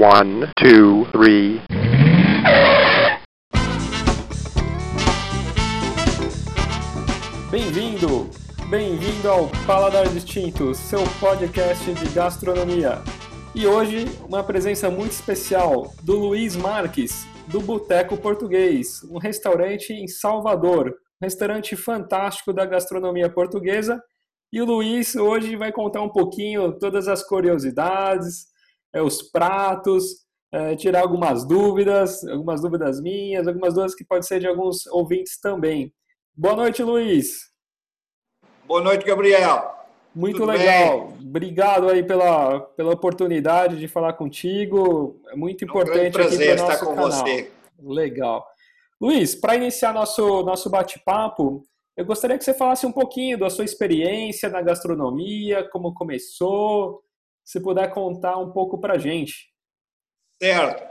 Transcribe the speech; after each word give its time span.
One, 0.00 0.46
two, 0.56 1.06
three. 1.10 1.60
Bem-vindo, 7.50 8.30
bem-vindo 8.70 9.28
ao 9.28 9.48
Paladar 9.66 10.08
Distinto, 10.08 10.72
seu 10.72 11.00
podcast 11.18 11.92
de 11.92 12.08
gastronomia. 12.10 13.02
E 13.52 13.66
hoje, 13.66 14.04
uma 14.24 14.44
presença 14.44 14.88
muito 14.88 15.10
especial 15.10 15.92
do 16.04 16.14
Luiz 16.14 16.54
Marques, 16.54 17.26
do 17.48 17.60
Boteco 17.60 18.16
Português, 18.16 19.02
um 19.10 19.18
restaurante 19.18 19.92
em 19.92 20.06
Salvador, 20.06 20.90
um 20.90 21.24
restaurante 21.24 21.74
fantástico 21.74 22.52
da 22.52 22.64
gastronomia 22.64 23.28
portuguesa. 23.28 24.00
E 24.52 24.62
o 24.62 24.64
Luiz 24.64 25.16
hoje 25.16 25.56
vai 25.56 25.72
contar 25.72 26.02
um 26.02 26.08
pouquinho 26.08 26.78
todas 26.78 27.08
as 27.08 27.20
curiosidades, 27.24 28.46
é, 28.92 29.02
os 29.02 29.22
pratos, 29.22 30.26
é, 30.52 30.74
tirar 30.76 31.02
algumas 31.02 31.46
dúvidas, 31.46 32.24
algumas 32.24 32.60
dúvidas 32.60 33.00
minhas, 33.00 33.46
algumas 33.46 33.74
dúvidas 33.74 33.94
que 33.94 34.04
podem 34.04 34.22
ser 34.22 34.40
de 34.40 34.46
alguns 34.46 34.86
ouvintes 34.86 35.38
também. 35.40 35.92
Boa 36.34 36.56
noite, 36.56 36.82
Luiz. 36.82 37.48
Boa 38.66 38.80
noite, 38.80 39.04
Gabriel. 39.04 39.76
Muito 40.14 40.38
Tudo 40.38 40.52
legal. 40.52 41.08
Bem? 41.08 41.28
Obrigado 41.28 41.88
aí 41.88 42.02
pela, 42.02 42.60
pela 42.60 42.92
oportunidade 42.92 43.78
de 43.78 43.86
falar 43.86 44.14
contigo. 44.14 45.20
É 45.28 45.36
muito 45.36 45.64
importante 45.64 46.06
é 46.06 46.08
um 46.08 46.12
prazer 46.12 46.52
aqui 46.52 46.62
para 46.62 46.74
estar 46.74 46.86
com 46.86 46.94
canal. 46.94 47.10
você. 47.10 47.52
Legal. 47.80 48.46
Luiz, 49.00 49.34
para 49.34 49.54
iniciar 49.54 49.92
nosso, 49.94 50.42
nosso 50.42 50.68
bate-papo, 50.68 51.62
eu 51.96 52.04
gostaria 52.04 52.36
que 52.36 52.44
você 52.44 52.52
falasse 52.52 52.84
um 52.84 52.92
pouquinho 52.92 53.38
da 53.38 53.48
sua 53.48 53.64
experiência 53.64 54.48
na 54.48 54.60
gastronomia, 54.60 55.68
como 55.70 55.94
começou, 55.94 57.00
se 57.48 57.58
puder 57.60 57.90
contar 57.94 58.36
um 58.36 58.50
pouco 58.50 58.78
para 58.78 58.92
a 58.92 58.98
gente. 58.98 59.48
Certo. 60.38 60.86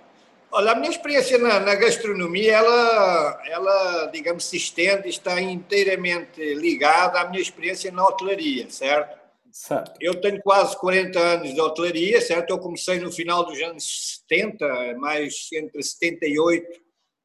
Olha, 0.52 0.72
a 0.72 0.76
minha 0.76 0.90
experiência 0.90 1.38
na, 1.38 1.60
na, 1.60 1.76
gastronomia, 1.76 2.54
ela, 2.54 3.44
ela, 3.46 4.06
digamos, 4.08 4.46
se 4.46 4.58
estende, 4.58 5.08
está 5.08 5.40
inteiramente 5.40 6.56
ligada 6.56 7.20
à 7.20 7.30
minha 7.30 7.44
experiência 7.44 7.92
na 7.92 8.04
hotelaria, 8.04 8.68
certo? 8.72 9.20
Certo. 9.52 9.94
Eu 10.02 10.20
tenho 10.20 10.42
quase 10.42 10.76
40 10.80 11.20
anos 11.20 11.54
de 11.54 11.62
hotelaria, 11.62 12.20
certo? 12.22 12.50
Eu 12.50 12.58
comecei 12.58 12.98
no 12.98 13.12
final 13.12 13.46
dos 13.46 13.62
anos 13.62 14.24
70, 14.28 14.98
mais 14.98 15.50
entre 15.54 15.84
78 15.84 16.66
e 16.74 16.82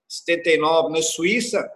79 0.08 0.92
na 0.92 1.00
Suíça. 1.00 1.72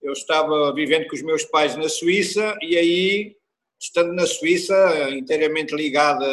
Eu 0.00 0.14
estava 0.14 0.72
vivendo 0.72 1.06
com 1.06 1.16
os 1.16 1.22
meus 1.22 1.44
pais 1.44 1.76
na 1.76 1.88
Suíça 1.90 2.56
e 2.62 2.78
aí, 2.78 3.36
estando 3.80 4.12
na 4.12 4.26
Suíça, 4.26 5.10
inteiramente 5.10 5.74
ligada 5.74 6.26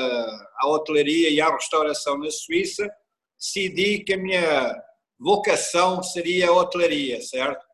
à 0.57 0.67
hotelaria 0.67 1.29
e 1.29 1.39
à 1.39 1.49
restauração 1.49 2.17
na 2.17 2.31
Suíça, 2.31 2.89
decidi 3.37 4.03
que 4.03 4.13
a 4.13 4.17
minha 4.17 4.83
vocação 5.19 6.01
seria 6.01 6.49
a 6.49 6.53
hotelaria, 6.53 7.21
certo? 7.21 7.65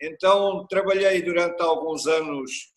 Então, 0.00 0.66
trabalhei 0.66 1.22
durante 1.22 1.62
alguns 1.62 2.06
anos 2.06 2.72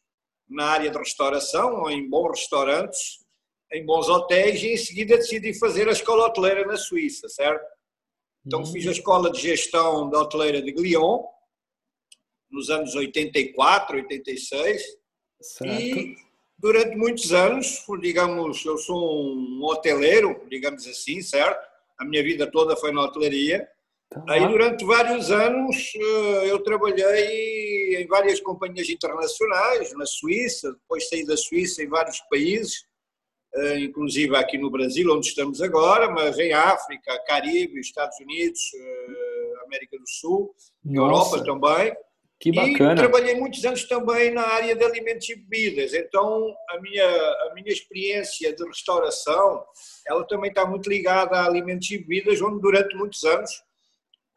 na 0.50 0.66
área 0.66 0.90
de 0.90 0.98
restauração, 0.98 1.90
em 1.90 2.10
bons 2.10 2.40
restaurantes, 2.40 3.26
em 3.72 3.86
bons 3.86 4.08
hotéis, 4.08 4.62
e 4.64 4.74
em 4.74 4.78
seguida 4.78 5.18
decidi 5.18 5.58
fazer 5.58 5.90
a 5.90 5.92
escola 5.92 6.28
hoteleira 6.28 6.66
na 6.66 6.78
Suíça, 6.78 7.28
certo? 7.28 7.66
Então, 8.46 8.66
fiz 8.66 8.88
a 8.88 8.92
escola 8.92 9.30
de 9.30 9.42
gestão 9.42 10.10
da 10.10 10.22
hoteleira 10.22 10.62
de 10.62 10.72
Lyon, 10.72 11.24
nos 12.50 12.70
anos 12.70 12.96
84, 12.96 13.98
86, 13.98 14.82
Certo. 15.40 15.72
e 15.72 16.18
durante 16.58 16.96
muitos 16.96 17.32
anos, 17.32 17.84
digamos, 18.02 18.66
eu 18.66 18.78
sou 18.78 19.36
um 19.36 19.64
hoteleiro, 19.64 20.42
digamos 20.50 20.88
assim, 20.88 21.22
certo? 21.22 21.68
a 21.98 22.06
minha 22.06 22.24
vida 22.24 22.50
toda 22.50 22.76
foi 22.76 22.92
na 22.92 23.04
hotelaria. 23.04 23.68
Tá. 24.10 24.24
Aí, 24.30 24.48
durante 24.48 24.86
vários 24.86 25.32
anos, 25.32 25.94
eh, 25.96 26.52
eu 26.52 26.60
trabalhei 26.60 28.02
em 28.02 28.08
várias 28.08 28.40
companhias 28.40 28.88
internacionais, 28.90 29.94
na 29.96 30.06
Suíça, 30.06 30.72
depois 30.72 31.10
saí 31.10 31.26
da 31.26 31.36
Suíça 31.36 31.84
em 31.84 31.90
vários 31.90 32.22
países, 32.30 32.86
eh, 33.54 33.80
inclusive 33.80 34.36
aqui 34.38 34.58
no 34.58 34.70
Brasil, 34.70 35.12
onde 35.12 35.28
estamos 35.28 35.62
agora, 35.62 36.10
mas 36.10 36.38
em 36.40 36.54
África, 36.54 37.22
Caribe, 37.26 37.80
Estados 37.80 38.18
Unidos, 38.20 38.62
eh, 38.76 39.66
América 39.66 39.98
do 39.98 40.08
Sul, 40.08 40.56
Nossa, 40.86 41.36
Europa 41.38 41.44
também. 41.44 41.94
Que 42.40 42.50
E 42.50 42.54
bacana. 42.54 42.96
trabalhei 42.96 43.34
muitos 43.36 43.66
anos 43.66 43.88
também 43.88 44.32
na 44.32 44.44
área 44.44 44.76
de 44.76 44.84
alimentos 44.84 45.28
e 45.30 45.36
bebidas. 45.36 45.94
Então, 45.94 46.56
a 46.70 46.80
minha, 46.80 47.06
a 47.06 47.52
minha 47.56 47.72
experiência 47.72 48.54
de 48.56 48.64
restauração, 48.64 49.66
ela 50.06 50.24
também 50.28 50.50
está 50.50 50.66
muito 50.66 50.88
ligada 50.88 51.38
a 51.38 51.46
alimentos 51.46 51.90
e 51.90 51.98
bebidas, 51.98 52.40
onde 52.42 52.62
durante 52.62 52.96
muitos 52.96 53.24
anos 53.24 53.52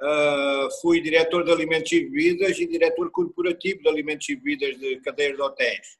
uh, 0.01 0.81
fui 0.81 1.03
diretor 1.03 1.45
de 1.45 1.53
alimentos 1.53 1.93
e 1.93 2.01
bebidas 2.01 2.59
e 2.59 2.67
diretor 2.67 3.11
corporativo 3.11 3.83
de 3.83 3.89
alimentos 3.89 4.29
e 4.31 4.37
bebidas 4.37 4.79
de 4.79 5.01
cadeias 5.01 5.37
de 5.37 5.43
hotéis. 5.43 5.99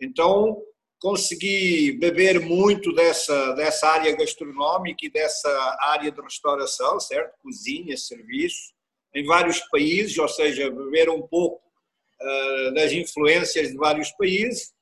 Então, 0.00 0.62
consegui 0.98 1.92
beber 1.98 2.40
muito 2.40 2.94
dessa, 2.94 3.52
dessa 3.52 3.88
área 3.88 4.16
gastronómica 4.16 5.04
e 5.04 5.10
dessa 5.10 5.76
área 5.80 6.10
de 6.10 6.20
restauração, 6.20 6.98
certo? 6.98 7.36
Cozinha, 7.42 7.94
serviço 7.96 8.72
em 9.14 9.24
vários 9.24 9.60
países, 9.68 10.16
ou 10.18 10.28
seja, 10.28 10.70
beber 10.70 11.10
um 11.10 11.22
pouco 11.22 11.60
uh, 12.20 12.74
das 12.74 12.92
influências 12.92 13.68
de 13.68 13.76
vários 13.76 14.10
países. 14.12 14.72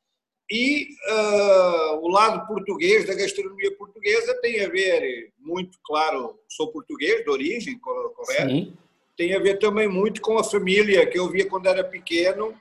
E 0.50 0.88
uh, 1.08 2.00
o 2.00 2.08
lado 2.08 2.46
português, 2.46 3.06
da 3.06 3.14
gastronomia 3.14 3.76
portuguesa, 3.76 4.40
tem 4.40 4.64
a 4.64 4.68
ver 4.68 5.32
muito, 5.38 5.78
claro, 5.84 6.38
sou 6.48 6.72
português 6.72 7.22
de 7.22 7.30
origem, 7.30 7.78
correto? 7.78 8.50
Sim. 8.50 8.76
Tem 9.16 9.34
a 9.34 9.38
ver 9.38 9.58
também 9.58 9.86
muito 9.86 10.20
com 10.20 10.38
a 10.38 10.44
família 10.44 11.06
que 11.06 11.18
eu 11.18 11.28
via 11.28 11.48
quando 11.48 11.66
era 11.66 11.84
pequeno. 11.84 12.58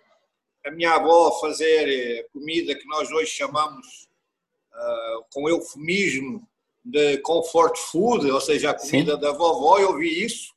A 0.66 0.72
minha 0.72 0.91
avó 0.91 1.31
fazer 1.40 1.88
eh, 1.88 2.28
comida 2.34 2.75
que 2.75 2.85
nós 2.85 3.09
hoje 3.12 3.31
chamamos, 3.31 4.09
uh, 4.74 5.25
com 5.31 5.47
eufemismo, 5.47 6.46
de 6.84 7.18
comfort 7.19 7.78
food, 7.78 8.29
ou 8.29 8.41
seja, 8.41 8.72
a 8.72 8.74
comida 8.74 9.16
Sim. 9.16 9.22
da 9.22 9.31
vovó, 9.31 9.79
eu 9.79 9.97
vi 9.97 10.25
isso 10.25 10.53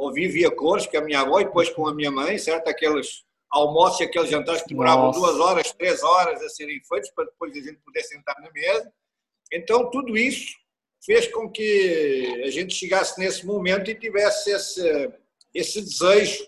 ouvi 0.00 0.28
via 0.28 0.50
cores 0.50 0.86
com 0.86 0.98
a 0.98 1.02
minha 1.02 1.20
avó 1.20 1.40
e 1.40 1.44
depois 1.44 1.68
com 1.70 1.86
a 1.86 1.94
minha 1.94 2.10
mãe, 2.10 2.38
certo? 2.38 2.68
Aqueles 2.68 3.24
almoços 3.50 4.00
e 4.00 4.04
aqueles 4.04 4.30
jantares 4.30 4.62
que 4.62 4.68
demoravam 4.68 5.06
Nossa. 5.06 5.18
duas 5.18 5.40
horas, 5.40 5.72
três 5.72 6.02
horas 6.02 6.40
a 6.42 6.48
serem 6.48 6.80
feitos 6.84 7.10
para 7.10 7.24
depois 7.24 7.52
a 7.52 7.60
gente 7.60 7.78
poder 7.84 8.02
sentar 8.02 8.36
na 8.40 8.50
mesa. 8.50 8.92
Então, 9.52 9.90
tudo 9.90 10.16
isso 10.16 10.54
fez 11.04 11.26
com 11.28 11.50
que 11.50 12.42
a 12.44 12.50
gente 12.50 12.74
chegasse 12.74 13.18
nesse 13.18 13.44
momento 13.44 13.90
e 13.90 13.94
tivesse 13.94 14.50
esse, 14.50 15.12
esse 15.54 15.80
desejo 15.80 16.44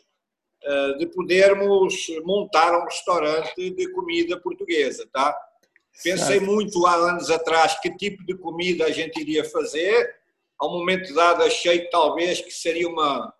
uh, 0.64 0.98
de 0.98 1.06
podermos 1.06 2.06
montar 2.24 2.78
um 2.78 2.84
restaurante 2.84 3.70
de 3.70 3.92
comida 3.92 4.38
portuguesa, 4.38 5.08
tá? 5.12 5.36
Pensei 6.02 6.40
muito 6.40 6.86
há 6.86 6.94
anos 6.94 7.30
atrás 7.30 7.78
que 7.80 7.94
tipo 7.96 8.24
de 8.24 8.34
comida 8.34 8.86
a 8.86 8.90
gente 8.90 9.20
iria 9.20 9.44
fazer. 9.44 10.14
Ao 10.58 10.70
momento 10.70 11.12
dado 11.14 11.42
achei 11.42 11.88
talvez 11.90 12.40
que 12.40 12.50
seria 12.50 12.88
uma, 12.88 13.32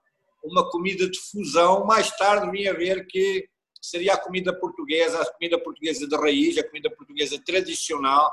uma 0.43 0.69
comida 0.71 1.09
de 1.09 1.19
fusão. 1.19 1.85
Mais 1.85 2.11
tarde 2.17 2.51
vim 2.51 2.67
a 2.67 2.73
ver 2.73 3.07
que 3.07 3.49
seria 3.81 4.15
a 4.15 4.19
comida 4.19 4.53
portuguesa, 4.53 5.21
a 5.21 5.33
comida 5.33 5.59
portuguesa 5.59 6.07
de 6.07 6.17
raiz, 6.17 6.57
a 6.57 6.67
comida 6.67 6.91
portuguesa 6.91 7.41
tradicional, 7.45 8.31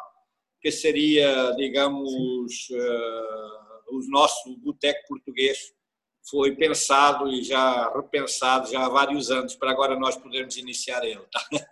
que 0.61 0.71
seria, 0.71 1.51
digamos, 1.57 2.69
uh, 2.69 3.95
o 3.95 3.99
nosso 4.09 4.55
boteco 4.57 4.99
português. 5.07 5.57
Foi 6.29 6.55
pensado 6.55 7.27
e 7.29 7.41
já 7.41 7.91
repensado 7.95 8.69
já 8.69 8.85
há 8.85 8.89
vários 8.89 9.31
anos 9.31 9.55
para 9.55 9.71
agora 9.71 9.97
nós 9.97 10.15
podermos 10.15 10.57
iniciar 10.57 11.03
ele. 11.03 11.21
Tá? 11.31 11.41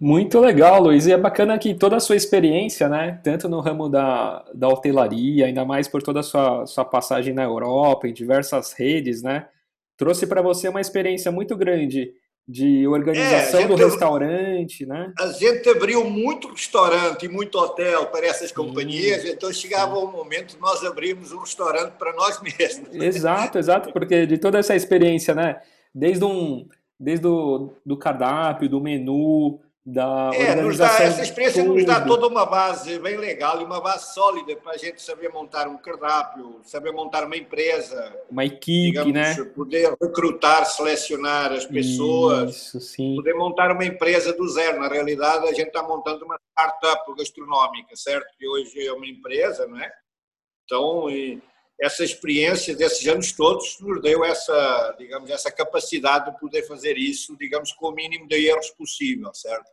Muito 0.00 0.38
legal, 0.38 0.80
Luiz. 0.80 1.06
E 1.06 1.12
é 1.12 1.18
bacana 1.18 1.58
que 1.58 1.74
toda 1.74 1.96
a 1.96 2.00
sua 2.00 2.14
experiência, 2.14 2.88
né, 2.88 3.20
tanto 3.22 3.48
no 3.48 3.60
ramo 3.60 3.88
da, 3.88 4.44
da 4.54 4.68
hotelaria, 4.68 5.46
ainda 5.46 5.64
mais 5.64 5.88
por 5.88 6.02
toda 6.02 6.20
a 6.20 6.22
sua, 6.22 6.64
sua 6.66 6.84
passagem 6.84 7.34
na 7.34 7.42
Europa, 7.42 8.06
em 8.06 8.12
diversas 8.12 8.72
redes, 8.72 9.22
né, 9.22 9.48
trouxe 9.98 10.26
para 10.26 10.40
você 10.40 10.68
uma 10.68 10.80
experiência 10.80 11.30
muito 11.30 11.54
grande 11.56 12.12
de 12.50 12.86
organização 12.88 13.60
É, 13.60 13.66
do 13.66 13.74
eu- 13.74 13.88
restaurante, 13.90 14.86
né? 14.86 15.12
A 15.18 15.26
gente 15.32 15.68
abriu 15.68 16.02
muito 16.08 16.48
restaurante 16.50 17.26
e 17.26 17.28
muito 17.28 17.58
hotel 17.58 18.06
para 18.06 18.24
essas 18.26 18.50
companhias, 18.50 19.22
então 19.26 19.52
chegava 19.52 19.98
um 19.98 20.10
momento 20.10 20.56
nós 20.58 20.82
abrirmos 20.82 21.30
um 21.32 21.40
restaurante 21.40 21.92
para 21.98 22.14
nós 22.14 22.40
mesmos. 22.40 22.88
Exato, 22.94 23.58
exato, 23.58 23.92
porque 23.92 24.24
de 24.24 24.38
toda 24.38 24.58
essa 24.58 24.74
experiência, 24.74 25.34
né, 25.34 25.60
desde 25.94 26.24
um, 26.24 26.66
desde 26.98 27.26
o 27.26 27.70
do 27.84 27.98
cardápio, 27.98 28.66
do 28.68 28.80
menu, 28.80 29.60
da 29.90 30.30
É, 30.34 30.54
nos 30.54 30.76
dá, 30.76 30.86
essa 31.02 31.22
experiência 31.22 31.64
nos 31.64 31.82
dá 31.86 32.04
toda 32.04 32.26
uma 32.26 32.44
base 32.44 32.98
bem 32.98 33.16
legal 33.16 33.60
e 33.62 33.64
uma 33.64 33.80
base 33.80 34.12
sólida 34.12 34.54
para 34.56 34.72
a 34.72 34.76
gente 34.76 35.00
saber 35.00 35.30
montar 35.30 35.66
um 35.66 35.78
cardápio, 35.78 36.60
saber 36.62 36.92
montar 36.92 37.24
uma 37.24 37.36
empresa, 37.36 38.14
uma 38.30 38.44
equipe, 38.44 39.02
digamos, 39.02 39.12
né? 39.14 39.44
poder 39.54 39.96
recrutar, 39.98 40.66
selecionar 40.66 41.52
as 41.52 41.64
pessoas, 41.64 42.50
Isso, 42.50 42.80
sim. 42.80 43.16
poder 43.16 43.32
montar 43.32 43.72
uma 43.72 43.84
empresa 43.84 44.34
do 44.34 44.46
zero. 44.46 44.78
Na 44.78 44.88
realidade, 44.88 45.48
a 45.48 45.54
gente 45.54 45.68
está 45.68 45.82
montando 45.82 46.22
uma 46.22 46.38
startup 46.50 47.14
gastronómica, 47.16 47.96
certo? 47.96 48.26
Que 48.38 48.46
hoje 48.46 48.86
é 48.86 48.92
uma 48.92 49.06
empresa, 49.06 49.66
não 49.66 49.80
é? 49.80 49.90
Então, 50.64 51.08
e, 51.08 51.40
essa 51.80 52.02
experiência 52.02 52.74
desses 52.76 53.06
anos 53.06 53.32
todos 53.32 53.78
nos 53.80 54.02
deu 54.02 54.24
essa, 54.24 54.96
digamos, 54.98 55.30
essa 55.30 55.50
capacidade 55.50 56.30
de 56.32 56.40
poder 56.40 56.62
fazer 56.64 56.96
isso, 56.96 57.36
digamos, 57.36 57.72
com 57.72 57.88
o 57.88 57.94
mínimo 57.94 58.26
de 58.26 58.46
erros 58.46 58.70
possível, 58.70 59.32
certo? 59.32 59.70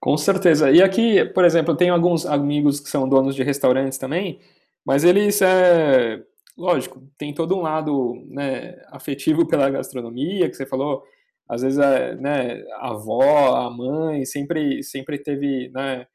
Com 0.00 0.16
certeza. 0.16 0.70
E 0.70 0.82
aqui, 0.82 1.24
por 1.26 1.44
exemplo, 1.44 1.72
eu 1.72 1.76
tenho 1.76 1.94
alguns 1.94 2.26
amigos 2.26 2.80
que 2.80 2.88
são 2.88 3.08
donos 3.08 3.34
de 3.34 3.42
restaurantes 3.42 3.98
também, 3.98 4.40
mas 4.84 5.04
eles, 5.04 5.40
é, 5.40 6.20
lógico, 6.56 7.02
tem 7.16 7.32
todo 7.32 7.56
um 7.56 7.62
lado 7.62 8.14
né, 8.28 8.80
afetivo 8.88 9.46
pela 9.46 9.70
gastronomia, 9.70 10.48
que 10.48 10.56
você 10.56 10.66
falou, 10.66 11.04
às 11.48 11.62
vezes 11.62 11.78
a, 11.78 12.14
né, 12.16 12.62
a 12.74 12.90
avó, 12.90 13.56
a 13.56 13.70
mãe, 13.70 14.24
sempre, 14.24 14.82
sempre 14.82 15.18
teve 15.18 15.70
né, 15.70 16.06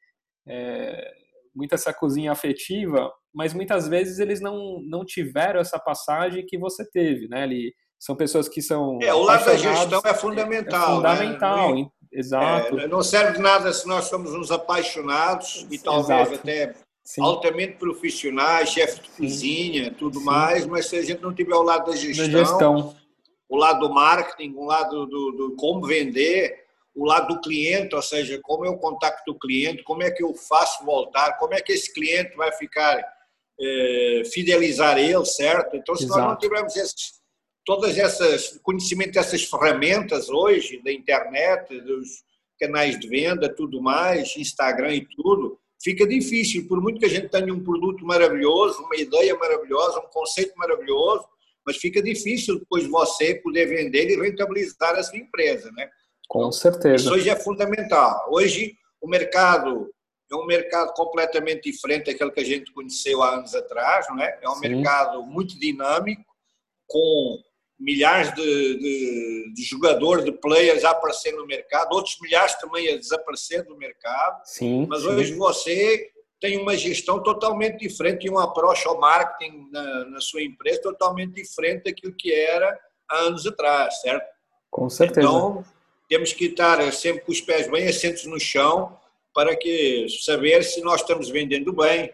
é, 0.46 1.10
essa 1.70 1.92
cozinha 1.92 2.32
afetiva, 2.32 3.10
mas 3.34 3.54
muitas 3.54 3.88
vezes 3.88 4.18
eles 4.18 4.40
não, 4.40 4.80
não 4.82 5.04
tiveram 5.04 5.60
essa 5.60 5.78
passagem 5.78 6.44
que 6.46 6.58
você 6.58 6.88
teve, 6.88 7.28
né? 7.28 7.44
Ele, 7.44 7.72
são 7.98 8.16
pessoas 8.16 8.48
que 8.48 8.60
são. 8.60 8.98
É, 9.00 9.14
o 9.14 9.22
lado 9.22 9.44
da 9.44 9.56
gestão 9.56 10.02
é 10.04 10.14
fundamental. 10.14 10.90
É 10.90 10.96
fundamental, 10.96 11.74
né? 11.74 11.86
exato. 12.12 12.78
É, 12.80 12.88
não 12.88 13.02
serve 13.02 13.34
de 13.34 13.40
nada 13.40 13.72
se 13.72 13.86
nós 13.86 14.06
somos 14.06 14.34
uns 14.34 14.50
apaixonados 14.50 15.66
e 15.70 15.78
talvez 15.78 16.28
exato. 16.28 16.34
até 16.34 16.74
Sim. 17.04 17.22
altamente 17.22 17.74
profissionais, 17.78 18.70
chefe 18.70 19.02
de 19.02 19.10
cozinha, 19.10 19.92
tudo 19.92 20.18
Sim. 20.18 20.24
mais, 20.24 20.66
mas 20.66 20.86
se 20.86 20.96
a 20.96 21.02
gente 21.02 21.22
não 21.22 21.34
tiver 21.34 21.54
o 21.54 21.62
lado 21.62 21.90
da 21.90 21.96
gestão, 21.96 22.30
da 22.30 22.38
gestão. 22.38 22.96
o 23.48 23.56
lado 23.56 23.86
do 23.86 23.94
marketing, 23.94 24.54
o 24.56 24.64
lado 24.64 25.06
do, 25.06 25.32
do 25.32 25.56
como 25.56 25.86
vender, 25.86 26.62
o 26.94 27.04
lado 27.04 27.34
do 27.34 27.40
cliente, 27.40 27.94
ou 27.94 28.02
seja, 28.02 28.38
como 28.42 28.66
eu 28.66 28.76
contacto 28.76 29.32
o 29.32 29.38
cliente, 29.38 29.82
como 29.82 30.02
é 30.02 30.10
que 30.10 30.22
eu 30.22 30.34
faço 30.34 30.84
voltar, 30.84 31.38
como 31.38 31.54
é 31.54 31.60
que 31.60 31.72
esse 31.72 31.92
cliente 31.92 32.36
vai 32.36 32.52
ficar, 32.52 33.02
é, 33.62 34.22
fidelizar 34.32 34.98
ele, 34.98 35.24
certo? 35.24 35.76
Então, 35.76 35.94
se 35.94 36.04
Exato. 36.04 36.20
nós 36.20 36.30
não 36.30 36.38
tivermos 36.38 36.76
esses, 36.76 37.12
todas 37.64 37.96
essas, 37.96 38.58
conhecimento 38.62 39.12
dessas 39.12 39.44
ferramentas 39.44 40.28
hoje, 40.28 40.82
da 40.82 40.92
internet, 40.92 41.80
dos 41.80 42.08
canais 42.58 42.98
de 42.98 43.08
venda, 43.08 43.52
tudo 43.52 43.80
mais, 43.80 44.36
Instagram 44.36 44.94
e 44.94 45.06
tudo, 45.06 45.58
fica 45.82 46.06
difícil, 46.06 46.66
por 46.68 46.80
muito 46.80 46.98
que 46.98 47.06
a 47.06 47.10
gente 47.10 47.28
tenha 47.28 47.52
um 47.52 47.62
produto 47.62 48.04
maravilhoso, 48.04 48.82
uma 48.82 48.96
ideia 48.96 49.36
maravilhosa, 49.36 50.00
um 50.00 50.10
conceito 50.10 50.54
maravilhoso, 50.56 51.24
mas 51.64 51.76
fica 51.76 52.02
difícil 52.02 52.58
depois 52.58 52.86
você 52.86 53.36
poder 53.36 53.66
vender 53.66 54.10
e 54.10 54.20
rentabilizar 54.20 54.96
a 54.96 55.02
sua 55.02 55.18
empresa, 55.18 55.70
né? 55.72 55.88
Com 56.28 56.50
certeza. 56.50 57.04
Isso 57.04 57.12
hoje 57.12 57.28
é 57.28 57.36
fundamental. 57.36 58.28
Hoje 58.30 58.76
o 59.00 59.08
mercado 59.08 59.92
é 60.32 60.36
um 60.36 60.46
mercado 60.46 60.92
completamente 60.94 61.70
diferente 61.70 62.06
daquele 62.06 62.30
que 62.30 62.40
a 62.40 62.44
gente 62.44 62.72
conheceu 62.72 63.22
há 63.22 63.36
anos 63.36 63.54
atrás, 63.54 64.06
não 64.08 64.22
é? 64.22 64.38
É 64.42 64.48
um 64.48 64.54
Sim. 64.54 64.68
mercado 64.68 65.22
muito 65.24 65.58
dinâmico, 65.58 66.24
com 66.86 67.38
milhares 67.78 68.32
de, 68.34 68.78
de, 68.78 69.52
de, 69.54 69.62
jogadores, 69.64 70.24
de 70.24 70.32
players 70.32 70.84
a 70.84 70.90
aparecer 70.90 71.32
no 71.32 71.46
mercado, 71.46 71.92
outros 71.92 72.16
milhares 72.20 72.54
também 72.56 72.88
a 72.92 72.96
desaparecer 72.96 73.64
do 73.64 73.76
mercado. 73.76 74.40
Sim, 74.44 74.86
Mas 74.88 75.02
sim. 75.02 75.08
hoje 75.08 75.34
você 75.34 76.10
tem 76.40 76.58
uma 76.58 76.76
gestão 76.76 77.22
totalmente 77.22 77.78
diferente 77.78 78.26
e 78.26 78.30
um 78.30 78.38
approach 78.38 78.86
ao 78.86 78.98
marketing 78.98 79.68
na, 79.70 80.04
na 80.06 80.20
sua 80.20 80.42
empresa 80.42 80.82
totalmente 80.82 81.34
diferente 81.34 81.84
daquilo 81.84 82.14
que 82.14 82.32
era 82.32 82.78
há 83.08 83.18
anos 83.18 83.46
atrás, 83.46 84.00
certo? 84.00 84.26
Com 84.70 84.88
certeza. 84.88 85.26
Então, 85.26 85.64
temos 86.08 86.32
que 86.32 86.46
estar 86.46 86.92
sempre 86.92 87.24
com 87.24 87.32
os 87.32 87.40
pés 87.40 87.70
bem 87.70 87.88
assentos 87.88 88.24
no 88.26 88.38
chão 88.38 88.98
para 89.34 89.56
que 89.56 90.06
saber 90.24 90.62
se 90.62 90.82
nós 90.82 91.00
estamos 91.00 91.30
vendendo 91.30 91.72
bem, 91.72 92.12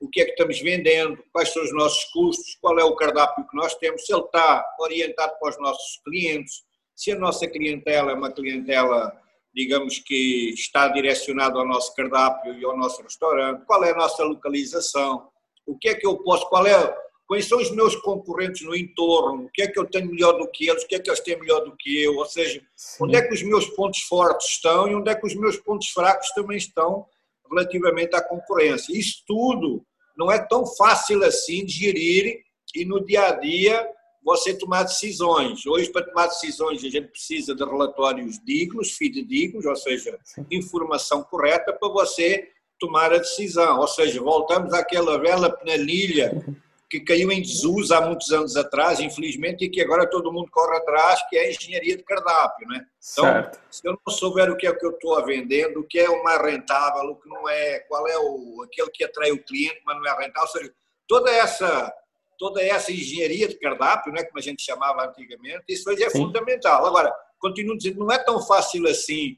o 0.00 0.08
que 0.08 0.20
é 0.20 0.24
que 0.24 0.32
estamos 0.32 0.60
vendendo, 0.60 1.22
quais 1.32 1.52
são 1.52 1.62
os 1.62 1.72
nossos 1.72 2.04
custos, 2.12 2.56
qual 2.60 2.78
é 2.78 2.84
o 2.84 2.94
cardápio 2.94 3.46
que 3.48 3.56
nós 3.56 3.74
temos, 3.76 4.04
se 4.04 4.12
ele 4.12 4.22
está 4.22 4.64
orientado 4.78 5.32
para 5.40 5.50
os 5.50 5.58
nossos 5.58 6.00
clientes, 6.04 6.62
se 6.94 7.12
a 7.12 7.18
nossa 7.18 7.46
clientela 7.46 8.12
é 8.12 8.14
uma 8.14 8.30
clientela, 8.30 9.12
digamos 9.54 9.98
que 10.00 10.50
está 10.50 10.88
direcionada 10.88 11.58
ao 11.58 11.66
nosso 11.66 11.94
cardápio 11.94 12.58
e 12.58 12.64
ao 12.64 12.76
nosso 12.76 13.02
restaurante, 13.02 13.64
qual 13.64 13.84
é 13.84 13.92
a 13.92 13.96
nossa 13.96 14.22
localização, 14.24 15.28
o 15.66 15.76
que 15.78 15.88
é 15.88 15.94
que 15.94 16.06
eu 16.06 16.18
posso, 16.18 16.48
qual 16.48 16.66
é 16.66 17.05
quais 17.26 17.48
são 17.48 17.58
os 17.58 17.70
meus 17.70 17.96
concorrentes 17.96 18.62
no 18.62 18.74
entorno, 18.74 19.46
o 19.46 19.50
que 19.50 19.62
é 19.62 19.66
que 19.66 19.78
eu 19.78 19.84
tenho 19.84 20.10
melhor 20.10 20.32
do 20.38 20.48
que 20.48 20.68
eles, 20.68 20.84
o 20.84 20.86
que 20.86 20.94
é 20.94 21.00
que 21.00 21.10
eles 21.10 21.20
têm 21.20 21.38
melhor 21.38 21.60
do 21.64 21.76
que 21.76 22.02
eu, 22.02 22.16
ou 22.16 22.26
seja, 22.26 22.62
Sim. 22.76 23.04
onde 23.04 23.16
é 23.16 23.22
que 23.22 23.34
os 23.34 23.42
meus 23.42 23.66
pontos 23.70 24.00
fortes 24.02 24.48
estão 24.50 24.88
e 24.88 24.94
onde 24.94 25.10
é 25.10 25.14
que 25.14 25.26
os 25.26 25.34
meus 25.34 25.56
pontos 25.56 25.88
fracos 25.88 26.30
também 26.30 26.56
estão 26.56 27.06
relativamente 27.50 28.14
à 28.14 28.22
concorrência. 28.22 28.96
Isso 28.96 29.22
tudo 29.26 29.84
não 30.16 30.30
é 30.30 30.38
tão 30.38 30.64
fácil 30.66 31.22
assim 31.24 31.64
de 31.64 31.72
gerir 31.72 32.40
e 32.74 32.84
no 32.84 33.04
dia 33.04 33.28
a 33.28 33.32
dia 33.32 33.88
você 34.22 34.54
tomar 34.54 34.82
decisões. 34.82 35.64
Hoje, 35.66 35.90
para 35.90 36.04
tomar 36.04 36.26
decisões, 36.26 36.84
a 36.84 36.88
gente 36.88 37.08
precisa 37.08 37.54
de 37.54 37.64
relatórios 37.64 38.40
dignos, 38.44 38.92
fidedignos, 38.92 39.64
ou 39.64 39.76
seja, 39.76 40.18
informação 40.50 41.22
correta 41.22 41.72
para 41.72 41.88
você 41.88 42.48
tomar 42.78 43.12
a 43.12 43.18
decisão. 43.18 43.78
Ou 43.78 43.86
seja, 43.86 44.20
voltamos 44.20 44.72
àquela 44.72 45.16
velha 45.18 45.48
planilha 45.48 46.44
que 46.88 47.00
caiu 47.00 47.32
em 47.32 47.42
desuso 47.42 47.92
há 47.94 48.00
muitos 48.00 48.30
anos 48.32 48.56
atrás, 48.56 49.00
infelizmente, 49.00 49.64
e 49.64 49.68
que 49.68 49.80
agora 49.80 50.08
todo 50.08 50.32
mundo 50.32 50.48
corre 50.50 50.76
atrás, 50.76 51.20
que 51.28 51.36
é 51.36 51.46
a 51.46 51.50
engenharia 51.50 51.96
de 51.96 52.04
cardápio. 52.04 52.68
Né? 52.68 52.86
Então, 53.12 53.24
certo. 53.24 53.60
se 53.70 53.86
eu 53.86 53.92
não 53.92 54.12
souber 54.12 54.50
o 54.50 54.56
que 54.56 54.66
é 54.66 54.72
que 54.72 54.86
eu 54.86 54.92
estou 54.92 55.24
vendendo, 55.24 55.80
o 55.80 55.84
que 55.84 55.98
é 55.98 56.08
o 56.08 56.22
mais 56.22 56.40
rentável, 56.40 57.10
o 57.10 57.16
que 57.16 57.28
não 57.28 57.48
é, 57.48 57.80
qual 57.80 58.06
é 58.06 58.16
o, 58.18 58.62
aquele 58.62 58.90
que 58.90 59.04
atrai 59.04 59.32
o 59.32 59.42
cliente, 59.42 59.82
mas 59.84 59.96
não 59.96 60.06
é 60.06 60.10
rentável, 60.10 60.42
ou 60.42 60.48
seja, 60.48 60.72
toda 61.08 61.30
essa, 61.30 61.92
toda 62.38 62.62
essa 62.62 62.92
engenharia 62.92 63.48
de 63.48 63.58
cardápio, 63.58 64.12
né, 64.12 64.22
como 64.22 64.38
a 64.38 64.42
gente 64.42 64.62
chamava 64.62 65.06
antigamente, 65.06 65.64
isso 65.68 65.90
hoje 65.90 66.04
é 66.04 66.10
Sim. 66.10 66.18
fundamental. 66.18 66.86
Agora, 66.86 67.12
continuo 67.40 67.76
dizendo, 67.76 67.98
não 67.98 68.12
é 68.12 68.18
tão 68.18 68.40
fácil 68.40 68.86
assim 68.86 69.36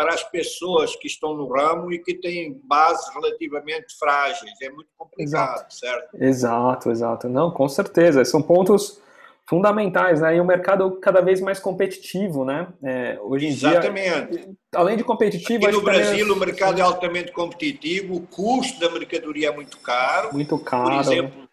para 0.00 0.14
as 0.14 0.24
pessoas 0.24 0.96
que 0.96 1.06
estão 1.06 1.34
no 1.34 1.46
ramo 1.46 1.92
e 1.92 1.98
que 1.98 2.14
têm 2.14 2.58
bases 2.64 3.06
relativamente 3.12 3.98
frágeis. 3.98 4.50
É 4.62 4.70
muito 4.70 4.88
complicado, 4.96 5.58
exato. 5.58 5.74
certo? 5.74 6.08
Exato, 6.14 6.90
exato. 6.90 7.28
Não, 7.28 7.50
com 7.50 7.68
certeza. 7.68 8.24
São 8.24 8.40
pontos 8.40 8.98
fundamentais, 9.46 10.22
né? 10.22 10.36
E 10.36 10.40
um 10.40 10.46
mercado 10.46 10.98
cada 11.02 11.20
vez 11.20 11.42
mais 11.42 11.58
competitivo, 11.58 12.46
né? 12.46 12.68
É, 12.82 13.18
hoje 13.20 13.48
em 13.48 13.50
Exatamente. 13.50 14.30
dia, 14.30 14.54
além 14.74 14.96
de 14.96 15.04
competitivo, 15.04 15.66
Aqui 15.66 15.76
no 15.76 15.82
Brasil 15.82 16.26
é... 16.26 16.32
o 16.32 16.36
mercado 16.36 16.78
é 16.78 16.82
altamente 16.82 17.30
competitivo, 17.30 18.14
o 18.14 18.26
custo 18.26 18.80
da 18.80 18.88
mercadoria 18.88 19.48
é 19.48 19.54
muito 19.54 19.76
caro. 19.80 20.32
Muito 20.32 20.58
caro. 20.60 20.84
Por 20.84 20.94
exemplo, 20.94 21.46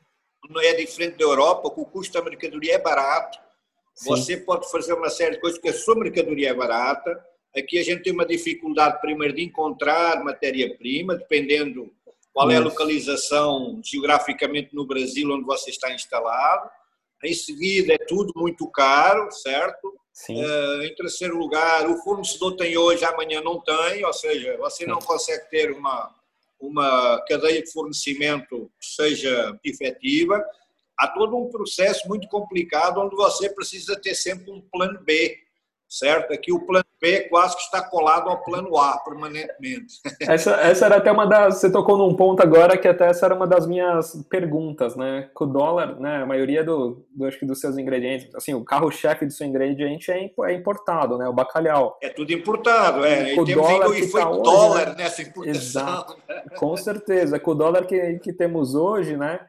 não 0.49 0.61
é 0.61 0.73
diferente 0.73 1.17
da 1.17 1.25
Europa, 1.25 1.69
que 1.69 1.81
o 1.81 1.85
custo 1.85 2.13
da 2.13 2.23
mercadoria 2.23 2.75
é 2.75 2.79
barato. 2.79 3.37
Sim. 3.93 4.09
Você 4.11 4.37
pode 4.37 4.71
fazer 4.71 4.93
uma 4.93 5.09
série 5.09 5.35
de 5.35 5.41
coisas 5.41 5.59
porque 5.59 5.75
a 5.75 5.77
sua 5.77 5.95
mercadoria 5.95 6.51
é 6.51 6.53
barata 6.53 7.21
Aqui 7.57 7.79
a 7.79 7.83
gente 7.83 8.03
tem 8.03 8.13
uma 8.13 8.25
dificuldade, 8.25 9.01
primeiro, 9.01 9.33
de 9.33 9.43
encontrar 9.43 10.23
matéria-prima, 10.23 11.15
dependendo 11.15 11.91
qual 12.31 12.51
é 12.51 12.57
a 12.57 12.61
localização 12.61 13.81
geograficamente 13.83 14.75
no 14.75 14.85
Brasil 14.85 15.27
onde 15.31 15.43
você 15.43 15.71
está 15.71 15.91
instalado. 15.91 16.69
Em 17.23 17.33
seguida, 17.33 17.93
é 17.93 17.97
tudo 17.97 18.31
muito 18.35 18.69
caro, 18.69 19.31
certo? 19.31 19.91
Sim. 20.13 20.43
Uh, 20.43 20.83
em 20.83 20.93
terceiro 20.93 21.35
lugar, 21.35 21.89
o 21.89 21.97
fornecedor 22.03 22.55
tem 22.55 22.77
hoje, 22.77 23.03
amanhã 23.05 23.41
não 23.41 23.59
tem, 23.59 24.05
ou 24.05 24.13
seja, 24.13 24.55
você 24.57 24.85
não 24.85 24.99
consegue 24.99 25.49
ter 25.49 25.71
uma, 25.71 26.13
uma 26.59 27.23
cadeia 27.27 27.63
de 27.63 27.71
fornecimento 27.71 28.71
que 28.79 28.85
seja 28.85 29.59
efetiva. 29.63 30.43
Há 30.99 31.07
todo 31.07 31.35
um 31.35 31.49
processo 31.49 32.07
muito 32.07 32.27
complicado 32.27 32.99
onde 32.99 33.15
você 33.15 33.49
precisa 33.49 33.99
ter 33.99 34.13
sempre 34.13 34.51
um 34.51 34.61
plano 34.61 34.99
B, 35.03 35.39
certo? 35.89 36.33
Aqui 36.33 36.51
o 36.51 36.65
plano 36.65 36.85
B 37.01 37.21
quase 37.29 37.55
que 37.55 37.61
está 37.61 37.81
colado 37.81 38.29
ao 38.29 38.43
plano 38.43 38.77
A 38.77 38.97
permanentemente. 38.99 39.95
Essa, 40.21 40.51
essa 40.55 40.85
era 40.85 40.97
até 40.97 41.11
uma 41.11 41.25
das. 41.25 41.59
Você 41.59 41.71
tocou 41.71 41.97
num 41.97 42.15
ponto 42.15 42.41
agora 42.41 42.77
que 42.77 42.87
até 42.87 43.07
essa 43.07 43.25
era 43.25 43.35
uma 43.35 43.47
das 43.47 43.65
minhas 43.65 44.15
perguntas, 44.29 44.95
né? 44.95 45.29
Com 45.33 45.45
o 45.45 45.47
dólar, 45.47 45.99
né? 45.99 46.23
A 46.23 46.25
maioria 46.25 46.63
do, 46.63 47.05
do 47.11 47.25
acho 47.25 47.39
que 47.39 47.45
dos 47.45 47.59
seus 47.59 47.77
ingredientes, 47.77 48.33
assim, 48.35 48.53
o 48.53 48.63
carro-chefe 48.63 49.25
do 49.25 49.31
seu 49.31 49.47
ingrediente 49.47 50.11
é, 50.11 50.19
é 50.19 50.53
importado, 50.53 51.17
né? 51.17 51.27
O 51.27 51.33
bacalhau. 51.33 51.97
É 52.01 52.09
tudo 52.09 52.31
importado, 52.33 53.05
é. 53.05 53.35
Com 53.35 53.47
e 53.47 53.53
dólar 53.53 53.97
e 53.97 54.07
foi 54.07 54.21
tá 54.21 54.29
dólar 54.29 54.89
né? 54.89 54.95
nessa 54.97 55.21
importação. 55.21 55.61
Exato. 55.61 56.17
Com 56.57 56.75
certeza. 56.75 57.39
Com 57.39 57.51
o 57.51 57.55
dólar 57.55 57.85
que, 57.85 58.19
que 58.19 58.33
temos 58.33 58.75
hoje, 58.75 59.15
né? 59.15 59.39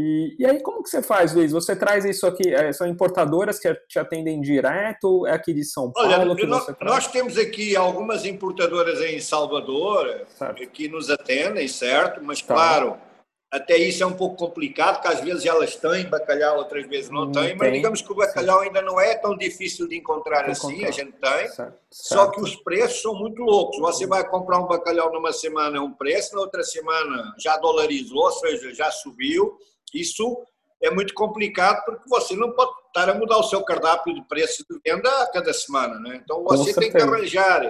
E, 0.00 0.36
e 0.38 0.46
aí, 0.46 0.62
como 0.62 0.80
que 0.80 0.88
você 0.88 1.02
faz, 1.02 1.34
Luiz? 1.34 1.50
Você 1.50 1.74
traz 1.74 2.04
isso 2.04 2.24
aqui, 2.24 2.54
é, 2.54 2.72
são 2.72 2.86
importadoras 2.86 3.58
que 3.58 3.74
te 3.88 3.98
atendem 3.98 4.40
direto? 4.40 5.26
É 5.26 5.32
aqui 5.32 5.52
de 5.52 5.64
São 5.64 5.90
Paulo 5.90 6.08
Olha, 6.08 6.36
que 6.36 6.46
nós? 6.46 6.66
Nós 6.80 7.08
temos 7.08 7.36
aqui 7.36 7.74
algumas 7.74 8.24
importadoras 8.24 9.00
em 9.00 9.18
Salvador 9.18 10.24
certo. 10.28 10.64
que 10.68 10.88
nos 10.88 11.10
atendem, 11.10 11.66
certo? 11.66 12.22
Mas, 12.22 12.40
tá. 12.40 12.54
claro, 12.54 12.96
até 13.50 13.76
isso 13.76 14.04
é 14.04 14.06
um 14.06 14.12
pouco 14.12 14.36
complicado, 14.36 15.00
porque 15.00 15.08
às 15.08 15.20
vezes 15.20 15.44
elas 15.44 15.74
têm 15.74 16.08
bacalhau, 16.08 16.58
outras 16.58 16.86
vezes 16.86 17.10
não, 17.10 17.24
não 17.24 17.32
têm, 17.32 17.56
mas 17.56 17.72
digamos 17.72 18.00
que 18.00 18.12
o 18.12 18.14
bacalhau 18.14 18.60
ainda 18.60 18.80
não 18.80 19.00
é 19.00 19.16
tão 19.16 19.36
difícil 19.36 19.88
de 19.88 19.96
encontrar 19.96 20.42
Vou 20.42 20.52
assim, 20.52 20.74
encontrar. 20.74 20.88
a 20.88 20.92
gente 20.92 21.12
tem, 21.12 21.48
certo. 21.48 21.78
só 21.90 22.30
que 22.30 22.40
os 22.40 22.54
preços 22.54 23.02
são 23.02 23.14
muito 23.14 23.42
loucos. 23.42 23.80
Você 23.80 24.06
vai 24.06 24.24
comprar 24.28 24.60
um 24.60 24.68
bacalhau 24.68 25.12
numa 25.12 25.32
semana 25.32 25.78
é 25.78 25.80
um 25.80 25.92
preço, 25.92 26.36
na 26.36 26.42
outra 26.42 26.62
semana 26.62 27.34
já 27.36 27.56
dolarizou, 27.56 28.26
ou 28.26 28.30
seja, 28.30 28.72
já 28.72 28.92
subiu, 28.92 29.58
isso 29.94 30.44
é 30.82 30.90
muito 30.90 31.12
complicado 31.14 31.84
porque 31.84 32.08
você 32.08 32.34
não 32.36 32.52
pode 32.52 32.72
estar 32.86 33.08
a 33.08 33.14
mudar 33.14 33.38
o 33.38 33.44
seu 33.44 33.62
cardápio 33.64 34.14
de 34.14 34.22
preço 34.28 34.64
de 34.68 34.80
venda 34.84 35.10
a 35.22 35.30
cada 35.30 35.52
semana, 35.52 35.98
né? 35.98 36.20
Então 36.22 36.44
você 36.44 36.72
tem 36.72 36.90
que 36.90 36.98
arranjar 36.98 37.62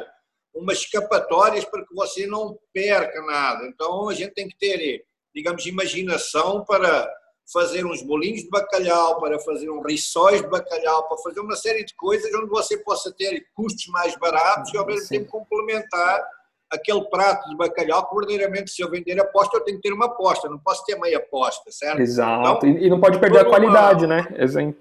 umas 0.54 0.78
escapatórias 0.78 1.64
para 1.64 1.84
que 1.84 1.94
você 1.94 2.26
não 2.26 2.58
perca 2.72 3.20
nada. 3.22 3.64
Então 3.66 4.08
a 4.08 4.14
gente 4.14 4.34
tem 4.34 4.48
que 4.48 4.58
ter, 4.58 5.04
digamos, 5.34 5.64
imaginação 5.66 6.64
para 6.64 7.08
fazer 7.50 7.86
uns 7.86 8.02
bolinhos 8.02 8.42
de 8.42 8.50
bacalhau, 8.50 9.18
para 9.20 9.38
fazer 9.38 9.70
um 9.70 9.80
rissóis 9.82 10.42
de 10.42 10.48
bacalhau, 10.48 11.08
para 11.08 11.16
fazer 11.18 11.40
uma 11.40 11.56
série 11.56 11.84
de 11.84 11.94
coisas 11.94 12.32
onde 12.34 12.48
você 12.48 12.76
possa 12.78 13.10
ter 13.12 13.46
custos 13.54 13.86
mais 13.86 14.14
baratos 14.18 14.72
e 14.72 14.76
ao 14.76 14.84
mesmo 14.84 15.08
tempo 15.08 15.30
complementar 15.30 16.22
aquele 16.70 17.02
prato 17.04 17.48
de 17.48 17.56
bacalhau 17.56 18.08
que 18.08 18.14
verdadeiramente 18.14 18.70
se 18.70 18.82
eu 18.82 18.90
vender 18.90 19.18
aposta 19.20 19.56
eu 19.56 19.64
tenho 19.64 19.78
que 19.78 19.82
ter 19.82 19.94
uma 19.94 20.06
aposta, 20.06 20.48
não 20.48 20.58
posso 20.58 20.84
ter 20.84 20.96
meia 20.96 21.18
aposta, 21.18 21.70
certo? 21.70 22.00
Exato, 22.00 22.66
então, 22.66 22.82
e 22.82 22.90
não 22.90 23.00
pode 23.00 23.18
perder 23.18 23.40
a 23.40 23.44
qualidade, 23.44 24.04
uma... 24.04 24.16
né? 24.16 24.26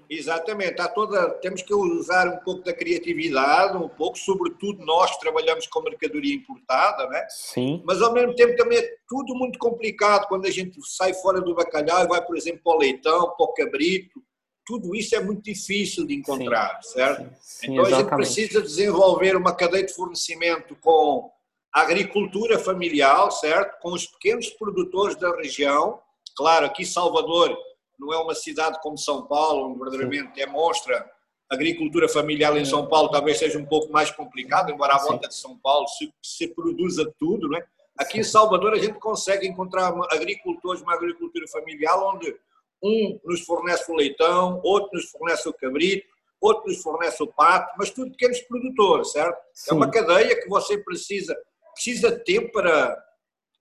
Exatamente, 0.08 0.76
tá 0.76 0.88
toda... 0.88 1.30
temos 1.40 1.62
que 1.62 1.74
usar 1.74 2.28
um 2.28 2.38
pouco 2.38 2.62
da 2.62 2.72
criatividade, 2.72 3.76
um 3.76 3.88
pouco, 3.88 4.18
sobretudo 4.18 4.84
nós 4.84 5.12
que 5.12 5.20
trabalhamos 5.20 5.66
com 5.66 5.80
mercadoria 5.82 6.34
importada, 6.34 7.06
né? 7.08 7.26
Sim. 7.30 7.82
Mas 7.84 8.02
ao 8.02 8.12
mesmo 8.12 8.34
tempo 8.34 8.56
também 8.56 8.78
é 8.78 8.88
tudo 9.08 9.34
muito 9.34 9.58
complicado 9.58 10.26
quando 10.28 10.46
a 10.46 10.50
gente 10.50 10.78
sai 10.84 11.14
fora 11.14 11.40
do 11.40 11.54
bacalhau 11.54 12.04
e 12.04 12.08
vai, 12.08 12.24
por 12.24 12.36
exemplo, 12.36 12.60
para 12.62 12.76
o 12.76 12.78
leitão, 12.78 13.34
para 13.36 13.46
o 13.46 13.52
cabrito, 13.54 14.22
tudo 14.66 14.94
isso 14.94 15.16
é 15.16 15.20
muito 15.20 15.42
difícil 15.42 16.06
de 16.06 16.14
encontrar, 16.14 16.78
sim, 16.82 16.92
certo? 16.92 17.22
Sim, 17.22 17.36
sim, 17.40 17.72
então 17.72 17.86
exatamente. 17.86 17.94
a 17.94 18.16
gente 18.16 18.16
precisa 18.16 18.60
desenvolver 18.60 19.34
uma 19.34 19.54
cadeia 19.54 19.86
de 19.86 19.94
fornecimento 19.94 20.76
com 20.82 21.30
agricultura 21.72 22.58
familiar, 22.58 23.30
certo? 23.30 23.80
Com 23.80 23.92
os 23.92 24.06
pequenos 24.06 24.48
produtores 24.50 25.16
da 25.16 25.34
região. 25.36 26.00
Claro, 26.36 26.66
aqui 26.66 26.84
Salvador 26.84 27.56
não 27.98 28.12
é 28.12 28.18
uma 28.18 28.34
cidade 28.34 28.78
como 28.80 28.96
São 28.96 29.26
Paulo, 29.26 29.70
onde 29.70 29.78
verdadeiramente 29.78 30.34
demonstra 30.34 31.10
agricultura 31.50 32.08
familiar 32.08 32.56
em 32.56 32.64
São 32.64 32.86
Paulo 32.86 33.10
talvez 33.10 33.38
seja 33.38 33.58
um 33.58 33.64
pouco 33.64 33.90
mais 33.90 34.10
complicado, 34.10 34.70
embora 34.70 34.94
à 34.94 34.98
volta 34.98 35.28
de 35.28 35.34
São 35.34 35.58
Paulo 35.58 35.88
se, 35.88 36.12
se 36.22 36.48
produza 36.48 37.10
tudo, 37.18 37.48
né? 37.48 37.62
Aqui 37.98 38.20
em 38.20 38.22
Salvador 38.22 38.74
a 38.74 38.78
gente 38.78 38.98
consegue 39.00 39.46
encontrar 39.46 39.92
agricultores, 40.10 40.82
uma 40.82 40.94
agricultura 40.94 41.46
familiar 41.48 41.98
onde 41.98 42.36
um 42.82 43.18
nos 43.24 43.40
fornece 43.40 43.90
o 43.90 43.96
leitão, 43.96 44.60
outro 44.62 44.90
nos 44.92 45.10
fornece 45.10 45.48
o 45.48 45.52
cabrito, 45.52 46.06
outro 46.40 46.68
nos 46.68 46.80
fornece 46.80 47.20
o 47.22 47.26
pato, 47.26 47.74
mas 47.76 47.90
tudo 47.90 48.12
pequenos 48.12 48.40
produtores, 48.42 49.10
certo? 49.10 49.36
Sim. 49.52 49.70
É 49.70 49.74
uma 49.74 49.90
cadeia 49.90 50.40
que 50.40 50.48
você 50.48 50.78
precisa 50.78 51.36
precisa 51.78 52.10
de 52.10 52.24
tempo 52.24 52.50
para 52.50 52.96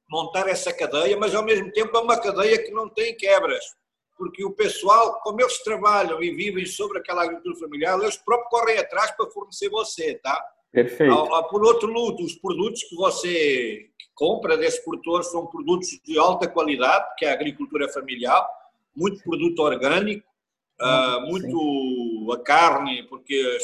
montar 0.09 0.47
essa 0.49 0.73
cadeia, 0.73 1.15
mas 1.17 1.35
ao 1.35 1.45
mesmo 1.45 1.71
tempo 1.71 1.95
é 1.95 2.01
uma 2.01 2.19
cadeia 2.19 2.63
que 2.63 2.71
não 2.71 2.89
tem 2.89 3.15
quebras, 3.15 3.63
porque 4.17 4.43
o 4.43 4.51
pessoal, 4.51 5.19
como 5.21 5.39
eles 5.39 5.61
trabalham 5.63 6.21
e 6.23 6.31
vivem 6.31 6.65
sobre 6.65 6.97
aquela 6.97 7.23
agricultura 7.23 7.55
familiar, 7.59 7.99
eles 7.99 8.17
próprios 8.17 8.49
correm 8.49 8.79
atrás 8.79 9.11
para 9.11 9.29
fornecer 9.29 9.69
você, 9.69 10.15
tá? 10.15 10.43
Perfeito. 10.71 11.13
Por 11.49 11.63
outro 11.63 11.87
lado, 11.93 12.23
os 12.23 12.35
produtos 12.35 12.83
que 12.83 12.95
você 12.95 13.89
compra 14.15 14.57
desse 14.57 14.83
produtor 14.83 15.23
são 15.23 15.45
produtos 15.45 15.89
de 16.03 16.17
alta 16.17 16.47
qualidade, 16.47 17.05
que 17.17 17.25
é 17.25 17.29
a 17.29 17.33
agricultura 17.33 17.87
familiar, 17.89 18.47
muito 18.95 19.21
produto 19.23 19.59
orgânico, 19.59 20.27
uh, 20.81 21.21
muito 21.21 22.31
a 22.33 22.39
carne, 22.43 23.03
porque 23.07 23.59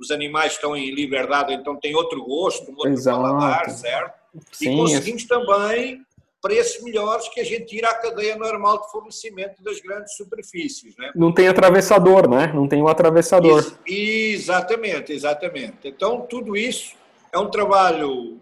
os 0.00 0.10
animais 0.10 0.52
estão 0.52 0.74
em 0.74 0.94
liberdade, 0.94 1.52
então 1.52 1.76
tem 1.76 1.94
outro 1.94 2.24
gosto, 2.24 2.70
um 2.70 2.74
outro 2.74 2.90
Exato. 2.90 3.20
paladar, 3.20 3.70
certo? 3.70 4.18
Sim, 4.50 4.72
e 4.72 4.76
conseguimos 4.76 5.24
também 5.24 6.04
preços 6.40 6.82
melhores 6.82 7.28
que 7.28 7.38
a 7.38 7.44
gente 7.44 7.66
tira 7.66 7.90
a 7.90 7.94
cadeia 7.94 8.34
normal 8.34 8.80
de 8.80 8.90
fornecimento 8.90 9.62
das 9.62 9.78
grandes 9.80 10.16
superfícies. 10.16 10.96
Né? 10.96 11.12
Não 11.14 11.32
tem 11.32 11.48
atravessador, 11.48 12.28
né? 12.28 12.50
Não 12.54 12.66
tem 12.66 12.80
o 12.82 12.88
atravessador. 12.88 13.58
Ex 13.86 14.40
exatamente, 14.40 15.12
exatamente. 15.12 15.76
Então, 15.84 16.22
tudo 16.22 16.56
isso 16.56 16.96
é 17.30 17.38
um 17.38 17.50
trabalho 17.50 18.40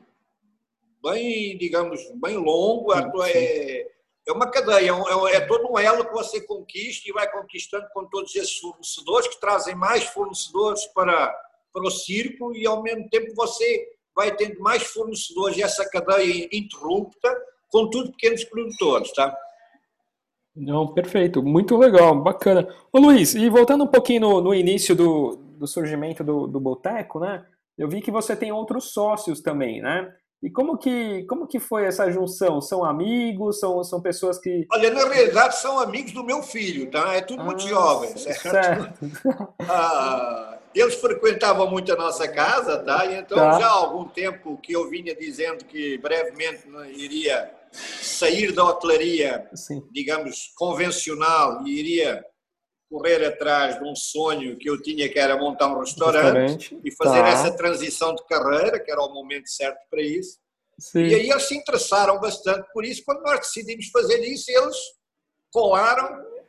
bem, 1.03 1.57
digamos, 1.59 2.01
bem 2.15 2.37
longo, 2.37 2.93
é, 2.95 3.87
é 4.27 4.33
uma 4.33 4.49
cadeia, 4.49 4.93
é, 4.93 5.37
é 5.37 5.41
todo 5.41 5.73
um 5.73 5.79
elo 5.79 6.05
que 6.05 6.13
você 6.13 6.41
conquista 6.41 7.09
e 7.09 7.13
vai 7.13 7.29
conquistando 7.31 7.87
com 7.93 8.05
todos 8.05 8.35
esses 8.37 8.59
fornecedores 8.59 9.29
que 9.29 9.41
trazem 9.41 9.75
mais 9.75 10.05
fornecedores 10.05 10.87
para 10.87 11.35
para 11.79 11.89
o 11.89 11.91
circo 11.91 12.55
e 12.55 12.67
ao 12.67 12.83
mesmo 12.83 13.09
tempo 13.09 13.33
você 13.35 13.89
vai 14.15 14.35
tendo 14.35 14.61
mais 14.61 14.83
fornecedores 14.83 15.57
e 15.57 15.63
essa 15.63 15.89
cadeia 15.89 16.49
interrupta 16.53 17.35
com 17.71 17.89
tudo 17.89 18.11
pequenos 18.11 18.43
produtores, 18.45 19.13
tá? 19.13 19.35
Não, 20.57 20.89
perfeito, 20.93 21.41
muito 21.41 21.77
legal, 21.77 22.21
bacana. 22.21 22.69
Ô 22.93 22.99
Luiz, 22.99 23.35
e 23.35 23.49
voltando 23.49 23.85
um 23.85 23.89
pouquinho 23.89 24.23
no, 24.23 24.41
no 24.41 24.55
início 24.55 24.97
do, 24.97 25.37
do 25.37 25.67
surgimento 25.69 26.25
do, 26.25 26.49
do 26.49 26.59
Boteco, 26.59 27.21
né? 27.21 27.47
Eu 27.77 27.89
vi 27.89 28.01
que 28.01 28.11
você 28.11 28.35
tem 28.35 28.51
outros 28.51 28.93
sócios 28.93 29.41
também, 29.41 29.81
né? 29.81 30.13
E 30.43 30.51
como 30.51 30.77
que, 30.77 31.25
como 31.25 31.47
que 31.47 31.61
foi 31.61 31.85
essa 31.85 32.11
junção? 32.11 32.61
São 32.61 32.85
amigos? 32.85 33.59
São, 33.59 33.83
são 33.85 34.01
pessoas 34.01 34.39
que. 34.39 34.67
Olha, 34.73 34.91
na 34.91 35.05
realidade 35.09 35.57
são 35.57 35.79
amigos 35.79 36.13
do 36.13 36.25
meu 36.25 36.43
filho, 36.43 36.91
tá? 36.91 37.15
É 37.15 37.21
tudo 37.21 37.43
ah, 37.43 37.45
muito 37.45 37.63
jovem, 37.63 38.17
certo? 38.17 38.41
certo. 38.43 39.55
Ah, 39.69 40.58
eles 40.75 40.95
frequentavam 40.97 41.71
muito 41.71 41.93
a 41.93 41.97
nossa 41.97 42.29
casa, 42.29 42.79
tá? 42.79 43.07
E 43.07 43.17
então 43.17 43.39
tá. 43.39 43.59
já 43.59 43.67
há 43.67 43.73
algum 43.73 44.09
tempo 44.09 44.59
que 44.59 44.73
eu 44.73 44.89
vinha 44.89 45.15
dizendo 45.15 45.65
que 45.65 45.99
brevemente 45.99 46.67
iria 46.97 47.55
sair 47.73 48.53
da 48.53 48.65
hotelaria, 48.65 49.49
Sim. 49.55 49.83
digamos, 49.91 50.53
convencional 50.57 51.67
e 51.67 51.79
iria 51.79 52.25
correr 52.91 53.25
atrás 53.25 53.79
de 53.79 53.85
um 53.85 53.95
sonho 53.95 54.57
que 54.57 54.69
eu 54.69 54.81
tinha, 54.81 55.09
que 55.09 55.19
era 55.19 55.37
montar 55.37 55.69
um 55.69 55.81
restaurante, 55.81 56.53
restaurante. 56.53 56.81
e 56.83 56.97
fazer 56.97 57.21
tá. 57.21 57.29
essa 57.29 57.57
transição 57.57 58.15
de 58.15 58.25
carreira, 58.27 58.81
que 58.81 58.91
era 58.91 59.03
o 59.03 59.13
momento 59.13 59.49
certo 59.49 59.79
para 59.91 60.01
isso. 60.01 60.39
Sim. 60.79 61.05
E 61.05 61.15
aí 61.15 61.31
eles 61.31 61.43
se 61.43 61.57
interessaram 61.57 62.19
bastante 62.21 62.67
por 62.73 62.85
isso. 62.85 63.03
Quando 63.05 63.23
nós 63.23 63.41
decidimos 63.41 63.89
fazer 63.91 64.21
isso, 64.21 64.51
eles 64.51 64.77
colaram 65.53 66.09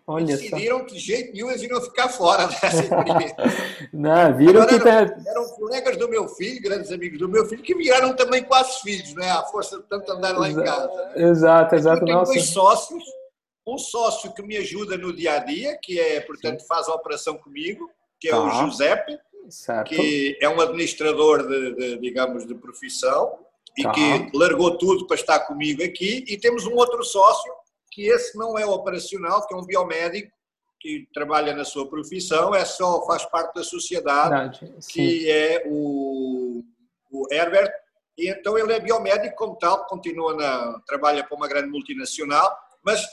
Olha 0.10 0.26
decidiram 0.26 0.80
só. 0.80 0.86
que 0.86 0.94
de 0.96 1.00
jeito 1.00 1.34
nenhum 1.34 1.52
eles 1.52 1.62
iriam 1.62 1.80
ficar 1.80 2.10
fora 2.10 2.48
dessa 2.48 2.82
empresa. 2.82 3.36
Não, 3.94 4.36
viram 4.36 4.64
Agora, 4.64 4.80
que 4.82 4.90
eram, 4.90 5.08
tá... 5.08 5.30
eram 5.30 5.50
colegas 5.50 5.98
do 5.98 6.10
meu 6.10 6.28
filho, 6.30 6.60
grandes 6.64 6.92
amigos 6.92 7.20
do 7.20 7.30
meu 7.30 7.46
filho, 7.46 7.62
que 7.62 7.76
viraram 7.76 8.16
também 8.16 8.44
quase 8.44 8.82
filhos, 8.82 9.14
né? 9.14 9.30
A 9.30 9.44
força 9.44 9.78
de 9.78 9.84
tanto 9.84 10.12
andar 10.12 10.36
lá 10.36 10.50
em 10.50 10.56
casa. 10.56 11.12
Né? 11.14 11.30
Exato, 11.30 11.76
exato. 11.76 12.02
Eu 12.02 12.06
tenho 12.06 12.24
dois 12.24 12.46
sócios, 12.46 13.04
um 13.68 13.78
sócio 13.78 14.34
que 14.34 14.42
me 14.42 14.58
ajuda 14.58 14.98
no 14.98 15.16
dia 15.16 15.34
a 15.34 15.40
dia, 15.40 15.78
que 15.80 16.00
é, 16.00 16.20
portanto, 16.22 16.66
faz 16.66 16.88
a 16.88 16.96
operação 16.96 17.38
comigo, 17.38 17.88
que 18.20 18.30
é 18.30 18.32
tá. 18.32 18.40
o 18.40 18.50
Giuseppe, 18.50 19.16
certo. 19.48 19.90
que 19.90 20.40
é 20.42 20.50
um 20.50 20.60
administrador 20.60 21.48
de, 21.48 21.76
de 21.76 21.98
digamos, 22.00 22.48
de 22.48 22.56
profissão 22.56 23.38
e 23.78 23.84
tá. 23.84 23.92
que 23.92 24.32
largou 24.34 24.76
tudo 24.76 25.06
para 25.06 25.16
estar 25.16 25.42
comigo 25.42 25.84
aqui. 25.84 26.26
E 26.28 26.36
temos 26.36 26.66
um 26.66 26.74
outro 26.74 27.04
sócio, 27.04 27.54
que 27.92 28.08
esse 28.08 28.38
não 28.38 28.58
é 28.58 28.66
operacional, 28.66 29.46
que 29.48 29.54
é 29.54 29.58
um 29.58 29.66
biomédico 29.66 30.32
que 30.80 31.08
trabalha 31.14 31.54
na 31.54 31.66
sua 31.66 31.90
profissão, 31.90 32.56
é 32.56 32.64
só 32.64 33.06
faz 33.06 33.26
parte 33.26 33.54
da 33.56 33.64
sociedade, 33.64 34.60
Verdade, 34.60 34.88
que 34.88 35.30
é 35.30 35.64
o, 35.68 36.64
o 37.12 37.28
Herbert. 37.34 37.72
E 38.18 38.30
então 38.30 38.58
ele 38.58 38.74
é 38.74 38.80
biomédico 38.80 39.36
como 39.36 39.58
tal, 39.58 39.86
continua 39.88 40.34
na 40.36 40.80
trabalha 40.88 41.24
para 41.24 41.36
uma 41.36 41.48
grande 41.48 41.70
multinacional, 41.70 42.58
mas 42.84 43.06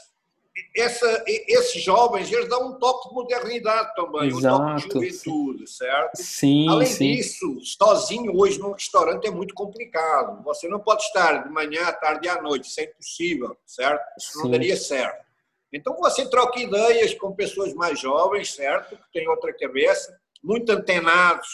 essa, 0.75 1.25
esses 1.27 1.83
jovens 1.83 2.31
eles 2.31 2.49
dão 2.49 2.71
um 2.71 2.79
toque 2.79 3.09
de 3.09 3.15
modernidade 3.15 3.95
também, 3.95 4.29
Exato, 4.29 4.63
um 4.63 4.67
toque 4.67 4.89
de 4.89 5.11
juventude, 5.11 5.67
certo? 5.71 6.17
Sim, 6.17 6.69
Além 6.69 6.87
sim. 6.87 7.13
disso, 7.13 7.59
sozinho 7.61 8.37
hoje 8.37 8.59
num 8.59 8.73
restaurante 8.73 9.27
é 9.27 9.31
muito 9.31 9.55
complicado. 9.55 10.43
Você 10.45 10.69
não 10.69 10.81
pode 10.81 11.03
estar 11.03 11.45
de 11.45 11.51
manhã, 11.51 11.87
à 11.87 11.93
tarde 11.93 12.27
e 12.27 12.31
à 12.31 12.41
noite, 12.41 12.69
isso 12.69 12.81
é 12.81 12.85
impossível, 12.85 13.57
certo? 13.67 14.05
Isso 14.19 14.33
sim. 14.33 14.43
não 14.43 14.51
daria 14.51 14.77
certo. 14.77 15.27
Então 15.73 15.97
você 15.97 16.29
troca 16.29 16.59
ideias 16.59 17.13
com 17.15 17.33
pessoas 17.33 17.75
mais 17.75 18.01
jovens, 18.01 18.55
certo? 18.55 18.97
Que 18.97 19.13
têm 19.13 19.29
outra 19.29 19.53
cabeça, 19.53 20.19
muito 20.43 20.71
antenados 20.73 21.49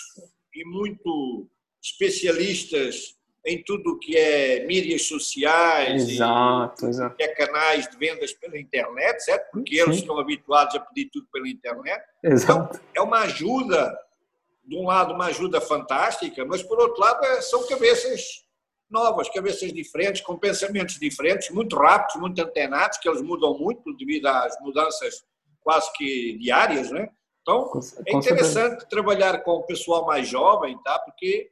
e 0.54 0.64
muito 0.64 1.48
especialistas 1.82 3.16
em 3.44 3.62
tudo 3.64 3.98
que 3.98 4.16
é 4.16 4.64
mídias 4.66 5.06
sociais, 5.06 6.08
exato, 6.08 6.86
exato. 6.86 7.16
que 7.16 7.22
é 7.22 7.28
canais 7.28 7.88
de 7.88 7.96
vendas 7.96 8.32
pela 8.32 8.58
internet, 8.58 9.24
certo? 9.24 9.50
Porque 9.50 9.74
Sim. 9.74 9.82
eles 9.82 9.96
estão 9.96 10.18
habituados 10.18 10.74
a 10.76 10.80
pedir 10.80 11.10
tudo 11.12 11.26
pela 11.32 11.48
internet. 11.48 12.02
Exato. 12.22 12.76
Então, 12.76 12.80
é 12.94 13.00
uma 13.00 13.20
ajuda, 13.20 13.98
de 14.64 14.76
um 14.76 14.86
lado, 14.86 15.12
uma 15.12 15.26
ajuda 15.26 15.60
fantástica, 15.60 16.44
mas 16.44 16.62
por 16.62 16.78
outro 16.78 17.00
lado, 17.00 17.24
é, 17.24 17.40
são 17.40 17.66
cabeças 17.66 18.44
novas, 18.88 19.28
cabeças 19.30 19.72
diferentes, 19.72 20.20
com 20.20 20.38
pensamentos 20.38 20.98
diferentes, 20.98 21.50
muito 21.50 21.74
rápidos, 21.76 22.20
muito 22.20 22.40
antenados, 22.40 22.98
que 22.98 23.08
eles 23.08 23.22
mudam 23.22 23.58
muito 23.58 23.92
devido 23.96 24.26
às 24.26 24.54
mudanças 24.60 25.24
quase 25.62 25.90
que 25.94 26.38
diárias, 26.38 26.90
né? 26.90 27.08
Então, 27.40 27.72
é 28.06 28.16
interessante 28.16 28.88
trabalhar 28.88 29.42
com 29.42 29.52
o 29.52 29.62
pessoal 29.64 30.06
mais 30.06 30.28
jovem, 30.28 30.80
tá? 30.82 30.98
Porque 31.00 31.50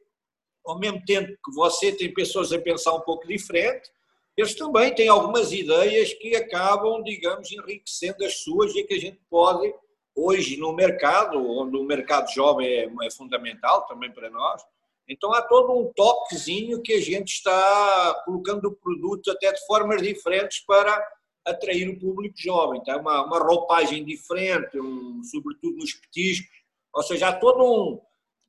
ao 0.66 0.78
mesmo 0.78 1.04
tempo 1.04 1.28
que 1.28 1.54
você 1.54 1.92
tem 1.92 2.12
pessoas 2.12 2.52
a 2.52 2.58
pensar 2.58 2.94
um 2.94 3.00
pouco 3.00 3.26
diferente, 3.26 3.90
eles 4.36 4.54
também 4.54 4.94
têm 4.94 5.08
algumas 5.08 5.52
ideias 5.52 6.14
que 6.14 6.34
acabam, 6.36 7.02
digamos, 7.02 7.50
enriquecendo 7.52 8.24
as 8.24 8.38
suas 8.38 8.74
e 8.74 8.84
que 8.84 8.94
a 8.94 9.00
gente 9.00 9.20
pode, 9.28 9.72
hoje 10.14 10.56
no 10.56 10.72
mercado, 10.72 11.38
onde 11.38 11.76
o 11.76 11.84
mercado 11.84 12.30
jovem 12.32 12.66
é, 12.66 12.84
é 12.84 13.10
fundamental 13.10 13.86
também 13.86 14.10
para 14.10 14.30
nós, 14.30 14.62
então 15.10 15.32
há 15.32 15.42
todo 15.42 15.76
um 15.76 15.92
toquezinho 15.92 16.80
que 16.80 16.92
a 16.92 17.00
gente 17.00 17.32
está 17.32 18.22
colocando 18.24 18.70
produtos 18.72 19.34
até 19.34 19.52
de 19.52 19.66
formas 19.66 20.00
diferentes 20.00 20.60
para 20.60 21.04
atrair 21.44 21.88
o 21.88 21.98
público 21.98 22.36
jovem. 22.38 22.80
Tá? 22.84 22.96
Uma, 22.96 23.24
uma 23.24 23.38
roupagem 23.40 24.04
diferente, 24.04 24.78
um, 24.78 25.20
sobretudo 25.24 25.76
nos 25.76 25.94
petiscos. 25.94 26.60
Ou 26.94 27.02
seja, 27.02 27.28
há 27.28 27.32
todo, 27.32 27.64
um, 27.64 28.00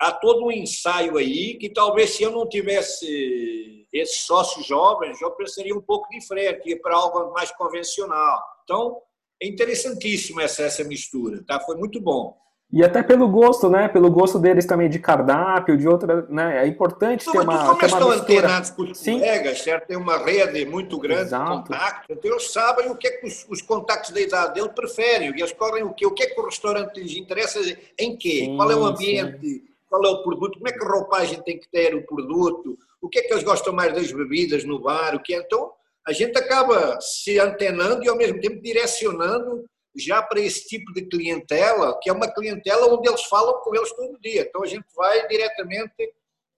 há 0.02 0.12
todo 0.12 0.46
um 0.46 0.52
ensaio 0.52 1.16
aí 1.16 1.54
que 1.60 1.70
talvez 1.70 2.10
se 2.12 2.24
eu 2.24 2.32
não 2.32 2.50
tivesse 2.50 3.86
esses 3.94 4.22
sócios 4.22 4.66
jovens, 4.66 5.22
eu 5.22 5.30
pensaria 5.32 5.76
um 5.76 5.82
pouco 5.82 6.10
diferente, 6.10 6.70
ia 6.70 6.82
para 6.82 6.96
algo 6.96 7.32
mais 7.32 7.52
convencional. 7.52 8.42
Então, 8.64 8.98
é 9.42 9.48
interessantíssimo 9.48 10.42
essa, 10.42 10.64
essa 10.64 10.84
mistura, 10.84 11.44
tá? 11.46 11.60
Foi 11.60 11.76
muito 11.76 12.02
bom. 12.02 12.36
E 12.74 12.84
até 12.86 13.04
pelo 13.04 13.28
gosto, 13.28 13.70
né? 13.70 13.90
Pelo 13.90 14.10
gosto 14.10 14.40
deles 14.40 14.66
também 14.66 14.90
de 14.90 14.98
cardápio, 14.98 15.78
de 15.78 15.88
outra, 15.90 16.26
né? 16.30 16.64
É 16.64 16.68
importante 16.68 17.28
Não, 17.28 17.34
ter 17.34 17.40
uma, 17.40 17.66
como 17.66 17.80
ter 17.80 17.86
uma 17.86 17.86
estão 17.86 18.10
mistura. 18.10 18.38
antenados 18.38 18.70
com 18.70 18.82
os 18.84 18.98
Sim. 18.98 19.20
colegas, 19.20 19.62
certo? 19.62 19.88
Tem 19.88 19.98
uma 19.98 20.18
rede 20.18 20.66
muito 20.66 20.98
grande 20.98 21.24
Exato. 21.24 21.52
de 21.52 21.58
contactos, 21.58 22.18
então 22.18 22.32
eles 22.32 22.52
sabem 22.52 22.90
o 22.90 22.96
que 22.96 23.08
é 23.08 23.12
que 23.12 23.28
os, 23.28 23.46
os 23.50 23.62
contactos 23.62 24.12
da 24.12 24.22
idade 24.22 24.54
dele 24.54 24.70
preferem, 24.70 25.32
e 25.36 25.42
eles 25.42 25.52
correm 25.52 25.84
o 25.84 25.94
quê? 25.94 26.06
O 26.08 26.12
que 26.12 26.24
é 26.24 26.28
que 26.28 26.40
o 26.40 26.46
restaurante 26.46 26.98
lhes 26.98 27.18
interessa, 27.18 27.60
em 28.00 28.16
quê? 28.16 28.46
Sim, 28.46 28.56
Qual 28.56 28.72
é 28.72 28.76
o 28.76 28.86
ambiente? 28.86 29.71
Qual 29.92 30.06
é 30.06 30.08
o 30.10 30.24
produto? 30.24 30.54
Como 30.58 30.70
é 30.70 30.72
que 30.72 30.82
a 30.82 30.88
roupagem 30.88 31.42
tem 31.44 31.60
que 31.60 31.70
ter 31.70 31.94
o 31.94 32.06
produto? 32.06 32.78
O 33.02 33.10
que 33.10 33.20
é 33.20 33.24
que 33.24 33.34
eles 33.34 33.44
gostam 33.44 33.74
mais 33.74 33.94
das 33.94 34.10
bebidas 34.10 34.64
no 34.64 34.80
bar? 34.80 35.14
O 35.14 35.22
que 35.22 35.34
é? 35.36 35.40
Então, 35.40 35.70
a 36.08 36.14
gente 36.14 36.38
acaba 36.40 36.98
se 37.02 37.38
antenando 37.38 38.02
e 38.02 38.08
ao 38.08 38.16
mesmo 38.16 38.40
tempo 38.40 38.62
direcionando 38.62 39.66
já 39.94 40.22
para 40.22 40.40
esse 40.40 40.66
tipo 40.66 40.94
de 40.94 41.02
clientela, 41.08 42.00
que 42.02 42.10
é 42.10 42.14
uma 42.14 42.32
clientela 42.34 42.88
onde 42.88 43.10
eles 43.10 43.24
falam 43.26 43.56
com 43.62 43.76
eles 43.76 43.92
todo 43.94 44.18
dia. 44.22 44.44
Então 44.48 44.64
a 44.64 44.66
gente 44.66 44.86
vai 44.96 45.28
diretamente 45.28 46.14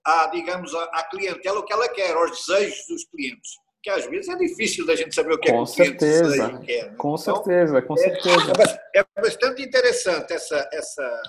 à, 0.06 0.28
digamos, 0.28 0.72
à, 0.72 0.84
à 0.84 1.02
clientela 1.10 1.58
o 1.58 1.64
que 1.64 1.72
ela 1.72 1.88
quer, 1.88 2.14
aos 2.14 2.30
desejos 2.46 2.86
dos 2.88 3.04
clientes. 3.06 3.50
Que 3.82 3.90
às 3.90 4.06
vezes 4.06 4.28
é 4.28 4.36
difícil 4.36 4.86
da 4.86 4.94
gente 4.94 5.12
saber 5.12 5.34
o 5.34 5.38
que 5.40 5.48
é 5.48 5.52
Com 5.52 5.64
que 5.64 5.72
o 5.72 5.74
cliente 5.74 5.98
certeza, 5.98 6.22
deseja 6.28 6.60
e 6.62 6.64
quer. 6.66 6.90
né? 6.92 6.96
Com 6.96 7.16
Então, 7.16 7.18
certeza, 7.42 7.82
com 7.82 7.94
é- 7.94 7.96
certeza. 7.96 8.52
É, 8.94 9.00
é 9.18 9.20
bastante 9.20 9.60
interessante 9.62 10.32
essa, 10.32 10.68
essa, 10.72 11.22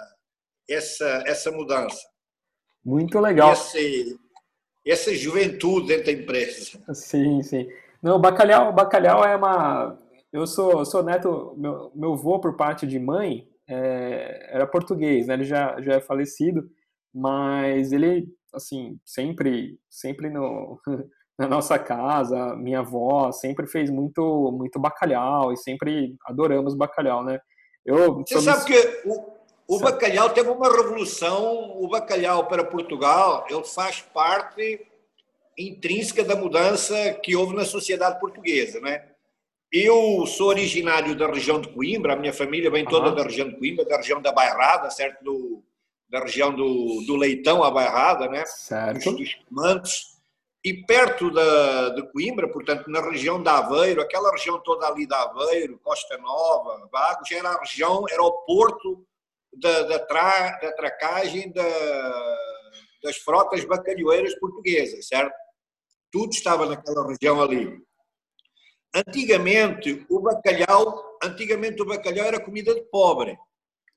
essa, 0.70 1.24
essa 1.26 1.52
mudança. 1.52 2.00
Muito 2.84 3.20
legal. 3.20 3.54
Esse, 3.54 4.20
essa 4.86 5.14
juventude 5.16 5.88
dentro 5.88 6.06
da 6.06 6.12
empresa. 6.12 6.80
Sim, 6.94 7.42
sim. 7.42 7.68
Não, 8.02 8.20
bacalhau, 8.20 8.72
bacalhau 8.72 9.24
é 9.26 9.36
uma. 9.36 9.98
Eu 10.32 10.46
sou, 10.46 10.86
sou 10.86 11.02
neto, 11.02 11.56
meu, 11.58 11.92
meu 11.96 12.14
avô 12.14 12.40
por 12.40 12.56
parte 12.56 12.86
de 12.86 13.00
mãe 13.00 13.48
é, 13.68 14.50
era 14.52 14.68
português, 14.68 15.28
né? 15.28 15.34
Ele 15.34 15.44
já, 15.44 15.82
já 15.82 15.94
é 15.94 16.02
falecido, 16.02 16.70
mas 17.14 17.92
ele, 17.92 18.28
assim, 18.54 19.00
sempre, 19.04 19.80
sempre 19.90 20.30
no, 20.30 20.80
na 21.40 21.48
nossa 21.48 21.80
casa, 21.80 22.56
minha 22.56 22.80
avó 22.80 23.32
sempre 23.32 23.66
fez 23.68 23.90
muito, 23.90 24.52
muito 24.52 24.80
bacalhau 24.80 25.52
e 25.52 25.58
sempre 25.58 26.16
adoramos 26.26 26.76
bacalhau, 26.76 27.24
né? 27.24 27.40
Eu 27.86 28.24
Você 28.24 28.42
sabe 28.42 28.66
que 28.66 29.08
o, 29.08 29.36
o 29.68 29.80
bacalhau 29.80 30.30
teve 30.30 30.50
uma 30.50 30.70
revolução. 30.70 31.80
O 31.80 31.88
bacalhau 31.88 32.48
para 32.48 32.64
Portugal, 32.64 33.46
ele 33.50 33.64
faz 33.64 34.02
parte 34.02 34.86
intrínseca 35.58 36.24
da 36.24 36.36
mudança 36.36 37.14
que 37.14 37.36
houve 37.36 37.56
na 37.56 37.66
sociedade 37.66 38.20
portuguesa, 38.20 38.80
né? 38.80 39.08
Eu 39.72 40.26
sou 40.28 40.50
originário 40.50 41.16
da 41.16 41.28
região 41.28 41.60
de 41.60 41.70
Coimbra, 41.70 42.14
a 42.14 42.16
minha 42.16 42.34
família 42.34 42.70
vem 42.70 42.86
toda 42.86 43.08
Aham. 43.08 43.16
da 43.16 43.24
região 43.24 43.50
de 43.50 43.58
Coimbra, 43.58 43.86
da 43.86 43.98
região 43.98 44.22
da 44.22 44.32
Bairrada, 44.32 44.90
certo? 44.90 45.24
Do, 45.24 45.64
da 46.08 46.20
região 46.20 46.54
do, 46.54 47.04
do 47.06 47.16
Leitão 47.16 47.64
à 47.64 47.72
Bairrada, 47.72 48.28
né? 48.28 48.42
dos, 48.44 48.52
certo. 48.52 49.12
dos 49.12 49.34
comandos. 49.50 50.16
E 50.64 50.74
perto 50.74 51.32
da, 51.32 51.90
de 51.90 52.04
Coimbra, 52.12 52.48
portanto, 52.48 52.90
na 52.90 53.02
região 53.02 53.42
de 53.42 53.50
Aveiro, 53.50 54.02
aquela 54.02 54.32
região 54.32 54.60
toda 54.60 54.88
ali 54.88 55.06
de 55.06 55.14
Aveiro, 55.14 55.80
Costa 55.84 56.18
Nova, 56.18 56.88
Vagos, 56.92 57.32
era 57.32 57.50
a 57.50 57.60
região, 57.60 58.06
era 58.10 58.22
o 58.22 58.32
porto 58.32 59.06
da, 59.60 59.82
da, 59.84 60.00
tra, 60.00 60.60
da 60.62 60.72
tracagem 60.74 61.52
da, 61.52 62.38
das 63.04 63.18
frotas 63.18 63.64
bacalhoeiras 63.66 64.38
portuguesas, 64.40 65.08
certo? 65.08 65.34
Tudo 66.12 66.32
estava 66.32 66.66
naquela 66.66 67.08
região 67.08 67.42
ali. 67.42 67.78
Antigamente, 68.94 70.06
o 70.10 70.22
bacalhau, 70.22 71.18
antigamente 71.24 71.82
o 71.82 71.86
bacalhau 71.86 72.26
era 72.26 72.40
comida 72.40 72.74
de 72.74 72.82
pobre. 72.84 73.38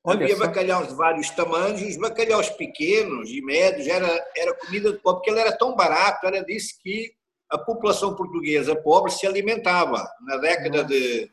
Olha 0.05 0.25
Havia 0.25 0.37
só. 0.37 0.47
bacalhaus 0.47 0.88
de 0.88 0.94
vários 0.94 1.31
tamanhos, 1.31 1.83
os 1.83 1.97
bacalhaus 1.97 2.51
pequenos 2.51 3.31
e 3.31 3.40
médios 3.42 3.87
era, 3.87 4.09
era 4.37 4.55
comida 4.55 4.92
de 4.92 4.99
pobre, 4.99 5.18
porque 5.18 5.31
ele 5.31 5.40
era 5.40 5.57
tão 5.57 5.77
barato, 5.77 6.27
era 6.27 6.44
disso 6.44 6.75
que 6.81 7.12
a 7.51 7.59
população 7.59 8.14
portuguesa 8.14 8.77
pobre 8.77 9.11
se 9.11 9.27
alimentava, 9.27 10.09
na 10.21 10.37
década 10.37 10.85
de 10.85 11.31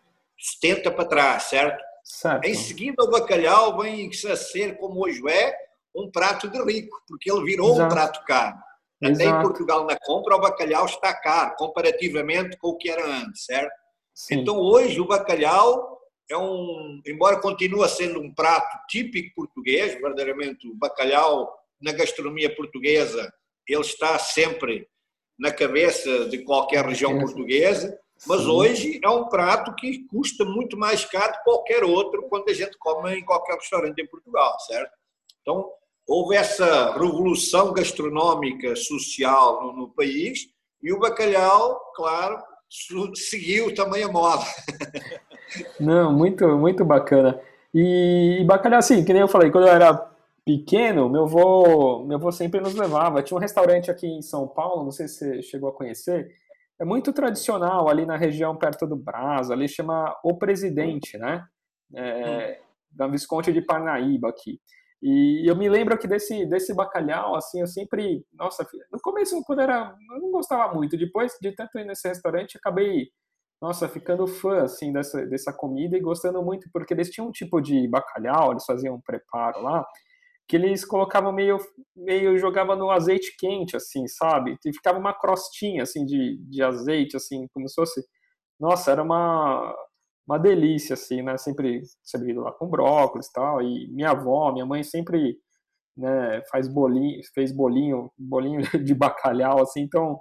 70 0.61 0.91
para 0.91 1.05
trás, 1.05 1.43
certo? 1.43 1.83
Certo. 2.05 2.45
Em 2.45 2.53
seguida, 2.53 3.03
o 3.03 3.09
bacalhau 3.09 3.79
vem 3.79 4.07
a 4.07 4.35
ser, 4.35 4.77
como 4.77 5.03
hoje 5.03 5.27
é, 5.27 5.57
um 5.95 6.11
prato 6.11 6.47
de 6.47 6.63
rico, 6.63 7.01
porque 7.07 7.31
ele 7.31 7.43
virou 7.43 7.71
um 7.71 7.75
Exato. 7.77 7.95
prato 7.95 8.25
caro. 8.25 8.57
Até 9.03 9.09
em 9.09 9.27
Exato. 9.27 9.41
Portugal, 9.41 9.85
na 9.87 9.97
compra, 9.99 10.35
o 10.35 10.39
bacalhau 10.39 10.85
está 10.85 11.11
caro, 11.15 11.55
comparativamente 11.57 12.57
com 12.57 12.69
o 12.69 12.77
que 12.77 12.91
era 12.91 13.03
antes, 13.05 13.45
certo? 13.45 13.73
Sim. 14.13 14.35
Então, 14.35 14.57
hoje, 14.57 15.01
o 15.01 15.07
bacalhau 15.07 15.99
é 16.29 16.37
um, 16.37 17.01
embora 17.07 17.39
continue 17.39 17.89
sendo 17.89 18.21
um 18.21 18.33
prato 18.33 18.77
típico 18.87 19.33
português, 19.35 19.93
verdadeiramente 19.95 20.67
o 20.67 20.75
bacalhau 20.75 21.51
na 21.81 21.91
gastronomia 21.91 22.55
portuguesa, 22.55 23.33
ele 23.67 23.81
está 23.81 24.19
sempre 24.19 24.87
na 25.39 25.51
cabeça 25.51 26.29
de 26.29 26.43
qualquer 26.43 26.85
região 26.85 27.17
portuguesa, 27.19 27.99
mas 28.27 28.41
Sim. 28.41 28.49
hoje 28.49 28.99
é 29.03 29.09
um 29.09 29.27
prato 29.27 29.73
que 29.75 30.07
custa 30.07 30.45
muito 30.45 30.77
mais 30.77 31.05
caro 31.05 31.33
que 31.33 31.43
qualquer 31.43 31.83
outro 31.83 32.23
quando 32.29 32.49
a 32.49 32.53
gente 32.53 32.77
come 32.77 33.15
em 33.15 33.25
qualquer 33.25 33.55
restaurante 33.55 34.01
em 34.01 34.07
Portugal, 34.07 34.59
certo? 34.61 34.91
Então, 35.41 35.69
houve 36.07 36.35
essa 36.35 36.93
revolução 36.93 37.73
gastronómica 37.73 38.75
social 38.75 39.63
no, 39.63 39.73
no 39.73 39.89
país 39.89 40.47
e 40.81 40.93
o 40.93 40.99
bacalhau, 40.99 41.79
claro, 41.95 42.41
seguiu 43.15 43.73
também 43.73 44.03
a 44.03 44.07
moda. 44.07 44.43
Não, 45.79 46.11
muito, 46.11 46.47
muito 46.57 46.83
bacana. 46.83 47.39
E, 47.73 48.39
e 48.41 48.43
bacalhau, 48.45 48.79
assim, 48.79 49.03
que 49.03 49.13
nem 49.13 49.21
eu 49.21 49.27
falei, 49.27 49.51
quando 49.51 49.67
eu 49.67 49.73
era 49.73 50.11
pequeno, 50.45 51.09
meu 51.09 51.23
avô, 51.23 52.05
meu 52.05 52.17
avô 52.17 52.31
sempre 52.31 52.61
nos 52.61 52.75
levava. 52.75 53.23
Tinha 53.23 53.37
um 53.37 53.41
restaurante 53.41 53.89
aqui 53.89 54.07
em 54.07 54.21
São 54.21 54.47
Paulo, 54.47 54.83
não 54.83 54.91
sei 54.91 55.07
se 55.07 55.17
você 55.17 55.41
chegou 55.41 55.69
a 55.69 55.73
conhecer, 55.73 56.31
é 56.79 56.85
muito 56.85 57.13
tradicional 57.13 57.89
ali 57.89 58.05
na 58.05 58.17
região 58.17 58.55
perto 58.57 58.85
do 58.85 58.95
Brás, 58.95 59.49
ali 59.49 59.67
chama 59.67 60.15
O 60.23 60.37
Presidente, 60.37 61.17
né? 61.17 61.45
É, 61.95 62.59
da 62.91 63.07
Visconde 63.07 63.53
de 63.53 63.61
Parnaíba 63.61 64.29
aqui. 64.29 64.59
E 65.01 65.49
eu 65.49 65.55
me 65.55 65.69
lembro 65.69 65.97
que 65.97 66.07
desse, 66.07 66.45
desse 66.45 66.73
bacalhau, 66.73 67.35
assim, 67.35 67.61
eu 67.61 67.67
sempre, 67.67 68.25
nossa, 68.33 68.67
no 68.91 68.99
começo, 68.99 69.39
quando 69.45 69.61
era, 69.61 69.95
eu 70.13 70.21
não 70.21 70.31
gostava 70.31 70.73
muito, 70.73 70.97
depois 70.97 71.33
de 71.39 71.51
tanto 71.53 71.77
ir 71.77 71.85
nesse 71.85 72.07
restaurante, 72.07 72.57
acabei 72.57 73.09
nossa, 73.61 73.87
ficando 73.87 74.27
fã 74.27 74.63
assim 74.63 74.91
dessa, 74.91 75.25
dessa 75.25 75.53
comida 75.53 75.97
e 75.97 76.01
gostando 76.01 76.41
muito, 76.43 76.69
porque 76.71 76.93
eles 76.93 77.09
tinham 77.09 77.29
um 77.29 77.31
tipo 77.31 77.61
de 77.61 77.87
bacalhau, 77.87 78.51
eles 78.51 78.65
faziam 78.65 78.95
um 78.95 79.01
preparo 79.01 79.61
lá, 79.61 79.85
que 80.47 80.55
eles 80.55 80.85
colocavam 80.85 81.31
meio, 81.31 81.57
meio 81.95 82.37
jogava 82.37 82.75
no 82.75 82.91
azeite 82.91 83.35
quente, 83.37 83.75
assim, 83.75 84.07
sabe? 84.07 84.57
E 84.65 84.73
ficava 84.73 84.99
uma 84.99 85.13
crostinha 85.13 85.83
assim 85.83 86.05
de, 86.05 86.37
de 86.49 86.63
azeite, 86.63 87.17
assim, 87.17 87.47
como 87.53 87.67
se 87.67 87.75
fosse. 87.75 88.05
Nossa, 88.59 88.91
era 88.91 89.03
uma, 89.03 89.75
uma 90.27 90.37
delícia, 90.37 90.93
assim, 90.93 91.21
né? 91.23 91.37
Sempre 91.37 91.81
servido 92.03 92.41
lá 92.41 92.51
com 92.53 92.69
brócolis 92.69 93.27
e 93.27 93.33
tal. 93.33 93.61
E 93.61 93.87
minha 93.91 94.11
avó, 94.11 94.51
minha 94.53 94.65
mãe 94.65 94.83
sempre 94.83 95.37
né, 95.97 96.41
faz 96.51 96.67
bolinho, 96.67 97.21
fez 97.33 97.51
bolinho, 97.51 98.11
bolinho 98.17 98.61
de 98.83 98.93
bacalhau, 98.93 99.61
assim, 99.61 99.81
então 99.81 100.19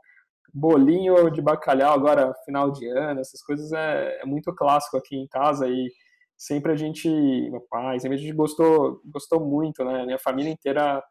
bolinho 0.53 1.31
de 1.31 1.43
bacalhau 1.43 1.93
agora 1.93 2.33
final 2.45 2.71
de 2.71 2.87
ano, 2.87 3.21
essas 3.21 3.43
coisas 3.43 3.73
é, 3.73 4.21
é 4.23 4.25
muito 4.25 4.55
clássico 4.55 4.97
aqui 4.97 5.17
em 5.17 5.27
casa 5.27 5.69
e 5.69 5.91
sempre 6.37 6.73
a 6.73 6.77
gente, 6.77 7.09
meu 7.09 7.61
pai, 7.71 7.99
sempre 8.01 8.17
a 8.17 8.21
gente 8.21 8.33
gostou, 8.33 9.01
gostou 9.05 9.41
muito, 9.41 9.85
né? 9.85 10.05
Minha 10.05 10.19
família 10.19 10.51
inteira 10.51 11.03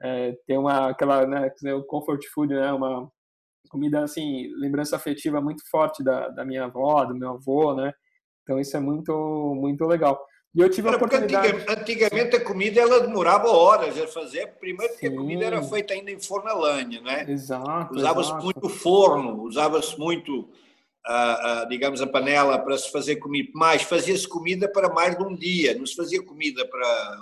é, 0.00 0.36
tem 0.46 0.58
uma 0.58 0.90
aquela, 0.90 1.26
né, 1.26 1.50
o 1.74 1.84
comfort 1.84 2.24
food, 2.32 2.52
né? 2.54 2.72
Uma 2.72 3.10
comida 3.70 4.02
assim, 4.02 4.48
lembrança 4.56 4.96
afetiva 4.96 5.40
muito 5.40 5.62
forte 5.70 6.02
da, 6.02 6.28
da 6.28 6.44
minha 6.44 6.64
avó, 6.64 7.04
do 7.04 7.14
meu 7.14 7.30
avô, 7.30 7.74
né? 7.74 7.92
Então 8.42 8.58
isso 8.58 8.76
é 8.76 8.80
muito 8.80 9.12
muito 9.54 9.84
legal. 9.86 10.20
E 10.54 10.60
eu 10.60 10.68
tive 10.68 10.88
a 10.88 10.90
Era 10.90 10.96
oportunidade. 10.98 11.48
antiga- 11.48 11.72
antigamente 11.72 12.36
a 12.36 12.44
comida 12.44 12.80
ela 12.80 13.00
demorava 13.00 13.48
horas 13.48 13.98
a 13.98 14.06
fazer, 14.06 14.48
primeiro 14.58 14.92
porque 14.92 15.06
a 15.06 15.10
Sim. 15.10 15.16
comida 15.16 15.44
era 15.46 15.62
feita 15.62 15.94
ainda 15.94 16.10
em 16.10 16.20
forno 16.20 16.50
a 16.50 16.54
lenha, 16.54 17.00
né? 17.00 17.24
Exato. 17.30 17.94
Usava-se 17.94 18.34
muito 18.34 18.68
forno, 18.68 19.42
usava-se 19.44 19.98
muito 19.98 20.50
a, 21.04 21.62
a, 21.62 21.64
digamos, 21.64 22.00
a 22.00 22.06
panela 22.06 22.58
para 22.58 22.78
se 22.78 22.90
fazer 22.90 23.16
comida, 23.16 23.50
mais 23.54 23.82
fazia-se 23.82 24.26
comida 24.26 24.68
para 24.70 24.92
mais 24.92 25.16
de 25.16 25.24
um 25.24 25.34
dia, 25.34 25.74
não 25.74 25.86
se 25.86 25.96
fazia 25.96 26.22
comida 26.22 26.66
para 26.66 27.16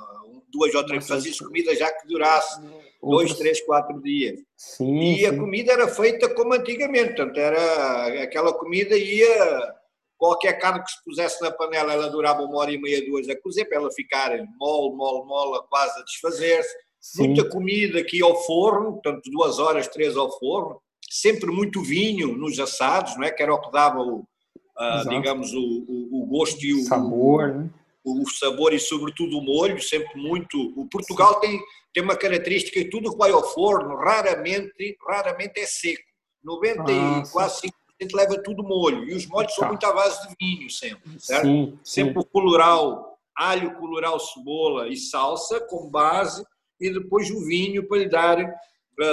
duas 0.52 0.74
ou 0.74 0.84
três, 0.84 1.06
fazia-se 1.06 1.42
comida 1.42 1.74
já 1.74 1.90
que 1.90 2.06
durasse 2.06 2.60
dois, 3.02 3.34
três, 3.34 3.60
quatro 3.62 4.00
dias. 4.02 4.38
Sim, 4.56 5.14
e 5.14 5.24
a 5.24 5.36
comida 5.36 5.72
era 5.72 5.88
feita 5.88 6.28
como 6.34 6.52
antigamente, 6.52 7.14
portanto, 7.14 7.38
era, 7.38 8.22
aquela 8.22 8.52
comida 8.52 8.96
ia, 8.96 9.74
qualquer 10.18 10.54
carne 10.58 10.82
que 10.84 10.90
se 10.90 11.02
pusesse 11.04 11.40
na 11.42 11.50
panela, 11.50 11.92
ela 11.92 12.10
durava 12.10 12.42
uma 12.42 12.58
hora 12.58 12.72
e 12.72 12.78
meia, 12.78 13.04
duas 13.06 13.28
a 13.28 13.40
cozer, 13.40 13.64
para 13.64 13.78
ela 13.78 13.90
ficar 13.92 14.30
mole, 14.58 14.94
mole, 14.94 15.26
mole, 15.26 15.62
quase 15.70 15.98
a 15.98 16.04
desfazer-se. 16.04 16.74
Muita 17.16 17.48
comida 17.48 17.98
aqui 18.00 18.22
ao 18.22 18.36
forno, 18.42 18.92
portanto, 18.92 19.22
duas 19.30 19.58
horas, 19.58 19.88
três 19.88 20.18
ao 20.18 20.30
forno 20.38 20.78
sempre 21.10 21.50
muito 21.50 21.82
vinho 21.82 22.36
nos 22.36 22.60
assados, 22.60 23.16
não 23.16 23.24
é? 23.24 23.32
que 23.32 23.42
era 23.42 23.52
o 23.52 23.60
que 23.60 23.72
dava 23.72 23.98
o, 23.98 24.20
uh, 24.20 25.08
digamos, 25.08 25.52
o, 25.52 25.58
o, 25.58 26.22
o, 26.22 26.26
gosto 26.26 26.64
e 26.64 26.72
o 26.72 26.84
sabor, 26.84 27.48
né? 27.48 27.70
o, 28.04 28.30
sabor 28.30 28.72
e 28.72 28.78
sobretudo 28.78 29.38
o 29.38 29.42
molho, 29.42 29.82
sempre 29.82 30.16
muito. 30.20 30.56
O 30.76 30.88
Portugal 30.88 31.40
tem, 31.40 31.60
tem 31.92 32.04
uma 32.04 32.16
característica 32.16 32.78
que 32.78 32.88
tudo 32.88 33.10
que 33.10 33.18
vai 33.18 33.32
ao 33.32 33.42
forno 33.42 33.96
raramente, 33.96 34.96
raramente 35.04 35.58
é 35.58 35.66
seco. 35.66 36.08
90 36.44 36.84
ah, 36.86 37.22
e 37.26 37.30
quase 37.30 37.60
5% 37.66 37.70
leva 38.14 38.42
tudo 38.42 38.62
molho. 38.62 39.04
E 39.04 39.14
os 39.14 39.26
molhos 39.26 39.52
tá. 39.54 39.60
são 39.60 39.68
muito 39.68 39.84
à 39.84 39.92
base 39.92 40.28
de 40.28 40.34
vinho 40.40 40.70
sempre, 40.70 41.20
certo? 41.20 41.44
Sim, 41.44 41.78
sempre 41.84 42.14
sim. 42.14 42.18
o 42.20 42.24
coloral, 42.24 43.18
alho, 43.36 43.74
coloral, 43.74 44.18
cebola 44.20 44.88
e 44.88 44.96
salsa 44.96 45.60
como 45.60 45.90
base 45.90 46.42
e 46.80 46.90
depois 46.90 47.30
o 47.30 47.44
vinho 47.44 47.86
para 47.86 47.98
lhe 47.98 48.08
dar 48.08 48.38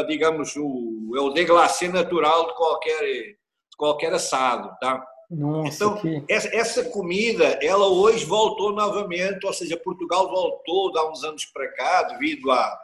digamos, 0.07 0.55
o, 0.55 1.13
é 1.15 1.21
o 1.21 1.29
deglacê 1.29 1.87
natural 1.87 2.47
de 2.47 2.55
qualquer, 2.55 3.01
de 3.01 3.37
qualquer 3.77 4.13
assado, 4.13 4.75
tá? 4.79 5.05
Nossa, 5.29 5.75
então, 5.83 5.97
que... 5.97 6.23
essa, 6.29 6.55
essa, 6.55 6.83
comida, 6.85 7.59
ela 7.61 7.87
hoje 7.87 8.25
voltou 8.25 8.71
novamente, 8.71 9.45
ou 9.45 9.53
seja, 9.53 9.75
Portugal 9.75 10.29
voltou 10.29 10.97
há 10.97 11.11
uns 11.11 11.23
anos 11.23 11.45
para 11.45 11.67
cá, 11.73 12.03
devido 12.03 12.49
a, 12.49 12.79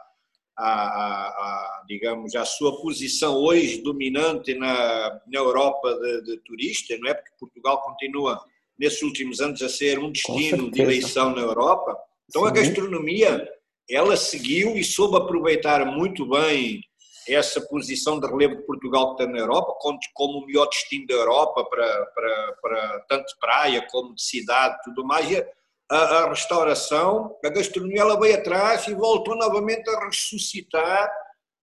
digamos, 1.88 2.34
a 2.36 2.44
sua 2.44 2.80
posição 2.80 3.34
hoje 3.36 3.82
dominante 3.82 4.54
na, 4.54 5.20
na 5.26 5.38
Europa 5.38 5.94
de, 5.94 6.22
de, 6.22 6.36
turista, 6.38 6.96
não 6.98 7.08
é? 7.10 7.14
Porque 7.14 7.30
Portugal 7.40 7.82
continua, 7.82 8.40
nesses 8.78 9.02
últimos 9.02 9.40
anos, 9.40 9.62
a 9.62 9.68
ser 9.68 9.98
um 9.98 10.12
destino 10.12 10.70
de 10.70 10.80
eleição 10.80 11.34
na 11.34 11.42
Europa. 11.42 11.96
Então, 12.28 12.42
Sim. 12.42 12.48
a 12.48 12.50
gastronomia, 12.52 13.48
ela 13.88 14.16
seguiu 14.16 14.76
e 14.76 14.84
soube 14.84 15.16
aproveitar 15.16 15.84
muito 15.84 16.28
bem 16.28 16.80
essa 17.28 17.60
posição 17.60 18.20
de 18.20 18.26
relevo 18.26 18.56
de 18.56 18.66
Portugal 18.66 19.14
que 19.16 19.22
está 19.22 19.32
na 19.32 19.38
Europa, 19.38 19.74
como 20.14 20.38
o 20.38 20.46
melhor 20.46 20.68
destino 20.68 21.06
da 21.06 21.14
Europa 21.14 21.64
para, 21.64 22.06
para, 22.06 22.58
para 22.60 23.00
tanto 23.08 23.34
praia 23.40 23.86
como 23.90 24.14
de 24.14 24.22
cidade 24.22 24.78
tudo 24.84 25.04
mais, 25.04 25.26
a, 25.90 25.96
a 25.96 26.28
restauração, 26.28 27.36
a 27.44 27.48
gastronomia 27.48 28.00
ela 28.00 28.18
veio 28.18 28.34
atrás 28.34 28.86
e 28.88 28.94
voltou 28.94 29.36
novamente 29.36 29.88
a 29.88 30.04
ressuscitar 30.06 31.10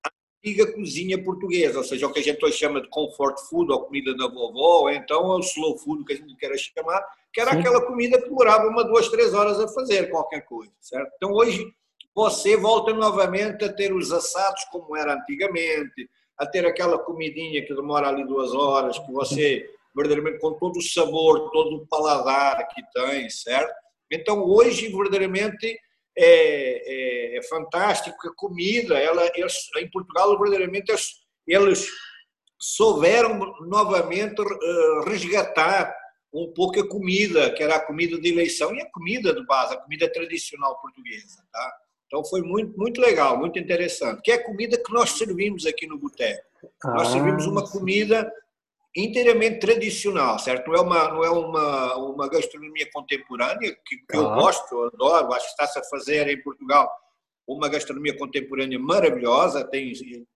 a 0.03 0.09
antiga 0.37 0.71
cozinha 0.73 1.23
portuguesa, 1.23 1.77
ou 1.77 1.83
seja, 1.83 2.07
o 2.07 2.13
que 2.13 2.19
a 2.19 2.23
gente 2.23 2.43
hoje 2.43 2.57
chama 2.57 2.81
de 2.81 2.89
comfort 2.89 3.37
food, 3.49 3.71
ou 3.71 3.85
comida 3.85 4.15
da 4.15 4.27
vovó, 4.27 4.81
ou 4.81 4.89
então 4.89 5.25
o 5.25 5.39
slow 5.39 5.77
food, 5.77 6.05
que 6.05 6.13
a 6.13 6.15
gente 6.15 6.35
quer 6.37 6.55
chamar, 6.57 7.03
que 7.33 7.39
era 7.41 7.51
Sim. 7.51 7.59
aquela 7.59 7.85
comida 7.85 8.19
que 8.19 8.29
demorava 8.29 8.67
uma, 8.67 8.83
duas, 8.83 9.09
três 9.09 9.33
horas 9.33 9.59
a 9.59 9.67
fazer 9.67 10.09
qualquer 10.09 10.41
coisa, 10.41 10.71
certo? 10.79 11.11
Então 11.15 11.31
hoje 11.31 11.71
você 12.13 12.57
volta 12.57 12.93
novamente 12.93 13.65
a 13.65 13.71
ter 13.71 13.93
os 13.93 14.11
assados 14.11 14.63
como 14.65 14.95
era 14.95 15.13
antigamente, 15.13 16.09
a 16.37 16.45
ter 16.45 16.65
aquela 16.65 16.97
comidinha 16.97 17.65
que 17.65 17.73
demora 17.73 18.07
ali 18.07 18.25
duas 18.25 18.53
horas, 18.53 18.97
que 18.99 19.11
você, 19.11 19.69
verdadeiramente, 19.95 20.39
com 20.39 20.53
todo 20.53 20.77
o 20.77 20.81
sabor, 20.81 21.51
todo 21.51 21.77
o 21.77 21.87
paladar 21.87 22.67
que 22.69 22.81
tem, 22.93 23.29
certo? 23.29 23.73
Então, 24.11 24.43
hoje, 24.43 24.89
verdadeiramente, 24.89 25.79
é, 26.17 27.35
é, 27.35 27.37
é 27.37 27.43
fantástico 27.43 28.27
a 28.27 28.35
comida, 28.35 28.97
ela, 28.97 29.31
eles, 29.35 29.69
em 29.77 29.89
Portugal, 29.89 30.37
verdadeiramente, 30.37 30.91
eles, 30.91 31.11
eles 31.47 31.87
souberam 32.59 33.37
novamente 33.61 34.41
uh, 34.41 35.03
resgatar 35.05 35.95
um 36.33 36.51
pouco 36.53 36.79
a 36.79 36.87
comida, 36.87 37.51
que 37.53 37.63
era 37.63 37.75
a 37.75 37.85
comida 37.85 38.19
de 38.19 38.29
eleição 38.29 38.73
e 38.73 38.81
a 38.81 38.89
comida 38.91 39.33
de 39.33 39.45
base, 39.45 39.73
a 39.73 39.77
comida 39.77 40.11
tradicional 40.11 40.79
portuguesa, 40.79 41.43
tá? 41.51 41.73
Então 42.11 42.25
foi 42.25 42.41
muito, 42.41 42.77
muito 42.77 42.99
legal, 42.99 43.39
muito 43.39 43.57
interessante. 43.57 44.21
Que 44.21 44.33
é 44.33 44.35
a 44.35 44.43
comida 44.43 44.77
que 44.77 44.91
nós 44.91 45.11
servimos 45.11 45.65
aqui 45.65 45.87
no 45.87 45.97
boteco. 45.97 46.43
Ah, 46.83 46.95
nós 46.95 47.07
servimos 47.07 47.45
uma 47.45 47.65
comida 47.65 48.29
inteiramente 48.93 49.61
tradicional, 49.61 50.37
certo? 50.37 50.67
Não 50.67 50.75
é 50.75 50.81
uma, 50.81 51.07
não 51.07 51.23
é 51.23 51.29
uma, 51.29 51.95
uma 51.95 52.29
gastronomia 52.29 52.85
contemporânea, 52.91 53.73
que, 53.85 53.95
que 53.95 54.05
ah. 54.11 54.17
eu 54.17 54.23
gosto, 54.33 54.75
eu 54.75 54.87
adoro, 54.87 55.33
acho 55.33 55.45
que 55.45 55.51
está-se 55.51 55.79
a 55.79 55.83
fazer 55.83 56.27
em 56.27 56.41
Portugal 56.43 56.91
uma 57.47 57.69
gastronomia 57.69 58.17
contemporânea 58.17 58.77
maravilhosa, 58.77 59.63
tem 59.63 59.93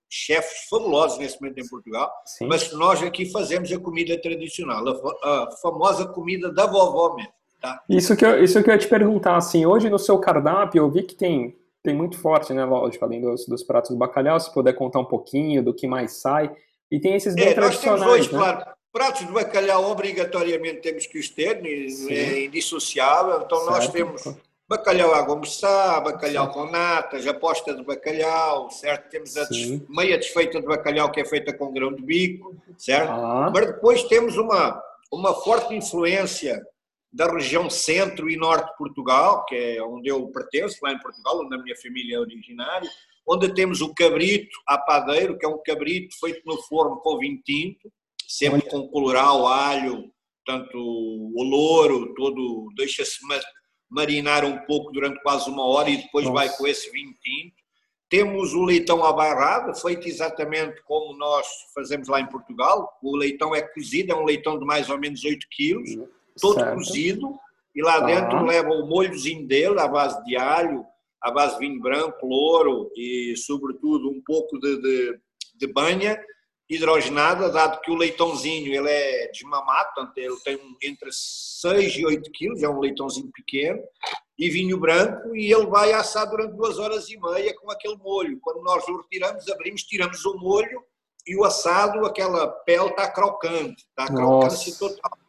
chefes 0.09 0.69
fabulosos 0.69 1.17
nesse 1.17 1.39
momento 1.41 1.59
em 1.59 1.67
Portugal, 1.67 2.11
Sim. 2.25 2.47
mas 2.47 2.71
nós 2.73 3.03
aqui 3.03 3.29
fazemos 3.31 3.71
a 3.71 3.79
comida 3.79 4.19
tradicional, 4.21 4.83
a, 5.23 5.49
famosa 5.61 6.07
comida 6.07 6.51
da 6.51 6.65
vovó 6.65 7.15
mesmo. 7.15 7.33
Tá? 7.61 7.83
Isso, 7.89 8.15
que 8.15 8.25
eu, 8.25 8.43
isso 8.43 8.61
que 8.63 8.69
eu 8.69 8.73
ia 8.73 8.79
te 8.79 8.87
perguntar, 8.87 9.35
assim, 9.35 9.65
hoje 9.65 9.89
no 9.89 9.99
seu 9.99 10.17
cardápio 10.19 10.79
eu 10.79 10.89
vi 10.89 11.03
que 11.03 11.15
tem 11.15 11.55
tem 11.85 11.95
muito 11.95 12.19
forte, 12.19 12.53
né? 12.53 12.65
Lógico, 12.65 13.05
além 13.05 13.21
dos, 13.21 13.45
dos 13.45 13.63
pratos 13.63 13.91
do 13.91 13.97
bacalhau, 13.97 14.39
se 14.39 14.53
puder 14.53 14.73
contar 14.73 14.99
um 14.99 15.05
pouquinho 15.05 15.63
do 15.63 15.73
que 15.73 15.87
mais 15.87 16.13
sai. 16.13 16.53
E 16.91 16.99
tem 16.99 17.15
esses 17.15 17.33
bem 17.33 17.49
é, 17.49 17.53
tradicionais, 17.53 18.01
nós 18.01 18.09
temos 18.09 18.29
dois, 18.29 18.31
né? 18.31 18.37
claro. 18.37 18.75
Pratos 18.91 19.27
de 19.27 19.31
bacalhau, 19.31 19.91
obrigatoriamente 19.91 20.79
temos 20.79 21.05
que 21.05 21.19
os 21.19 21.29
ter, 21.29 21.61
é 21.65 22.45
indissociável. 22.45 23.41
Então 23.45 23.59
certo. 23.59 23.71
nós 23.71 23.87
temos 23.89 24.35
bacalhau 24.67 25.13
à 25.13 25.21
gomeçá, 25.21 25.99
bacalhau 25.99 26.45
certo. 26.45 26.57
com 26.57 26.71
natas, 26.71 27.27
aposta 27.27 27.73
de 27.73 27.83
bacalhau, 27.83 28.69
certo? 28.71 29.09
Temos 29.09 29.35
a 29.37 29.47
meia 29.89 30.17
desfeita 30.17 30.59
de 30.59 30.65
bacalhau 30.65 31.11
que 31.11 31.19
é 31.19 31.25
feita 31.25 31.53
com 31.53 31.73
grão 31.73 31.93
de 31.93 32.01
bico, 32.01 32.55
certo? 32.77 33.11
Ah. 33.11 33.51
Mas 33.53 33.67
depois 33.67 34.03
temos 34.03 34.37
uma, 34.37 34.81
uma 35.11 35.33
forte 35.33 35.73
influência 35.75 36.65
da 37.15 37.31
região 37.31 37.69
centro 37.69 38.29
e 38.29 38.35
norte 38.35 38.69
de 38.71 38.77
Portugal, 38.77 39.45
que 39.45 39.55
é 39.55 39.81
onde 39.81 40.09
eu 40.09 40.27
pertenço, 40.33 40.79
lá 40.83 40.91
em 40.91 40.99
Portugal, 40.99 41.45
onde 41.45 41.55
a 41.55 41.57
minha 41.57 41.75
família 41.77 42.17
é 42.17 42.19
originária, 42.19 42.89
onde 43.25 43.53
temos 43.53 43.79
o 43.79 43.93
cabrito 43.93 44.59
a 44.67 44.77
padeiro, 44.77 45.37
que 45.37 45.45
é 45.45 45.49
um 45.49 45.61
cabrito 45.65 46.13
feito 46.19 46.41
no 46.45 46.61
forno 46.63 46.97
com 46.97 47.17
vinho 47.17 47.41
tinto, 47.41 47.89
sempre 48.27 48.63
com 48.63 48.89
coloral, 48.89 49.47
alho, 49.47 50.11
portanto, 50.45 50.77
o 50.77 51.41
louro, 51.41 52.13
todo, 52.15 52.67
deixa-se 52.75 53.19
marinar 53.89 54.43
um 54.43 54.57
pouco 54.65 54.91
durante 54.91 55.21
quase 55.21 55.49
uma 55.49 55.65
hora 55.65 55.89
e 55.89 55.97
depois 55.97 56.25
Nossa. 56.25 56.35
vai 56.35 56.49
com 56.57 56.67
esse 56.67 56.91
vinho 56.91 57.13
tinto. 57.23 57.55
Temos 58.09 58.53
o 58.53 58.65
leitão 58.65 59.05
abarrado, 59.05 59.73
feito 59.79 60.05
exatamente 60.05 60.83
como 60.83 61.17
nós 61.17 61.47
fazemos 61.73 62.09
lá 62.09 62.19
em 62.19 62.27
Portugal. 62.27 62.99
O 63.01 63.15
leitão 63.15 63.55
é 63.55 63.61
cozido, 63.61 64.11
é 64.11 64.15
um 64.15 64.25
leitão 64.25 64.59
de 64.59 64.65
mais 64.65 64.89
ou 64.89 64.99
menos 64.99 65.23
8 65.23 65.47
quilos 65.49 65.91
todo 66.39 66.59
certo. 66.59 66.75
cozido, 66.75 67.39
e 67.75 67.81
lá 67.81 67.99
tá. 67.99 68.05
dentro 68.05 68.45
leva 68.45 68.69
o 68.69 68.87
molhozinho 68.87 69.47
dele, 69.47 69.79
à 69.79 69.87
base 69.87 70.23
de 70.23 70.35
alho, 70.35 70.85
à 71.21 71.31
base 71.31 71.57
de 71.57 71.67
vinho 71.67 71.81
branco, 71.81 72.25
louro 72.25 72.91
e, 72.95 73.35
sobretudo, 73.37 74.09
um 74.09 74.21
pouco 74.25 74.59
de, 74.59 74.81
de, 74.81 75.19
de 75.55 75.67
banha 75.67 76.19
hidrogenada, 76.69 77.49
dado 77.49 77.79
que 77.81 77.91
o 77.91 77.95
leitãozinho 77.95 78.73
ele 78.73 78.89
é 78.89 79.27
desmamado, 79.31 79.93
portanto 79.93 80.17
ele 80.17 80.37
tem 80.43 80.59
entre 80.83 81.09
6 81.11 81.95
e 81.97 82.05
8 82.05 82.31
quilos, 82.31 82.63
é 82.63 82.69
um 82.69 82.79
leitãozinho 82.79 83.29
pequeno, 83.31 83.81
e 84.37 84.49
vinho 84.49 84.79
branco, 84.79 85.35
e 85.35 85.53
ele 85.53 85.67
vai 85.67 85.93
assar 85.93 86.29
durante 86.29 86.55
duas 86.55 86.79
horas 86.79 87.07
e 87.09 87.19
meia 87.19 87.55
com 87.55 87.71
aquele 87.71 87.97
molho. 87.97 88.39
Quando 88.41 88.63
nós 88.63 88.87
o 88.87 88.97
retiramos, 88.97 89.47
abrimos, 89.49 89.83
tiramos 89.83 90.25
o 90.25 90.37
molho, 90.37 90.83
e 91.27 91.35
o 91.35 91.43
assado, 91.43 92.05
aquela 92.05 92.47
pele 92.47 92.89
está 92.89 93.09
crocante, 93.11 93.83
está 93.89 94.07
crocante 94.07 94.77
total. 94.77 95.24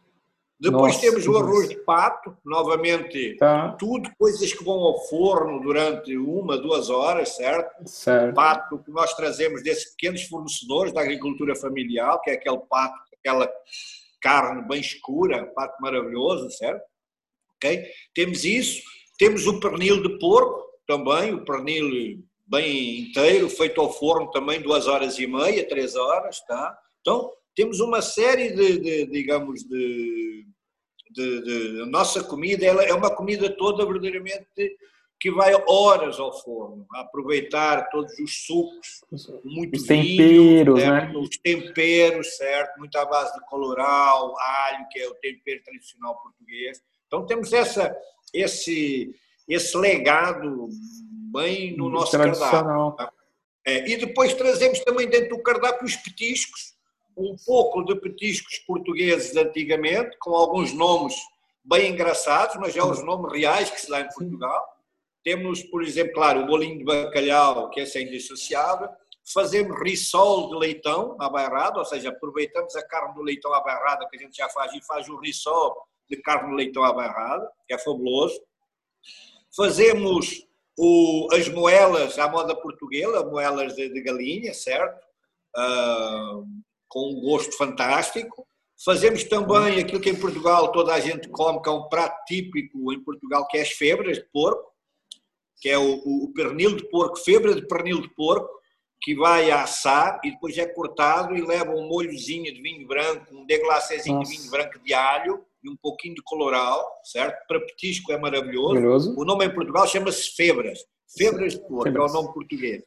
Depois 0.59 0.95
Nossa, 0.95 1.07
temos 1.07 1.27
o 1.27 1.37
arroz 1.37 1.69
de 1.69 1.77
pato, 1.77 2.35
novamente, 2.43 3.37
tá. 3.37 3.73
tudo 3.79 4.11
coisas 4.19 4.55
que 4.55 4.65
vão 4.65 4.79
ao 4.79 5.07
forno 5.07 5.61
durante 5.61 6.17
uma, 6.17 6.57
duas 6.57 6.89
horas, 6.89 7.37
certo? 7.37 7.87
certo? 7.87 8.35
Pato 8.35 8.79
que 8.79 8.91
nós 8.91 9.13
trazemos 9.15 9.63
desses 9.63 9.91
pequenos 9.91 10.23
fornecedores 10.23 10.95
da 10.95 11.03
agricultura 11.03 11.55
familiar, 11.55 12.19
que 12.23 12.31
é 12.31 12.35
aquele 12.35 12.59
pato, 12.71 12.99
aquela 13.19 13.53
carne 14.23 14.67
bem 14.67 14.81
escura, 14.81 15.45
pato 15.55 15.81
maravilhoso, 15.83 16.51
certo? 16.51 16.83
Ok? 17.57 17.85
Temos 18.15 18.45
isso, 18.45 18.83
temos 19.19 19.47
o 19.47 19.61
pernil 19.61 20.03
de 20.03 20.19
porco 20.19 20.65
também, 20.87 21.35
o 21.35 21.45
pernil 21.45 22.25
bem 22.47 23.01
inteiro, 23.01 23.51
feito 23.51 23.79
ao 23.79 23.93
forno 23.93 24.31
também 24.31 24.63
duas 24.63 24.87
horas 24.87 25.19
e 25.19 25.27
meia, 25.27 25.69
três 25.69 25.97
horas, 25.97 26.41
tá? 26.47 26.79
Então, 27.01 27.31
temos 27.57 27.81
uma 27.81 28.03
série 28.03 28.51
de, 28.51 28.79
de 28.79 29.07
digamos, 29.07 29.65
de, 29.65 30.47
de, 31.11 31.43
de, 31.43 31.91
nossa 31.91 32.23
comida, 32.23 32.65
ela 32.65 32.85
é 32.85 32.93
uma 32.93 33.11
comida 33.11 33.51
toda 33.57 33.85
verdadeiramente 33.85 34.77
que 35.19 35.31
vai 35.31 35.55
horas 35.67 36.21
ao 36.21 36.39
forno, 36.43 36.87
a 36.93 37.01
aproveitar 37.01 37.89
todos 37.89 38.13
os 38.19 38.45
sucos, 38.45 39.01
muito 39.43 39.75
os 39.77 39.85
temperos, 39.85 40.79
vinho, 40.79 40.93
né? 40.93 41.13
Os 41.17 41.39
temperos, 41.39 42.37
certo? 42.37 42.79
Muito 42.79 42.97
à 42.97 43.07
base 43.07 43.33
de 43.33 43.47
coloral, 43.47 44.39
alho, 44.39 44.87
que 44.91 44.99
é 44.99 45.09
o 45.09 45.15
tempero 45.15 45.63
tradicional 45.65 46.21
português. 46.23 46.83
Então 47.07 47.25
temos 47.25 47.51
essa, 47.55 47.97
esse, 48.35 49.11
esse 49.49 49.77
legado 49.79 50.69
bem 51.33 51.75
no 51.75 51.89
nosso 51.89 52.13
cardápio. 52.13 52.93
Tá? 52.93 53.11
É, 53.67 53.89
e 53.89 53.97
depois 53.97 54.35
trazemos 54.35 54.81
também 54.81 55.09
dentro 55.09 55.37
do 55.37 55.43
cardápio 55.43 55.87
os 55.87 55.97
petiscos, 55.97 56.76
um 57.17 57.35
pouco 57.45 57.83
de 57.85 57.97
petiscos 57.97 58.59
portugueses 58.59 59.35
antigamente, 59.37 60.17
com 60.19 60.35
alguns 60.35 60.73
nomes 60.73 61.15
bem 61.65 61.91
engraçados, 61.91 62.57
mas 62.57 62.75
já 62.75 62.85
os 62.85 63.03
nomes 63.03 63.33
reais 63.33 63.71
que 63.71 63.81
se 63.81 63.89
dá 63.89 64.01
em 64.01 64.09
Portugal. 64.09 64.65
Temos, 65.25 65.63
por 65.65 65.83
exemplo, 65.83 66.15
claro, 66.15 66.43
o 66.43 66.47
bolinho 66.47 66.79
de 66.79 66.85
bacalhau, 66.85 67.71
que 67.71 67.81
é 67.81 67.87
sem 67.87 68.07
indissociável. 68.07 68.89
Fazemos 69.33 69.77
risol 69.83 70.51
de 70.51 70.57
leitão 70.57 71.17
abairrado, 71.19 71.81
ou 71.81 71.85
seja, 71.85 72.11
aproveitamos 72.11 72.77
a 72.77 72.87
carne 72.87 73.15
do 73.15 73.23
leitão 73.23 73.53
abairrada 73.53 74.07
que 74.09 74.17
a 74.17 74.21
gente 74.21 74.37
já 74.37 74.49
faz 74.51 74.73
e 74.73 74.85
faz 74.85 75.09
o 75.09 75.17
risol 75.19 75.77
de 76.09 76.17
carne 76.19 76.51
de 76.51 76.57
leitão 76.57 76.85
abairrada, 76.85 77.51
que 77.67 77.75
é 77.75 77.79
fabuloso. 77.79 78.41
Fazemos 79.57 80.47
o, 80.79 81.29
as 81.33 81.49
moelas 81.49 82.19
à 82.19 82.29
moda 82.29 82.55
portuguesa, 82.55 83.25
moelas 83.25 83.75
de, 83.75 83.89
de 83.89 84.01
galinha, 84.03 84.55
certo? 84.55 85.05
Uh, 85.57 86.47
com 86.89 87.11
um 87.11 87.21
gosto 87.21 87.57
fantástico. 87.57 88.47
Fazemos 88.85 89.25
também 89.25 89.81
aquilo 89.81 90.01
que 90.01 90.11
em 90.11 90.21
Portugal 90.21 90.71
toda 90.71 90.93
a 90.93 91.01
gente 91.01 91.29
come, 91.29 91.63
que 91.63 91.69
é 91.69 91.73
um 91.73 91.89
prato 91.89 92.25
típico 92.27 92.93
em 92.93 93.03
Portugal, 93.03 93.47
que 93.49 93.59
é 93.59 93.63
as 93.63 93.71
febras 93.71 94.19
de 94.19 94.25
porco 94.33 94.77
que 95.61 95.69
é 95.69 95.79
o, 95.79 95.95
o 95.95 96.33
pernil 96.35 96.77
de 96.77 96.89
porco, 96.89 97.17
febra 97.17 97.55
de 97.55 97.67
pernil 97.67 98.01
de 98.01 98.09
porco, 98.15 98.49
que 99.01 99.15
vai 99.15 99.51
a 99.51 99.63
assar 99.63 100.21
e 100.25 100.31
depois 100.31 100.57
é 100.57 100.67
cortado 100.67 101.37
e 101.37 101.43
leva 101.43 101.71
um 101.71 101.87
molhozinho 101.87 102.53
de 102.53 102.61
vinho 102.63 102.87
branco, 102.87 103.35
um 103.35 103.47
deglacézinho 103.47 104.23
de 104.23 104.31
vinho 104.31 104.51
branco 104.51 104.79
de 104.83 104.95
alho 104.95 105.45
e 105.63 105.71
um 105.71 105.77
pouquinho 105.77 106.15
de 106.15 106.23
coloral, 106.23 106.85
certo? 107.05 107.37
Para 107.47 107.61
petisco 107.61 108.13
é 108.13 108.19
maravilhoso. 108.19 108.69
maravilhoso. 108.69 109.15
O 109.19 109.25
nome 109.25 109.45
em 109.45 109.55
Portugal 109.55 109.87
chama-se 109.87 110.35
febras. 110.35 110.79
Febras 111.17 111.55
de 111.55 111.61
porco, 111.61 111.85
febras. 111.85 112.13
é 112.13 112.17
o 112.17 112.23
nome 112.23 112.35
português. 112.35 112.83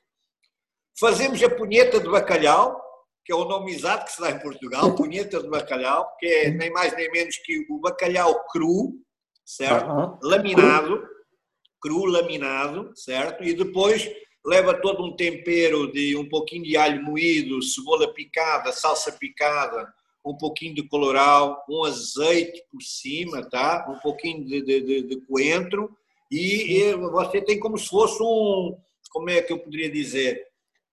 Fazemos 0.99 1.41
a 1.41 1.49
punheta 1.49 1.99
de 1.99 2.09
bacalhau, 2.09 2.81
que 3.29 3.33
é 3.33 3.35
o 3.35 3.45
nome 3.45 3.71
exato 3.71 4.05
que 4.05 4.13
se 4.13 4.19
dá 4.19 4.31
em 4.31 4.39
Portugal, 4.39 4.95
punheta 4.95 5.39
de 5.39 5.47
bacalhau, 5.47 6.15
que 6.17 6.25
é 6.25 6.49
nem 6.49 6.71
mais 6.71 6.95
nem 6.95 7.11
menos 7.11 7.37
que 7.37 7.63
o 7.69 7.77
bacalhau 7.77 8.43
cru, 8.47 8.95
certo? 9.45 10.17
Laminado 10.23 11.07
cru 11.79 12.05
laminado, 12.05 12.91
certo? 12.95 13.43
E 13.43 13.53
depois 13.53 14.09
leva 14.43 14.73
todo 14.81 15.05
um 15.05 15.15
tempero 15.15 15.91
de 15.91 16.15
um 16.17 16.27
pouquinho 16.27 16.63
de 16.63 16.75
alho 16.75 17.03
moído, 17.03 17.61
cebola 17.61 18.11
picada, 18.15 18.71
salsa 18.71 19.11
picada, 19.11 19.87
um 20.25 20.35
pouquinho 20.35 20.73
de 20.73 20.87
coloral, 20.87 21.63
um 21.69 21.83
azeite 21.83 22.63
por 22.71 22.81
cima, 22.81 23.47
tá? 23.47 23.85
Um 23.87 23.99
pouquinho 23.99 24.43
de, 24.43 24.59
de, 24.63 25.03
de 25.03 25.21
coentro 25.27 25.95
e, 26.31 26.79
e 26.79 26.95
você 26.95 27.39
tem 27.39 27.59
como 27.59 27.77
se 27.77 27.89
fosse 27.89 28.23
um, 28.23 28.75
como 29.11 29.29
é 29.29 29.39
que 29.39 29.53
eu 29.53 29.59
poderia 29.59 29.91
dizer? 29.91 30.48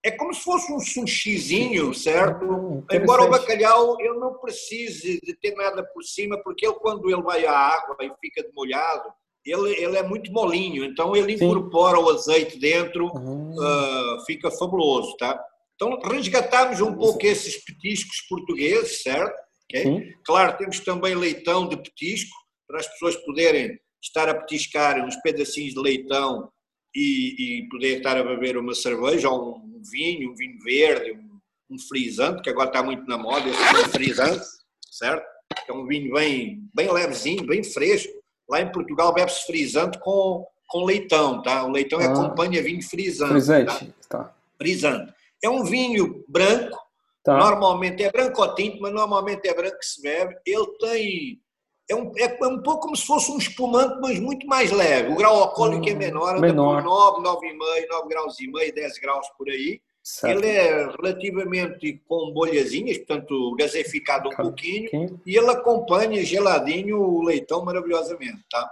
É 0.07 0.13
como 0.13 0.33
se 0.33 0.41
fosse 0.41 0.73
um 0.73 0.79
sushizinho, 0.79 1.93
certo? 1.93 2.45
Hum, 2.45 2.85
Embora 2.93 3.25
o 3.25 3.29
bacalhau 3.29 3.97
ele 3.99 4.17
não 4.21 4.35
precise 4.35 5.21
de 5.21 5.35
ter 5.35 5.53
nada 5.57 5.83
por 5.93 6.05
cima, 6.05 6.41
porque 6.45 6.65
ele 6.65 6.77
quando 6.77 7.11
ele 7.11 7.23
vai 7.23 7.45
à 7.45 7.53
água 7.53 7.97
e 8.01 8.13
fica 8.21 8.41
demolhado, 8.45 9.13
ele, 9.45 9.73
ele 9.73 9.97
é 9.97 10.05
muito 10.05 10.33
molinho, 10.33 10.85
então 10.85 11.17
ele 11.17 11.37
Sim. 11.37 11.45
incorpora 11.45 11.99
o 11.99 12.09
azeite 12.09 12.57
dentro, 12.57 13.07
uhum. 13.07 13.51
uh, 13.51 14.25
fica 14.25 14.49
fabuloso, 14.49 15.17
tá? 15.17 15.43
Então 15.75 15.99
resgatamos 15.99 16.81
um 16.81 16.95
pouco 16.95 17.27
esses 17.27 17.65
petiscos 17.65 18.21
portugueses, 18.29 19.03
certo? 19.03 19.35
Okay? 19.65 20.15
Claro, 20.25 20.57
temos 20.57 20.79
também 20.79 21.17
leitão 21.17 21.69
de 21.69 21.77
petisco, 21.77 22.31
para 22.69 22.79
as 22.79 22.87
pessoas 22.87 23.17
poderem 23.17 23.77
estar 24.01 24.29
a 24.29 24.35
petiscar 24.37 25.05
uns 25.05 25.17
pedacinhos 25.17 25.75
de 25.75 25.81
leitão 25.81 26.49
e, 26.95 27.59
e 27.59 27.69
poder 27.69 27.99
estar 27.99 28.17
a 28.17 28.23
beber 28.23 28.57
uma 28.57 28.73
cerveja 28.73 29.29
ou 29.29 29.57
um 29.59 29.66
vinho, 29.91 30.33
um 30.33 30.35
vinho 30.35 30.59
verde, 30.63 31.13
um, 31.13 31.75
um 31.75 31.79
frisante, 31.79 32.43
que 32.43 32.51
agora 32.51 32.69
está 32.69 32.83
muito 32.83 33.07
na 33.07 33.19
moda, 33.19 33.49
esse 33.49 33.75
vinho 33.75 33.89
frisante, 33.89 34.47
certo? 34.91 35.27
É 35.69 35.73
um 35.73 35.87
vinho 35.87 36.13
bem, 36.15 36.69
bem 36.75 36.93
levezinho, 36.93 37.47
bem 37.47 37.63
fresco, 37.63 38.13
Lá 38.49 38.61
em 38.61 38.71
Portugal 38.71 39.13
bebe-se 39.13 39.45
frisante 39.45 39.99
com, 39.99 40.47
com 40.69 40.85
leitão, 40.85 41.43
tá? 41.43 41.65
O 41.65 41.71
leitão 41.71 41.99
ah, 41.99 42.05
acompanha 42.05 42.63
vinho 42.63 42.83
frisante. 42.83 43.33
Frisante, 43.33 43.95
tá? 44.09 44.25
tá. 44.25 44.35
Frisante. 44.57 45.13
É 45.43 45.51
um 45.51 45.65
vinho 45.65 46.25
branco, 46.29 46.79
tá. 47.25 47.37
normalmente 47.37 48.05
é 48.05 48.11
branco 48.11 48.41
ou 48.41 48.55
tinto, 48.55 48.81
mas 48.81 48.93
normalmente 48.93 49.47
é 49.49 49.55
branco 49.55 49.79
que 49.79 49.87
se 49.87 50.01
bebe. 50.01 50.37
Ele 50.47 50.67
tem. 50.79 51.43
É 51.89 51.95
um, 51.95 52.13
é 52.17 52.47
um 52.47 52.61
pouco 52.61 52.81
como 52.83 52.97
se 52.97 53.07
fosse 53.07 53.31
um 53.31 53.39
espumante, 53.39 53.99
mas 54.01 54.19
muito 54.19 54.47
mais 54.47 54.73
leve. 54.73 55.13
O 55.13 55.17
grau 55.17 55.37
alcoólico 55.37 55.87
hum, 55.87 55.89
é 55.89 55.95
menor, 55.95 56.41
menor. 56.41 56.83
9, 56.83 57.23
9,5, 57.23 57.89
9 57.91 58.09
graus 58.09 58.41
e 58.41 58.51
meio, 58.51 58.75
10 58.75 58.99
graus 58.99 59.29
por 59.39 59.49
aí. 59.49 59.81
Certo. 60.03 60.39
Ele 60.39 60.49
é 60.49 60.87
relativamente 60.87 62.01
com 62.09 62.33
bolhazinhas, 62.33 62.97
portanto 62.99 63.57
gaseificado 63.57 64.29
um 64.29 64.31
Cara, 64.31 64.45
pouquinho, 64.45 64.89
quem? 64.89 65.21
e 65.27 65.37
ele 65.37 65.51
acompanha 65.51 66.25
geladinho 66.25 67.01
o 67.01 67.25
leitão 67.25 67.65
maravilhosamente, 67.65 68.45
tá? 68.49 68.71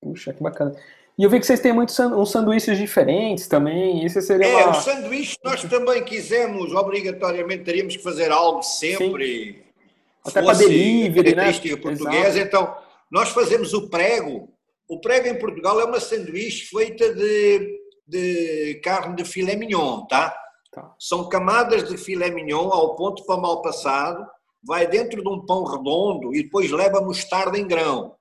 Puxa, 0.00 0.32
que 0.32 0.42
bacana. 0.42 0.74
E 1.18 1.22
eu 1.22 1.28
vi 1.28 1.38
que 1.38 1.44
vocês 1.44 1.60
têm 1.60 1.74
muitos 1.74 1.98
uns 1.98 2.30
sanduíches 2.30 2.78
diferentes 2.78 3.46
também. 3.46 4.02
Isso 4.06 4.22
seria 4.22 4.46
É, 4.46 4.64
uma... 4.64 4.70
os 4.70 4.84
sanduíches 4.84 5.36
nós 5.44 5.62
também 5.64 6.02
quisemos, 6.02 6.72
obrigatoriamente 6.72 7.62
teríamos 7.62 7.94
que 7.94 8.02
fazer 8.02 8.32
algo 8.32 8.62
sempre. 8.62 9.52
Sim. 9.52 9.69
Até 10.24 10.42
para 10.42 10.54
delivery, 10.54 11.34
né? 11.34 11.52
portuguesa. 11.76 12.28
Exato. 12.28 12.38
Então, 12.38 12.76
nós 13.10 13.30
fazemos 13.30 13.72
o 13.72 13.88
prego. 13.88 14.52
O 14.88 15.00
prego 15.00 15.28
em 15.28 15.38
Portugal 15.38 15.80
é 15.80 15.84
uma 15.84 16.00
sanduíche 16.00 16.66
feita 16.66 17.14
de, 17.14 17.80
de 18.06 18.80
carne 18.82 19.16
de 19.16 19.24
filé 19.24 19.56
mignon, 19.56 20.06
tá? 20.06 20.34
Tá. 20.72 20.94
São 20.98 21.28
camadas 21.28 21.88
de 21.88 21.96
filé 21.96 22.30
mignon 22.30 22.70
ao 22.72 22.94
ponto 22.94 23.24
para 23.24 23.40
mal 23.40 23.60
passado, 23.60 24.24
vai 24.62 24.86
dentro 24.86 25.22
de 25.22 25.28
um 25.28 25.44
pão 25.44 25.64
redondo 25.64 26.34
e 26.34 26.44
depois 26.44 26.70
leva 26.70 27.00
mostarda 27.00 27.58
em 27.58 27.66
grão. 27.66 28.14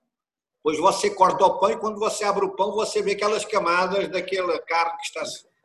Depois 0.58 0.80
você 0.80 1.10
corta 1.10 1.46
o 1.46 1.60
pão 1.60 1.72
e 1.72 1.78
quando 1.78 2.00
você 2.00 2.24
abre 2.24 2.46
o 2.46 2.56
pão 2.56 2.72
você 2.72 3.02
vê 3.02 3.12
aquelas 3.12 3.46
camadas 3.46 4.10
daquela 4.10 4.60
carne 4.60 4.98
que 4.98 5.06
está, 5.06 5.24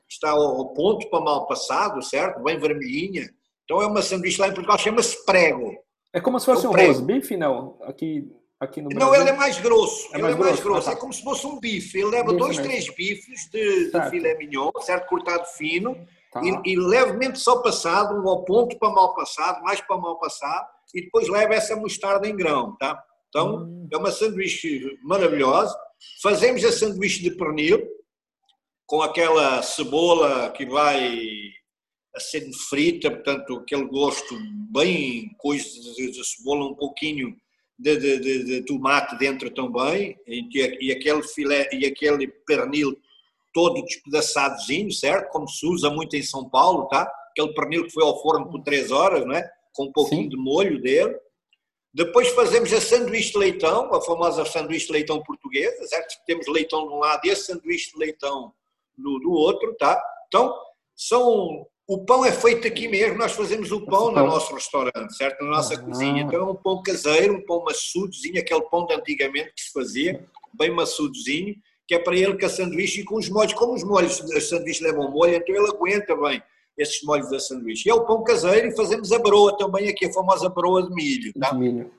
está 0.09 0.31
ao 0.31 0.73
ponto 0.75 1.09
para 1.09 1.21
mal 1.21 1.47
passado, 1.47 2.03
certo? 2.03 2.43
Bem 2.43 2.59
vermelhinha. 2.59 3.29
Então 3.65 3.81
é 3.81 3.87
uma 3.87 4.03
sanduíche 4.03 4.41
lá 4.41 4.49
em 4.49 4.55
Portugal, 4.55 4.79
chama-se 4.79 5.25
prego. 5.25 5.73
É 6.15 6.21
como 6.21 6.39
se 6.39 6.47
fosse 6.47 6.67
um 6.67 6.73
prego. 6.73 6.93
roast 6.93 7.05
beef, 7.05 7.31
não? 7.33 7.77
Aqui, 7.83 8.31
aqui 8.61 8.81
no 8.81 8.89
Brasil. 8.89 9.07
Não, 9.07 9.15
ele 9.21 9.31
é 9.31 9.33
mais 9.33 9.59
grosso. 9.61 10.09
É 10.13 10.15
ele 10.15 10.23
mais 10.23 10.35
é 10.35 10.39
mais 10.39 10.51
grosso. 10.53 10.63
grosso. 10.63 10.89
Ah, 10.89 10.93
tá. 10.93 10.97
É 10.97 11.01
como 11.01 11.13
se 11.13 11.23
fosse 11.23 11.47
um 11.47 11.59
bife. 11.59 11.99
Ele 11.99 12.11
leva 12.11 12.29
bife 12.29 12.39
dois, 12.39 12.57
mesmo. 12.57 12.71
três 12.71 12.95
bifes 12.95 13.51
de, 13.51 13.91
de 13.91 14.11
filé 14.11 14.35
mignon, 14.37 14.71
certo? 14.81 15.09
Cortado 15.09 15.45
fino 15.47 15.97
Tá. 16.35 16.43
E, 16.43 16.73
e, 16.73 16.77
levemente 16.77 17.39
só 17.39 17.63
passado, 17.63 18.21
um 18.21 18.29
ao 18.29 18.45
ponto 18.45 18.77
para 18.77 18.91
mal 18.91 19.15
passado, 19.15 19.63
mais 19.63 19.81
para 19.81 19.97
mal 19.97 20.19
passado, 20.19 20.67
e 20.93 21.03
depois 21.03 21.29
leva 21.29 21.55
essa 21.55 21.77
mostarda 21.77 22.29
em 22.29 22.35
grão, 22.35 22.77
tá? 22.77 23.01
Então, 23.29 23.63
hum. 23.63 23.89
é 23.93 23.97
uma 23.97 24.11
sanduíche 24.11 24.99
maravilhosa. 25.05 25.73
Fazemos 26.21 26.65
a 26.65 26.73
sanduíche 26.73 27.23
de 27.23 27.31
pernil, 27.31 27.87
com 28.85 29.01
aquela 29.01 29.63
cebola 29.63 30.51
que 30.51 30.67
vai 30.67 31.53
a 32.17 32.21
ser 32.21 32.49
frita, 32.69 33.11
portanto, 33.11 33.57
aquele 33.57 33.87
gosto 33.87 34.37
bem 34.71 35.35
coisa 35.39 35.65
de, 35.65 36.13
de 36.13 36.25
cebola, 36.25 36.67
um 36.67 36.75
pouquinho 36.75 37.37
de, 37.79 37.97
de, 37.97 38.45
de, 38.45 38.63
tomate 38.65 39.17
dentro 39.19 39.51
também, 39.51 40.17
e, 40.27 40.49
e 40.81 40.93
aquele 40.93 41.23
filé 41.23 41.69
e 41.73 41.85
aquele 41.85 42.29
pernil 42.47 42.97
todo 43.53 43.83
despedaçadozinho, 43.83 44.93
certo? 44.93 45.31
Como 45.31 45.49
se 45.49 45.67
usa 45.67 45.91
muito 45.91 46.15
em 46.17 46.23
São 46.23 46.49
Paulo, 46.49 46.87
tá? 46.89 47.11
Aquele 47.31 47.53
pernil 47.53 47.85
que 47.85 47.93
foi 47.93 48.05
ao 48.05 48.21
forno 48.23 48.51
por 48.51 48.63
três 48.63 48.91
horas, 48.91 49.25
não 49.25 49.35
é? 49.35 49.49
Com 49.73 49.87
um 49.87 49.93
pouquinho 49.93 50.25
Sim. 50.25 50.29
de 50.29 50.37
molho 50.37 50.81
dele. 50.81 51.17
Depois 51.93 52.29
fazemos 52.31 52.73
a 52.73 52.81
sanduíche 52.81 53.33
de 53.33 53.39
leitão, 53.39 53.93
a 53.95 54.01
famosa 54.01 54.45
sanduíche 54.45 54.87
de 54.87 54.93
leitão 54.93 55.23
portuguesa, 55.23 55.87
certo? 55.87 56.17
Temos 56.27 56.47
leitão 56.49 56.87
de 56.89 56.95
um 56.95 56.99
lado 56.99 57.25
e 57.25 57.31
a 57.31 57.37
sanduíche 57.37 57.93
de 57.93 57.99
leitão 57.99 58.53
do, 58.97 59.19
do 59.21 59.31
outro, 59.33 59.75
tá? 59.77 60.01
Então, 60.27 60.57
são 60.97 61.67
o 61.87 62.05
pão 62.05 62.25
é 62.25 62.33
feito 62.33 62.67
aqui 62.67 62.89
mesmo, 62.89 63.19
nós 63.19 63.33
fazemos 63.33 63.71
o 63.73 63.85
pão 63.85 64.11
no 64.11 64.27
nosso 64.27 64.55
restaurante, 64.55 65.17
certo? 65.17 65.45
Na 65.45 65.51
nossa 65.51 65.75
ah. 65.75 65.79
cozinha. 65.79 66.23
Então 66.23 66.41
é 66.41 66.51
um 66.51 66.55
pão 66.55 66.83
caseiro, 66.83 67.35
um 67.35 67.45
pão 67.45 67.63
maçudozinho, 67.65 68.41
aquele 68.41 68.63
pão 68.63 68.87
de 68.87 68.95
antigamente 68.95 69.53
que 69.55 69.63
se 69.63 69.73
fazia, 69.73 70.25
bem 70.59 70.71
maçudozinho 70.71 71.55
que 71.87 71.95
é 71.95 71.99
para 71.99 72.17
ele 72.17 72.37
que 72.37 72.45
a 72.45 72.49
sanduíche 72.49 73.01
e 73.01 73.05
com 73.05 73.17
os 73.17 73.29
molhos, 73.29 73.53
como 73.53 73.75
os 73.75 73.85
molhos, 73.85 74.21
as 74.33 74.49
sanduíches 74.49 74.83
levam 74.83 75.11
molho, 75.11 75.35
então 75.35 75.55
ele 75.55 75.69
aguenta 75.69 76.17
bem 76.17 76.43
esses 76.77 77.03
molhos 77.03 77.31
da 77.31 77.39
sanduíche. 77.39 77.89
E 77.89 77.91
é 77.91 77.95
o 77.95 78.05
pão 78.05 78.25
caseiro 78.25 78.69
e 78.69 78.77
fazemos 78.77 79.13
a 79.13 79.19
broa 79.19 79.57
também 79.57 79.89
aqui, 79.89 80.07
a 80.07 80.13
famosa 80.13 80.49
broa 80.49 80.83
de 80.83 80.95
milho. 80.95 81.33
Tá? 81.39 81.51
De 81.51 81.59
milho. 81.59 81.91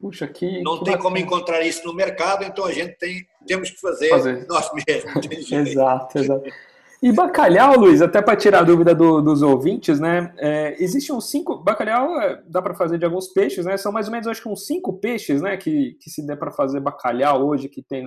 Puxa, 0.00 0.28
que. 0.28 0.62
Não 0.62 0.78
que 0.78 0.84
tem 0.84 0.92
bacana. 0.92 1.02
como 1.02 1.18
encontrar 1.18 1.62
isso 1.62 1.84
no 1.84 1.94
mercado, 1.94 2.44
então 2.44 2.64
a 2.64 2.72
gente 2.72 2.96
tem, 2.98 3.26
temos 3.46 3.70
que 3.70 3.80
fazer, 3.80 4.10
Fazer. 4.10 4.46
nós 4.48 4.70
mesmos. 4.72 5.26
Exato, 5.50 6.18
exato. 6.18 6.50
E 7.00 7.12
bacalhau, 7.12 7.76
Luiz, 7.78 8.02
até 8.02 8.20
para 8.20 8.36
tirar 8.36 8.60
a 8.60 8.64
dúvida 8.64 8.92
do- 8.94 9.22
dos 9.22 9.40
ouvintes, 9.40 10.00
né? 10.00 10.34
É, 10.38 10.82
existem 10.82 11.14
uns 11.14 11.30
cinco. 11.30 11.56
Bacalhau 11.62 12.20
é, 12.20 12.42
dá 12.48 12.60
para 12.60 12.74
fazer 12.74 12.98
de 12.98 13.04
alguns 13.04 13.28
peixes, 13.28 13.64
né? 13.64 13.76
São 13.76 13.92
mais 13.92 14.06
ou 14.06 14.12
menos, 14.12 14.26
acho 14.26 14.42
que 14.42 14.48
uns 14.48 14.66
cinco 14.66 14.98
peixes, 14.98 15.40
né? 15.40 15.56
Que, 15.56 15.92
que 16.00 16.10
se 16.10 16.26
der 16.26 16.36
para 16.36 16.50
fazer 16.50 16.80
bacalhau 16.80 17.46
hoje, 17.46 17.68
que 17.68 17.82
tem, 17.82 18.04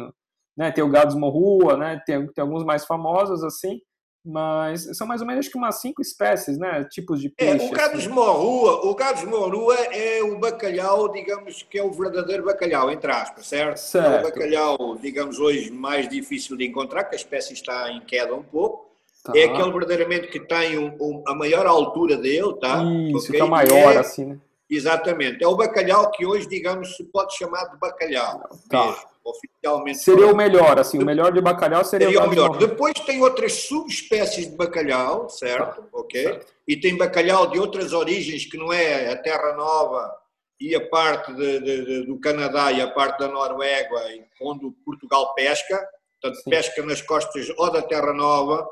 né? 0.58 0.72
Tem 0.72 0.84
o 0.84 0.90
gado 0.90 1.18
morrua, 1.18 1.78
né? 1.78 2.02
Tem, 2.06 2.28
tem 2.34 2.42
alguns 2.42 2.66
mais 2.66 2.86
famosos, 2.86 3.44
assim. 3.46 3.80
Mas 4.24 4.88
são 4.96 5.08
mais 5.08 5.20
ou 5.22 5.26
menos, 5.28 5.46
acho 5.46 5.52
que 5.52 5.58
umas 5.58 5.82
cinco 5.82 6.00
espécies, 6.02 6.58
né? 6.58 6.84
Tipos 6.92 7.20
de 7.20 7.34
É, 7.40 7.52
peixe. 7.54 7.66
o 7.68 7.72
gado 7.72 7.98
assim. 7.98 8.06
esmorrua, 8.08 8.86
o 8.86 8.94
gado 8.94 9.20
esmorrua 9.20 9.76
é 9.92 10.22
o 10.22 10.38
bacalhau, 10.38 11.12
digamos 11.12 11.64
que 11.64 11.80
é 11.80 11.84
o 11.84 11.92
verdadeiro 11.92 12.44
bacalhau, 12.46 12.92
entre 12.92 13.12
aspas, 13.12 13.48
certo? 13.48 13.74
É 13.74 13.78
Certo. 13.78 14.20
o 14.20 14.24
bacalhau, 14.24 14.98
digamos 15.02 15.40
hoje, 15.40 15.72
mais 15.72 16.08
difícil 16.08 16.56
de 16.56 16.66
encontrar, 16.68 17.06
que 17.06 17.16
a 17.16 17.18
espécie 17.18 17.54
está 17.54 17.92
em 17.92 18.00
queda 18.02 18.36
um 18.36 18.44
pouco. 18.44 18.92
Tá. 19.24 19.34
É 19.36 19.46
aquele 19.46 19.72
verdadeiramente 19.72 20.28
que 20.28 20.40
tem 20.40 20.78
um- 20.78 20.96
um- 21.02 21.24
a 21.28 21.34
maior 21.34 21.66
altura 21.66 22.16
dele, 22.18 22.54
tá? 22.60 22.84
Isso, 23.10 23.26
Ok? 23.28 23.32
que 23.36 23.42
é 23.42 23.44
o 23.44 23.48
maior, 23.50 23.94
É- 23.94 23.98
assim, 23.98 24.26
né? 24.26 24.38
Exatamente. 24.70 25.44
É 25.44 25.48
o 25.48 25.56
bacalhau 25.56 26.10
que 26.12 26.26
hoje, 26.26 26.48
digamos, 26.48 26.96
se 26.96 27.04
pode 27.06 27.36
chamar 27.38 27.66
de 27.66 27.78
bacalhau. 27.80 28.40
Tá. 28.70 28.86
mesmo, 28.86 29.11
oficialmente. 29.24 30.00
Seria 30.00 30.28
o 30.28 30.36
melhor, 30.36 30.80
assim, 30.80 31.00
o 31.00 31.06
melhor 31.06 31.32
de 31.32 31.42
bacalhau 31.42 31.84
seria, 31.84 32.08
Seria 32.08 32.24
o 32.24 32.30
melhor. 32.30 32.58
Depois 32.58 32.94
tem 33.06 33.22
outras 33.22 33.54
subespécies 33.64 34.50
de 34.50 34.56
bacalhau, 34.56 35.30
certo? 35.30 35.84
Ok? 35.94 36.24
certo. 36.24 36.54
E 36.68 36.78
tem 36.78 36.98
bacalhau 36.98 37.48
de 37.50 37.60
outras 37.60 37.94
origens, 37.94 38.46
que 38.46 38.58
não 38.58 38.72
é 38.72 39.12
a 39.12 39.18
Terra 39.18 39.54
Nova 39.54 40.12
e 40.60 40.76
a 40.76 40.88
parte 40.90 41.34
de- 41.34 41.60
de- 41.60 41.86
de- 41.86 42.06
do 42.06 42.20
Canadá 42.20 42.72
e 42.72 42.82
a 42.82 42.90
parte 42.90 43.20
da 43.20 43.28
Noruega, 43.28 43.96
onde 44.42 44.70
Portugal 44.86 45.34
pesca. 45.34 45.78
Portanto, 46.22 46.44
Sim. 46.44 46.50
pesca 46.52 46.86
nas 46.86 47.02
costas 47.02 47.48
ou 47.58 47.72
da 47.72 47.82
Terra 47.82 48.14
Nova, 48.14 48.68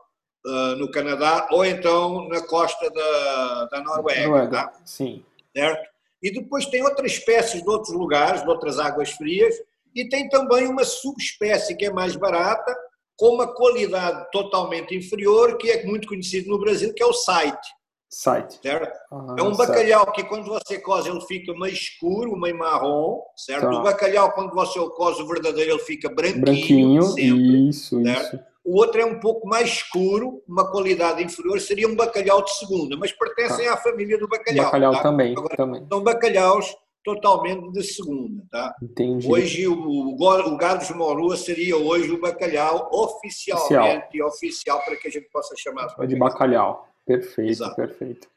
ah, 0.46 0.76
no 0.78 0.90
Canadá, 0.92 1.48
ou 1.52 1.66
então 1.66 2.28
na 2.30 2.42
costa 2.46 2.90
da, 2.92 3.66
da 3.72 3.82
Noruega. 3.82 4.28
Noruega, 4.28 4.52
tá? 4.52 4.74
sim. 4.86 5.24
certo? 5.56 5.90
E 6.22 6.32
depois 6.32 6.66
tem 6.68 6.84
outras 6.84 7.14
espécies 7.14 7.64
de 7.64 7.70
outros 7.70 7.94
lugares, 7.94 8.44
de 8.44 8.50
outras 8.50 8.78
águas 8.78 9.12
frias, 9.12 9.56
e 9.96 10.08
tem 10.08 10.30
também 10.30 10.68
uma 10.68 10.84
subespécie 10.84 11.76
que 11.76 11.86
é 11.86 11.92
mais 11.92 12.16
barata, 12.16 12.76
com 13.18 13.30
uma 13.36 13.54
qualidade 13.54 14.28
totalmente 14.32 14.96
inferior, 14.96 15.58
que 15.58 15.70
é 15.70 15.84
muito 15.86 16.08
conhecido 16.08 16.50
no 16.50 16.60
Brasil, 16.60 16.94
que 16.94 17.04
é 17.04 17.06
o 17.06 17.12
site, 17.14 17.68
Site. 18.10 18.60
certo? 18.62 18.98
Ah, 19.12 19.36
É 19.38 19.44
um 19.44 19.54
certo. 19.54 19.68
bacalhau 19.70 20.12
que 20.14 20.24
quando 20.24 20.46
você 20.46 20.80
coze 20.80 21.10
ele 21.10 21.22
fica 21.22 21.54
meio 21.54 21.74
escuro, 21.74 22.36
meio 22.40 22.58
marrom, 22.58 23.20
certo? 23.36 23.70
Tá. 23.70 23.80
O 23.80 23.84
bacalhau 23.84 24.32
quando 24.32 24.54
você 24.54 24.80
o 24.80 24.90
coze 24.92 25.22
o 25.22 25.28
verdadeiro 25.28 25.72
ele 25.72 25.80
fica 25.80 26.08
branquinho, 26.10 26.42
Branquinho, 26.42 27.02
sempre. 27.04 27.70
isso, 27.70 28.02
certo? 28.04 28.36
isso. 28.38 28.50
O 28.64 28.78
outro 28.78 29.02
é 29.02 29.06
um 29.06 29.20
pouco 29.20 29.48
mais 29.48 29.70
escuro, 29.70 30.42
uma 30.48 30.70
qualidade 30.72 31.24
inferior, 31.24 31.60
seria 31.60 31.88
um 31.88 31.96
bacalhau 31.96 32.44
de 32.44 32.54
segunda, 32.58 32.96
mas 32.98 33.12
pertencem 33.12 33.68
à 33.68 33.76
família 33.78 34.18
do 34.18 34.28
bacalhau. 34.28 34.66
Bacalhau 34.66 34.94
tá? 34.94 35.02
também, 35.04 35.32
Agora, 35.36 35.58
também. 35.58 35.88
são 35.92 36.02
bacalhaus 36.04 36.76
totalmente 37.04 37.72
de 37.72 37.84
segunda, 37.84 38.44
tá? 38.52 38.76
Entendi. 38.82 39.32
Hoje 39.32 39.68
o, 39.68 39.74
o, 39.74 40.16
o 40.16 40.58
gado 40.58 40.86
de 40.86 40.94
morua 40.94 41.38
seria 41.38 41.78
hoje 41.78 42.12
o 42.12 42.20
bacalhau 42.20 42.90
oficialmente 42.92 44.22
oficial 44.22 44.82
para 44.84 44.96
que 44.96 45.08
a 45.08 45.12
gente 45.12 45.30
possa 45.32 45.56
chamar 45.58 45.88
É 46.00 46.06
de 46.06 46.16
bacalhau. 46.16 46.88
Perfeito, 47.06 47.50
Exato. 47.50 47.76
perfeito. 47.76 48.28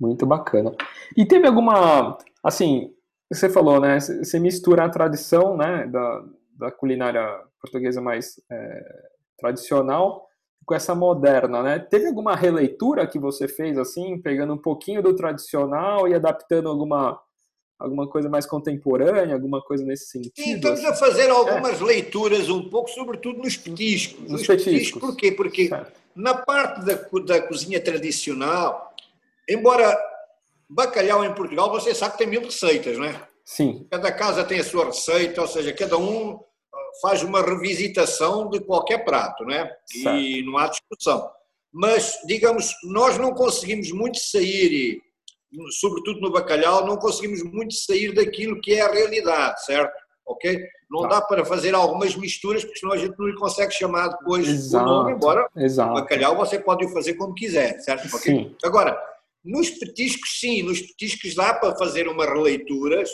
Muito 0.00 0.24
bacana. 0.26 0.74
E 1.16 1.26
teve 1.26 1.46
alguma, 1.46 2.18
assim, 2.42 2.92
você 3.30 3.48
falou, 3.48 3.80
né? 3.80 4.00
Você 4.00 4.38
mistura 4.38 4.84
a 4.84 4.88
tradição, 4.90 5.56
né, 5.56 5.86
da, 5.86 6.24
da 6.58 6.70
culinária 6.70 7.40
portuguesa 7.60 8.00
mais 8.00 8.40
é, 8.50 9.02
tradicional 9.38 10.28
com 10.64 10.74
essa 10.74 10.94
moderna, 10.94 11.62
né? 11.62 11.78
Teve 11.78 12.06
alguma 12.06 12.34
releitura 12.34 13.06
que 13.06 13.18
você 13.18 13.48
fez 13.48 13.76
assim, 13.78 14.20
pegando 14.20 14.54
um 14.54 14.58
pouquinho 14.58 15.02
do 15.02 15.14
tradicional 15.14 16.08
e 16.08 16.14
adaptando 16.14 16.68
alguma 16.68 17.20
alguma 17.82 18.06
coisa 18.06 18.28
mais 18.28 18.46
contemporânea, 18.46 19.34
alguma 19.34 19.60
coisa 19.60 19.84
nesse 19.84 20.06
Sim, 20.06 20.24
sentido? 20.24 20.56
estamos 20.56 20.84
assim? 20.84 20.86
a 20.86 20.94
fazer 20.94 21.30
algumas 21.30 21.80
leituras 21.80 22.48
um 22.48 22.68
pouco, 22.68 22.88
sobretudo 22.88 23.40
nos 23.40 23.56
petiscos. 23.56 24.30
Nos 24.30 24.46
petiscos. 24.46 25.00
Porquê? 25.00 25.32
Porque 25.32 25.68
Certo. 25.68 25.92
na 26.14 26.34
parte 26.34 26.84
da, 26.84 26.94
da 27.26 27.42
cozinha 27.42 27.80
tradicional, 27.80 28.94
embora 29.48 29.98
bacalhau 30.68 31.24
em 31.24 31.34
Portugal, 31.34 31.70
você 31.70 31.92
sabe 31.94 32.12
que 32.12 32.18
tem 32.18 32.28
mil 32.28 32.42
receitas, 32.42 32.96
não 32.96 33.04
é? 33.04 33.20
Sim, 33.44 33.84
Cada 33.90 34.12
casa 34.12 34.44
tem 34.44 34.60
a 34.60 34.64
sua 34.64 34.86
receita, 34.86 35.42
ou 35.42 35.48
seja, 35.48 35.72
cada 35.72 35.98
um 35.98 36.38
ah, 36.72 36.78
faz 37.02 37.24
uma 37.24 37.42
revisitação 37.42 38.48
de 38.48 38.60
qualquer 38.60 39.04
prato, 39.04 39.44
não 39.44 39.52
é? 39.52 39.76
E 39.92 40.42
não 40.44 40.56
há 40.56 40.68
discussão. 40.68 41.28
Mas, 41.72 42.18
digamos, 42.26 42.72
nós 42.84 43.18
não 43.18 43.32
conseguimos 43.34 43.90
muito 43.90 44.18
sair, 44.18 45.02
sobretudo 45.70 46.20
no 46.20 46.30
bacalhau, 46.30 46.86
não 46.86 46.96
conseguimos 46.96 47.42
muito 47.42 47.74
sair 47.74 48.12
daquilo 48.14 48.60
que 48.60 48.74
é 48.74 48.80
a 48.82 48.90
realidade, 48.92 49.64
certo? 49.64 49.92
Ok? 50.26 50.60
Não 50.90 51.02
Tá. 51.02 51.08
dá 51.08 51.20
para 51.22 51.44
fazer 51.44 51.74
algumas 51.74 52.14
misturas, 52.16 52.64
porque 52.64 52.78
senão 52.78 52.92
a 52.92 52.98
gente 52.98 53.18
não 53.18 53.26
lhe 53.26 53.36
consegue 53.36 53.72
chamar 53.72 54.08
depois 54.08 54.46
Exato. 54.48 54.84
o 54.84 54.88
nome, 54.88 55.12
embora 55.12 55.48
exato. 55.56 55.94
bacalhau 55.94 56.36
você 56.36 56.58
pode 56.58 56.84
o 56.84 56.88
fazer 56.90 57.14
como 57.14 57.34
quiser, 57.34 57.80
certo? 57.80 58.06
Ok? 58.14 58.20
Sim. 58.20 58.56
Agora, 58.62 58.98
nos 59.44 59.70
petiscos, 59.70 60.38
sim, 60.38 60.62
nos 60.62 60.80
petiscos 60.80 61.34
dá 61.34 61.54
para 61.54 61.76
fazer 61.76 62.06
umas 62.08 62.28
releituras, 62.28 63.10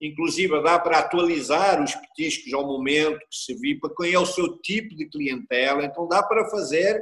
inclusive 0.00 0.62
dá 0.62 0.78
para 0.78 0.98
atualizar 0.98 1.82
os 1.82 1.94
petiscos 1.94 2.52
ao 2.52 2.66
momento 2.66 3.18
que 3.18 3.36
se 3.36 3.54
vive, 3.54 3.80
para 3.80 3.94
quem 3.94 4.12
é 4.14 4.18
o 4.18 4.26
seu 4.26 4.56
tipo 4.58 4.94
de 4.94 5.06
clientela, 5.08 5.84
então 5.84 6.06
dá 6.08 6.22
para 6.22 6.48
fazer 6.48 7.00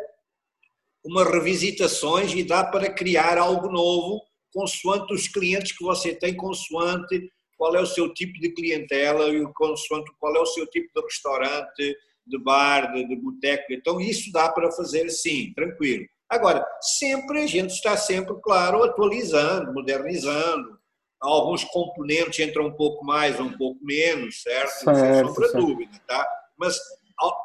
umas 1.05 1.29
revisitações 1.31 2.33
e 2.33 2.43
dá 2.43 2.65
para 2.65 2.91
criar 2.91 3.37
algo 3.39 3.69
novo, 3.71 4.21
consoante 4.55 5.13
os 5.13 5.27
clientes 5.27 5.77
que 5.77 5.83
você 5.83 6.15
tem, 6.15 6.37
consoante 6.37 7.29
qual 7.59 7.75
é 7.75 7.81
o 7.81 7.87
seu 7.87 8.13
tipo 8.15 8.39
de 8.39 8.51
clientela 8.51 9.29
e 9.29 9.45
consoante 9.53 10.11
qual 10.19 10.35
é 10.37 10.41
o 10.41 10.47
seu 10.47 10.67
tipo 10.69 10.89
de 10.95 11.03
restaurante, 11.03 11.97
de 12.27 12.39
bar, 12.39 12.93
de, 12.93 13.07
de 13.07 13.17
boteco. 13.17 13.73
Então, 13.73 14.01
isso 14.01 14.31
dá 14.33 14.49
para 14.51 14.71
fazer 14.73 15.11
sim, 15.11 15.53
tranquilo. 15.55 16.07
Agora, 16.29 16.67
sempre 16.81 17.43
a 17.43 17.47
gente 17.47 17.71
está 17.71 17.97
sempre, 17.97 18.35
claro, 18.43 18.83
atualizando, 18.83 19.73
modernizando. 19.73 20.79
Alguns 21.21 21.65
componentes 21.65 22.39
entram 22.39 22.67
um 22.67 22.73
pouco 22.73 23.05
mais 23.05 23.39
ou 23.39 23.47
um 23.47 23.57
pouco 23.57 23.83
menos, 23.85 24.43
certo? 24.43 24.71
Sem 24.71 24.95
Certo, 24.95 25.29
sombra 25.29 25.47
de 25.47 25.53
certo. 25.53 25.67
dúvida, 25.67 26.03
tá? 26.07 26.27
Mas 26.59 26.79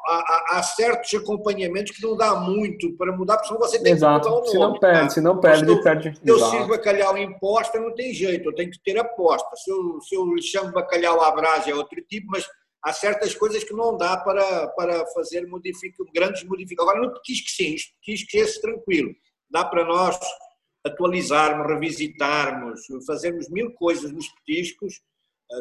há, 0.06 0.44
há- 0.58 0.62
certos 0.62 1.12
acompanhamentos 1.14 1.92
que 1.96 2.02
não 2.02 2.16
dá 2.16 2.34
muito 2.36 2.96
para 2.96 3.12
mudar, 3.16 3.36
porque 3.36 3.48
senão 3.48 3.60
você 3.60 3.76
tem 3.78 3.94
que 3.94 4.00
mudar 4.00 4.20
Exato. 4.20 4.28
o 4.28 4.44
Se 4.46 4.54
não 4.54 4.68
nome. 4.68 4.80
perde, 4.80 5.00
tá? 5.00 5.10
se 5.10 5.20
não 5.20 5.40
perde, 5.40 5.64
Se 5.64 5.70
eu- 5.70 5.82
perde. 5.82 6.14
Se 6.16 6.20
eu 6.30 6.36
Exato. 6.36 6.50
sirvo 6.50 6.68
bacalhau 6.68 7.16
em 7.18 7.38
posta, 7.38 7.78
não 7.80 7.94
tem 7.94 8.12
jeito, 8.14 8.48
eu 8.48 8.54
tenho 8.54 8.70
que 8.70 8.82
ter 8.82 8.98
aposta. 8.98 9.54
Se 9.56 9.70
eu, 9.70 10.00
se 10.00 10.14
eu 10.14 10.24
lhe 10.34 10.42
chamo 10.42 10.72
bacalhau 10.72 11.20
à 11.22 11.30
brasa 11.30 11.70
é 11.70 11.74
outro 11.74 12.00
tipo, 12.08 12.26
mas 12.30 12.46
há 12.82 12.92
certas 12.92 13.34
coisas 13.34 13.62
que 13.64 13.72
não 13.74 13.96
dá 13.96 14.16
para, 14.16 14.68
para 14.68 15.06
fazer 15.08 15.46
modifica, 15.46 16.02
grandes 16.14 16.42
modificações. 16.44 16.90
Agora, 16.96 17.06
no 17.06 17.12
petisco, 17.14 17.48
sim, 17.50 17.74
os 17.74 17.84
petiscos, 18.04 18.34
esse 18.34 18.60
tranquilo. 18.60 19.10
Dá 19.50 19.64
para 19.64 19.84
nós 19.84 20.18
atualizarmos, 20.86 21.66
revisitarmos, 21.66 22.80
fazermos 23.06 23.48
mil 23.50 23.72
coisas 23.74 24.10
nos 24.12 24.28
petiscos, 24.28 25.00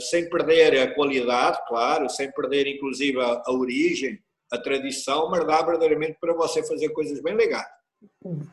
sem 0.01 0.29
perder 0.29 0.79
a 0.79 0.93
qualidade, 0.93 1.59
claro, 1.67 2.09
sem 2.09 2.31
perder 2.31 2.67
inclusive 2.67 3.19
a, 3.19 3.41
a 3.45 3.51
origem, 3.51 4.19
a 4.51 4.57
tradição, 4.57 5.29
mas 5.29 5.45
dá 5.45 5.61
verdadeiramente 5.61 6.17
para 6.19 6.33
você 6.33 6.63
fazer 6.65 6.89
coisas 6.89 7.21
bem 7.21 7.35
legais. 7.35 7.67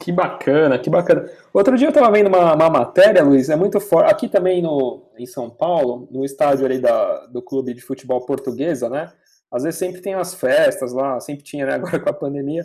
Que 0.00 0.10
bacana, 0.10 0.78
que 0.78 0.90
bacana. 0.90 1.30
Outro 1.54 1.76
dia 1.76 1.86
eu 1.86 1.90
estava 1.90 2.10
vendo 2.10 2.26
uma, 2.26 2.54
uma 2.54 2.68
matéria, 2.70 3.22
Luiz, 3.22 3.48
é 3.48 3.54
muito 3.56 3.78
forte. 3.78 4.10
Aqui 4.10 4.28
também 4.28 4.60
no, 4.60 5.08
em 5.16 5.26
São 5.26 5.48
Paulo, 5.48 6.08
no 6.10 6.24
estádio 6.24 6.66
ali 6.66 6.78
da, 6.80 7.26
do 7.26 7.40
clube 7.40 7.72
de 7.72 7.80
futebol 7.80 8.24
portuguesa, 8.26 8.88
né? 8.90 9.12
Às 9.50 9.62
vezes 9.62 9.78
sempre 9.78 10.00
tem 10.00 10.14
as 10.14 10.34
festas 10.34 10.92
lá, 10.92 11.20
sempre 11.20 11.44
tinha, 11.44 11.64
né? 11.64 11.74
Agora 11.76 12.00
com 12.00 12.10
a 12.10 12.12
pandemia. 12.12 12.64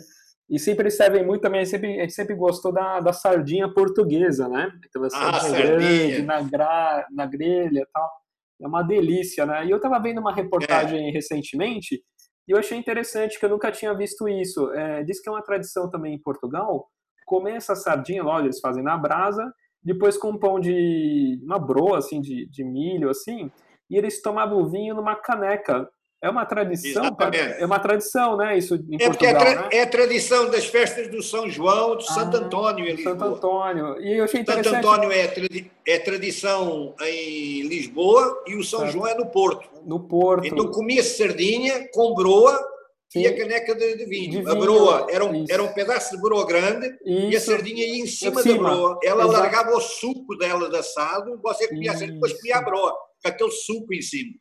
E 0.50 0.58
sempre 0.58 0.82
eles 0.84 0.96
servem 0.96 1.24
muito 1.24 1.42
também, 1.42 1.64
sempre, 1.64 1.98
a 1.98 2.02
gente 2.02 2.12
sempre 2.12 2.34
gostou 2.34 2.72
da, 2.72 2.98
da 3.00 3.12
sardinha 3.12 3.72
portuguesa, 3.72 4.48
né? 4.48 4.70
Aquela 4.84 5.06
Ah, 5.14 5.40
sardinha 5.40 5.40
sardinha. 5.40 5.76
grande, 5.76 6.22
na, 6.22 6.42
gra, 6.42 7.06
na 7.12 7.26
grelha 7.26 7.80
e 7.80 7.86
tal. 7.92 8.10
É 8.62 8.66
uma 8.66 8.82
delícia, 8.82 9.44
né? 9.44 9.66
E 9.66 9.70
eu 9.70 9.76
estava 9.76 9.98
vendo 9.98 10.20
uma 10.20 10.34
reportagem 10.34 11.10
recentemente 11.10 12.02
e 12.46 12.52
eu 12.52 12.58
achei 12.58 12.78
interessante 12.78 13.38
que 13.38 13.44
eu 13.44 13.50
nunca 13.50 13.70
tinha 13.70 13.94
visto 13.94 14.28
isso. 14.28 14.70
É, 14.72 15.02
diz 15.04 15.20
que 15.20 15.28
é 15.28 15.32
uma 15.32 15.42
tradição 15.42 15.90
também 15.90 16.14
em 16.14 16.20
Portugal 16.20 16.86
comer 17.24 17.56
essa 17.56 17.74
sardinha, 17.74 18.22
lógico, 18.22 18.46
eles 18.46 18.60
fazem 18.60 18.82
na 18.82 18.96
brasa, 18.96 19.50
depois 19.82 20.18
com 20.18 20.30
um 20.30 20.38
pão 20.38 20.60
de 20.60 21.40
uma 21.42 21.58
broa, 21.58 21.98
assim, 21.98 22.20
de, 22.20 22.46
de 22.50 22.62
milho, 22.62 23.08
assim, 23.08 23.50
e 23.88 23.96
eles 23.96 24.20
tomavam 24.20 24.58
o 24.58 24.68
vinho 24.68 24.94
numa 24.94 25.16
caneca 25.16 25.88
é 26.22 26.30
uma 26.30 26.46
tradição, 26.46 27.16
é 27.58 27.66
uma 27.66 27.78
tradição, 27.80 28.36
né? 28.36 28.56
Isso 28.56 28.76
em 28.76 28.94
É 29.00 29.04
é, 29.04 29.06
Portugal, 29.06 29.36
tra- 29.38 29.54
né? 29.62 29.68
é 29.72 29.82
a 29.82 29.86
tradição 29.88 30.48
das 30.48 30.64
festas 30.66 31.08
do 31.08 31.20
São 31.20 31.50
João, 31.50 32.00
Santo 32.00 32.36
Ah, 32.36 32.40
Antônio 32.40 32.88
em 32.88 33.02
Santo. 33.02 33.24
Antônio. 33.24 34.00
E 34.00 34.18
eu 34.18 34.24
achei 34.24 34.38
Santo 34.44 34.52
interessante 34.52 34.86
Antônio 34.86 35.10
é, 35.10 35.26
tradi- 35.26 35.70
é 35.84 35.98
tradição 35.98 36.94
em 37.02 37.62
Lisboa 37.62 38.42
e 38.46 38.54
o 38.54 38.62
São 38.62 38.80
Certo. 38.80 38.92
João 38.92 39.06
é 39.08 39.14
no 39.16 39.26
Porto. 39.26 39.68
no 39.84 39.98
Porto. 40.06 40.46
Então 40.46 40.68
comia-se 40.70 41.16
sardinha 41.18 41.88
com 41.92 42.14
broa 42.14 42.56
e 43.14 43.20
Sim. 43.20 43.26
a 43.26 43.36
caneca 43.36 43.74
de, 43.74 43.96
de 43.96 44.04
vinho. 44.06 44.30
De 44.30 44.38
A 44.48 44.52
vinho, 44.54 44.60
broa 44.60 45.06
era 45.10 45.24
um, 45.24 45.34
isso. 45.34 45.52
era 45.52 45.62
um 45.62 45.72
pedaço 45.72 46.14
de 46.14 46.22
broa 46.22 46.46
grande 46.46 46.88
e 47.04 47.26
a 47.26 47.38
Isso. 47.38 47.50
sardinha 47.50 47.84
ia 47.84 47.98
em 48.02 48.06
cima, 48.06 48.40
Em 48.40 48.44
cima, 48.44 48.70
da 48.70 48.74
broa. 48.76 48.98
Ela 49.02 49.24
exato. 49.24 49.38
largava 49.40 49.76
o 49.76 49.80
suco 49.80 50.36
dela 50.38 50.70
de 50.70 50.76
assado, 50.76 51.38
você 51.42 51.66
comia 51.68 51.90
a 51.90 51.94
sardinha, 51.94 52.12
depois 52.14 52.30
Isso. 52.32 52.40
comia 52.40 52.56
a 52.58 52.62
broa, 52.62 52.92
com 53.22 53.28
aquele 53.28 53.50
suco 53.50 53.92
em 53.92 54.00
cima. 54.00 54.32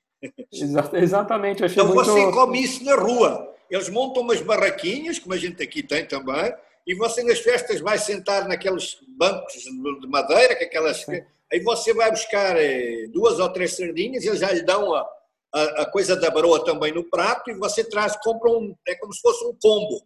Exa- 0.51 0.89
exatamente, 0.93 1.63
Então 1.63 1.87
muito. 1.87 2.03
você 2.05 2.31
come 2.31 2.61
isso 2.63 2.83
na 2.83 2.95
rua. 2.95 3.53
Eles 3.69 3.89
montam 3.89 4.21
umas 4.23 4.41
barraquinhas, 4.41 5.17
como 5.17 5.33
a 5.33 5.37
gente 5.37 5.61
aqui 5.63 5.81
tem 5.81 6.05
também, 6.05 6.53
e 6.85 6.93
você 6.95 7.23
nas 7.23 7.39
festas 7.39 7.79
vai 7.79 7.97
sentar 7.97 8.47
naqueles 8.47 8.97
bancos 9.17 9.53
de 9.53 10.07
madeira, 10.07 10.55
que 10.55 10.65
aquelas. 10.65 11.03
Sim. 11.03 11.21
Aí 11.51 11.59
você 11.61 11.93
vai 11.93 12.09
buscar 12.11 12.55
eh, 12.57 13.07
duas 13.11 13.39
ou 13.39 13.49
três 13.49 13.75
sardinhas, 13.75 14.23
eles 14.25 14.39
já 14.39 14.51
lhe 14.51 14.61
dão 14.61 14.93
a, 14.93 15.05
a, 15.53 15.63
a 15.81 15.85
coisa 15.91 16.15
da 16.15 16.29
broa 16.29 16.63
também 16.63 16.93
no 16.93 17.03
prato, 17.09 17.49
e 17.49 17.53
você 17.55 17.83
traz, 17.83 18.15
compra 18.17 18.49
um. 18.51 18.75
É 18.87 18.95
como 18.95 19.13
se 19.13 19.21
fosse 19.21 19.43
um 19.45 19.55
combo. 19.61 20.01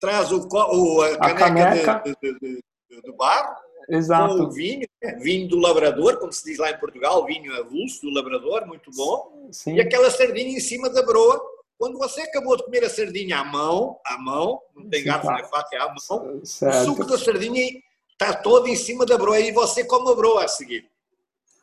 Traz 0.00 0.30
o, 0.32 0.46
o- 0.50 1.00
a, 1.02 1.16
caneca, 1.34 1.38
caneca. 1.38 2.02
De, 2.04 2.16
de, 2.20 2.38
de, 2.38 2.62
de- 2.90 3.02
de 3.02 3.12
barro, 3.88 3.88
com 3.88 3.94
Exato. 3.96 4.42
o 4.42 4.50
vinho, 4.50 4.88
né? 5.02 5.16
vinho 5.20 5.48
do 5.48 5.58
labrador, 5.58 6.18
como 6.18 6.32
se 6.32 6.44
diz 6.44 6.58
lá 6.58 6.70
em 6.70 6.78
Portugal, 6.78 7.24
vinho 7.26 7.54
avulso 7.56 8.02
do 8.02 8.10
labrador, 8.10 8.66
muito 8.66 8.90
bom 8.92 9.48
Sim. 9.50 9.74
e 9.74 9.80
aquela 9.80 10.10
sardinha 10.10 10.56
em 10.56 10.60
cima 10.60 10.88
da 10.90 11.02
broa. 11.02 11.40
Quando 11.76 11.98
você 11.98 12.22
acabou 12.22 12.56
de 12.56 12.64
comer 12.64 12.84
a 12.84 12.88
sardinha 12.88 13.38
à 13.38 13.44
mão, 13.44 13.98
à 14.06 14.16
mão, 14.16 14.60
não 14.74 14.88
tem 14.88 15.02
garfo 15.04 15.22
claro. 15.26 15.42
nem 15.42 15.50
faca, 15.50 15.76
é 15.76 15.78
à 15.78 15.86
mão, 15.88 16.40
o 16.40 16.46
Certo. 16.46 16.84
suco 16.84 17.04
da 17.04 17.18
sardinha 17.18 17.82
está 18.12 18.32
todo 18.32 18.68
em 18.68 18.76
cima 18.76 19.04
da 19.04 19.18
broa 19.18 19.38
e 19.40 19.52
você 19.52 19.84
come 19.84 20.10
a 20.10 20.14
broa 20.14 20.44
a 20.44 20.48
seguir. 20.48 20.88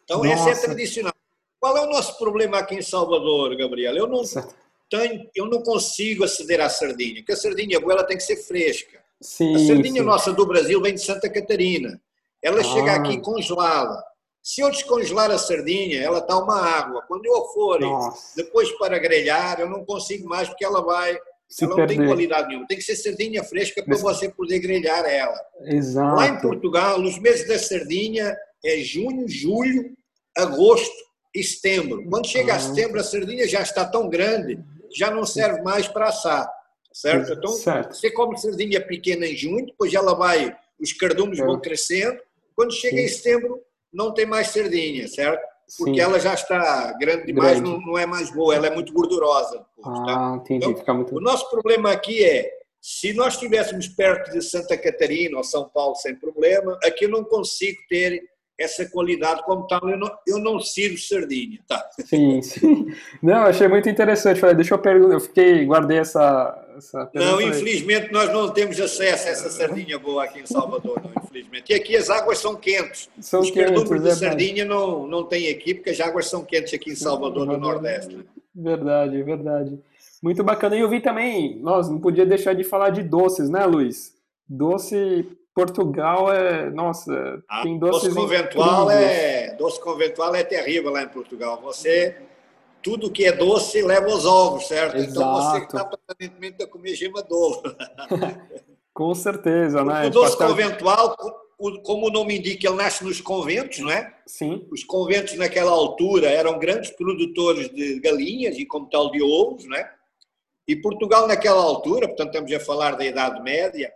Então, 0.04 0.26
esse 0.26 0.44
é 0.44 0.50
Nossa. 0.50 0.62
tradicional. 0.62 1.14
Qual 1.60 1.78
é 1.78 1.82
o 1.82 1.90
nosso 1.90 2.18
problema 2.18 2.58
aqui 2.60 2.76
em 2.76 2.82
Salvador, 2.82 3.56
Gabriel? 3.56 3.96
Eu 3.96 4.08
não, 4.08 4.26
Certo. 4.26 4.54
tenho, 4.90 5.30
eu 5.34 5.46
não 5.46 5.62
consigo 5.62 6.24
aceder 6.24 6.60
à 6.60 6.70
sardinha, 6.70 7.16
porque 7.16 7.32
a 7.32 7.38
sardinha 7.38 7.80
boa 7.80 7.94
ela 7.94 8.04
tem 8.04 8.18
que 8.18 8.24
ser 8.24 8.36
fresca. 8.36 9.00
Sim. 9.22 9.56
A 9.56 9.60
sardinha 9.60 10.02
sim. 10.02 10.08
nossa 10.08 10.34
do 10.34 10.46
Brasil 10.46 10.82
vem 10.82 10.94
de 10.96 11.02
Santa 11.02 11.30
Catarina. 11.30 12.02
Ela 12.42 12.62
Ah. 12.62 12.64
chega 12.64 12.94
aqui 12.94 13.20
congelada. 13.22 14.04
Se 14.44 14.62
eu 14.62 14.72
descongelar 14.72 15.30
a 15.30 15.38
sardinha, 15.38 16.02
ela 16.02 16.18
está 16.18 16.36
uma 16.38 16.60
água. 16.60 17.04
Quando 17.08 17.26
eu 17.28 17.46
for 17.54 17.80
Nossa. 17.80 18.36
depois 18.36 18.72
para 18.80 18.98
grelhar, 18.98 19.60
eu 19.60 19.70
não 19.70 19.86
consigo 19.86 20.28
mais 20.28 20.50
porque 20.50 20.66
ela 20.66 20.82
vai. 20.82 21.18
Se 21.48 21.66
ela 21.66 21.76
não 21.76 21.86
tem 21.86 21.98
perder. 21.98 22.08
qualidade 22.08 22.48
nenhuma. 22.48 22.66
Tem 22.66 22.78
que 22.78 22.84
ser 22.84 22.96
sardinha 22.96 23.44
fresca 23.44 23.84
para 23.84 23.98
você 23.98 24.30
poder 24.30 24.58
grelhar 24.60 25.06
ela. 25.06 25.38
Exato. 25.66 26.16
Lá 26.16 26.28
em 26.30 26.39
Portugal, 26.42 27.00
os 27.02 27.20
meses 27.20 27.48
da 27.48 27.60
sardinha 27.60 28.36
é 28.66 28.78
junho, 28.78 29.28
julho, 29.28 29.92
agosto 30.36 30.96
e 31.36 31.44
setembro. 31.44 32.04
Quando 32.10 32.26
chega 32.28 32.54
Ah. 32.54 32.56
a 32.56 32.60
setembro, 32.60 33.00
a 33.00 33.04
sardinha 33.04 33.48
já 33.48 33.62
está 33.62 33.86
tão 33.86 34.10
grande, 34.10 34.60
já 34.96 35.12
não 35.12 35.26
serve 35.26 35.62
mais 35.62 35.88
para 35.88 36.08
assar. 36.08 36.50
Certo? 36.94 37.34
Então, 37.34 37.52
Certo. 37.54 37.96
você 37.96 38.10
come 38.12 38.38
sardinha 38.38 38.82
pequena 38.86 39.26
em 39.26 39.36
junho, 39.36 39.66
depois 39.66 39.94
ela 39.94 40.14
vai, 40.16 40.56
os 40.80 40.92
cardumes 40.94 41.39
É. 41.39 41.46
vão 41.46 41.60
crescendo. 41.60 42.18
Quando 42.62 42.74
chega 42.76 42.97
Sim. 42.97 43.03
em 43.03 43.07
setembro, 43.07 43.59
não 43.91 44.14
tem 44.14 44.24
mais 44.24 44.49
sardinha, 44.49 45.07
certo? 45.07 45.41
Porque 45.80 45.95
Sim. 45.95 45.99
ela 45.99 46.20
já 46.20 46.36
está 46.36 46.95
grande 46.99 47.26
demais, 47.26 47.59
Grande. 47.59 47.72
Não, 47.72 47.82
não 47.82 47.97
é 47.97 48.05
mais 48.05 48.30
boa, 48.30 48.53
ela 48.53 48.68
é 48.68 48.70
muito 48.70 48.93
gordurosa. 48.93 49.66
depois, 49.76 49.99
tá? 50.05 50.16
Ah, 50.16 50.36
entendi. 50.36 50.64
Então, 50.64 50.78
Fica 50.78 50.93
muito. 50.93 51.16
O 51.16 51.20
nosso 51.20 51.49
problema 51.49 51.91
aqui 51.91 52.24
é, 52.24 52.51
se 52.80 53.14
nós 53.14 53.34
estivéssemos 53.34 53.88
perto 53.88 54.30
de 54.32 54.43
Santa 54.43 54.78
Catarina 54.78 55.38
ou 55.38 55.43
São 55.43 55.68
Paulo 55.70 55.95
sem 55.95 56.14
problema, 56.16 56.78
aqui 56.84 57.05
eu 57.05 57.09
não 57.09 57.24
consigo 57.24 57.80
ter 57.89 58.22
essa 58.59 58.88
qualidade 58.91 59.43
como 59.43 59.66
tal, 59.66 59.89
eu 59.89 59.97
não, 59.97 60.12
eu 60.28 60.38
não 60.38 60.59
sirvo 60.59 60.99
sardinha, 60.99 61.59
tá? 61.68 61.84
Sim, 62.05 62.43
sim. 62.43 62.93
Não, 63.24 63.43
achei 63.45 63.68
muito 63.68 63.89
interessante. 63.89 64.39
Falei, 64.39 64.55
deixa 64.55 64.76
eu 64.76 64.80
perguntar. 64.80 65.16
Eu 65.16 65.20
fiquei, 65.20 65.66
guardei 65.66 65.97
essa. 65.97 66.68
Essa 66.78 67.10
Não, 67.14 67.42
infelizmente 67.42 68.12
nós 68.12 68.32
não 68.32 68.50
temos 68.50 68.80
acesso 68.80 69.28
a 69.28 69.32
essa 69.32 69.50
sardinha 69.50 69.98
boa 70.00 70.24
aqui 70.24 70.40
em 70.40 70.46
Salvador, 70.46 71.02
não, 71.04 71.12
infelizmente. 71.24 71.72
E 71.72 71.76
aqui 71.76 71.96
as 71.96 72.10
águas 72.10 72.38
são 72.40 72.56
quentes. 72.56 73.10
São 73.20 73.42
Os 73.42 73.52
quentes, 73.52 73.84
de 73.84 73.90
verdade. 73.90 74.20
sardinha 74.20 74.66
não, 74.66 75.08
não 75.08 75.24
tem 75.24 75.50
aqui, 75.50 75.74
porque 75.74 75.90
as 75.92 76.00
águas 76.00 76.28
são 76.30 76.44
quentes 76.44 76.74
aqui 76.74 76.92
em 76.92 76.96
Salvador 76.96 77.46
do 77.46 77.58
Nordeste. 77.58 78.26
Verdade, 78.56 79.22
verdade. 79.24 79.80
Muito 80.22 80.44
bacana. 80.44 80.76
E 80.76 80.82
eu 80.82 80.90
vi 80.90 81.00
também, 81.02 81.58
nós 81.60 81.90
não 81.90 82.00
podia 82.00 82.26
deixar 82.26 82.54
de 82.54 82.64
falar 82.64 82.90
de 82.92 83.02
doces, 83.04 83.50
né, 83.50 83.66
Luiz? 83.66 84.14
Doce 84.48 85.26
Portugal 85.56 86.32
é, 86.32 86.70
nossa, 86.70 87.42
Ah, 87.50 87.64
tem 87.64 87.78
doces 87.80 88.04
doce 88.14 88.16
conventual 88.16 88.84
incríveis. 88.86 89.10
é 89.12 89.56
doce 89.58 89.82
conventual 89.82 90.36
é 90.36 90.44
terrível 90.44 90.92
lá 90.92 91.04
em 91.04 91.08
Portugal. 91.08 91.60
Você 91.64 92.16
tudo 92.82 93.12
que 93.12 93.26
é 93.26 93.32
doce 93.32 93.82
leva 93.82 94.08
os 94.08 94.26
ovos, 94.26 94.68
certo? 94.68 94.98
Então 94.98 95.34
você 95.36 95.58
Exato. 95.58 95.78
está 95.78 95.86
permanentemente 95.86 96.64
a 96.64 96.68
comer 96.68 96.96
gema 96.96 97.24
de 97.24 97.34
ovo. 97.34 97.62
Com 98.94 99.16
certeza, 99.16 99.84
né? 99.84 100.08
O 100.08 100.10
doce 100.10 100.38
Pastel- 100.38 100.50
conventual, 100.50 101.16
como 101.84 102.08
o 102.08 102.12
nome 102.12 102.40
indica, 102.40 102.68
ele 102.68 102.76
nasce 102.78 103.04
nos 103.04 103.22
conventos, 103.22 103.80
não 103.80 103.92
é? 103.92 104.14
Sim, 104.26 104.68
Os 104.72 104.84
conventos 104.84 105.36
naquela 105.36 105.72
altura 105.72 106.30
eram 106.30 106.60
grandes 106.60 106.90
produtores 106.92 107.70
de 107.70 108.00
galinhas 108.00 108.58
e 108.58 108.66
como 108.66 108.90
tal 108.90 109.12
de 109.12 109.22
ovos, 109.22 109.66
né? 109.68 109.90
E 110.68 110.76
Portugal 110.76 111.28
naquela 111.28 111.62
altura, 111.62 112.08
portanto 112.08 112.30
estamos 112.30 112.52
a 112.52 112.60
falar 112.60 112.96
da 112.96 113.06
Idade 113.06 113.42
Média, 113.42 113.94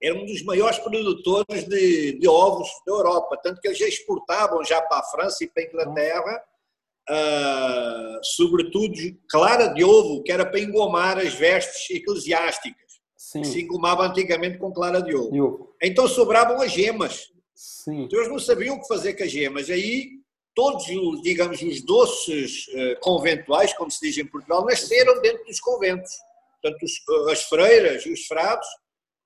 era 0.00 0.14
um 0.14 0.24
dos 0.24 0.42
maiores 0.44 0.78
produtores 0.78 1.64
de, 1.64 2.18
de 2.18 2.28
ovos 2.28 2.68
da 2.86 2.92
Europa, 2.92 3.36
tanto 3.42 3.60
que 3.60 3.68
eles 3.68 3.78
já 3.78 3.86
exportavam 3.86 4.64
já 4.64 4.80
para 4.82 4.98
a 4.98 5.04
França 5.04 5.42
e 5.42 5.48
para 5.48 5.62
a 5.62 5.66
Inglaterra, 5.66 6.42
ah, 7.08 8.20
sobretudo 8.22 8.94
clara 9.28 9.68
de 9.68 9.84
ovo, 9.84 10.22
que 10.22 10.32
era 10.32 10.44
para 10.46 10.60
engomar 10.60 11.18
as 11.18 11.34
vestes 11.34 11.88
eclesiásticas, 11.90 12.92
sim. 13.16 13.42
que 13.42 13.48
se 13.48 13.62
engomava 13.62 14.06
antigamente 14.06 14.58
com 14.58 14.72
clara 14.72 15.00
de 15.02 15.14
ovo. 15.14 15.34
Então 15.82 16.06
sobravam 16.08 16.60
as 16.60 16.72
gemas. 16.72 17.28
Sim, 17.54 18.04
Então 18.04 18.18
eles 18.20 18.30
não 18.30 18.38
sabiam 18.38 18.76
o 18.76 18.80
que 18.80 18.86
fazer 18.88 19.14
com 19.14 19.24
as 19.24 19.30
gemas. 19.32 19.68
Aí 19.70 20.10
todos 20.54 20.86
os, 20.88 21.22
digamos, 21.22 21.60
os 21.62 21.82
doces 21.84 22.66
eh, 22.74 22.94
conventuais, 23.00 23.72
como 23.74 23.90
se 23.90 24.00
diz 24.00 24.18
em 24.18 24.26
Portugal, 24.26 24.64
nasceram 24.64 25.20
dentro 25.20 25.44
dos 25.44 25.60
conventos. 25.60 26.10
Portanto, 26.60 26.82
os- 26.82 27.28
as 27.32 27.42
freiras 27.44 28.04
e 28.06 28.12
os 28.12 28.26
frades 28.26 28.68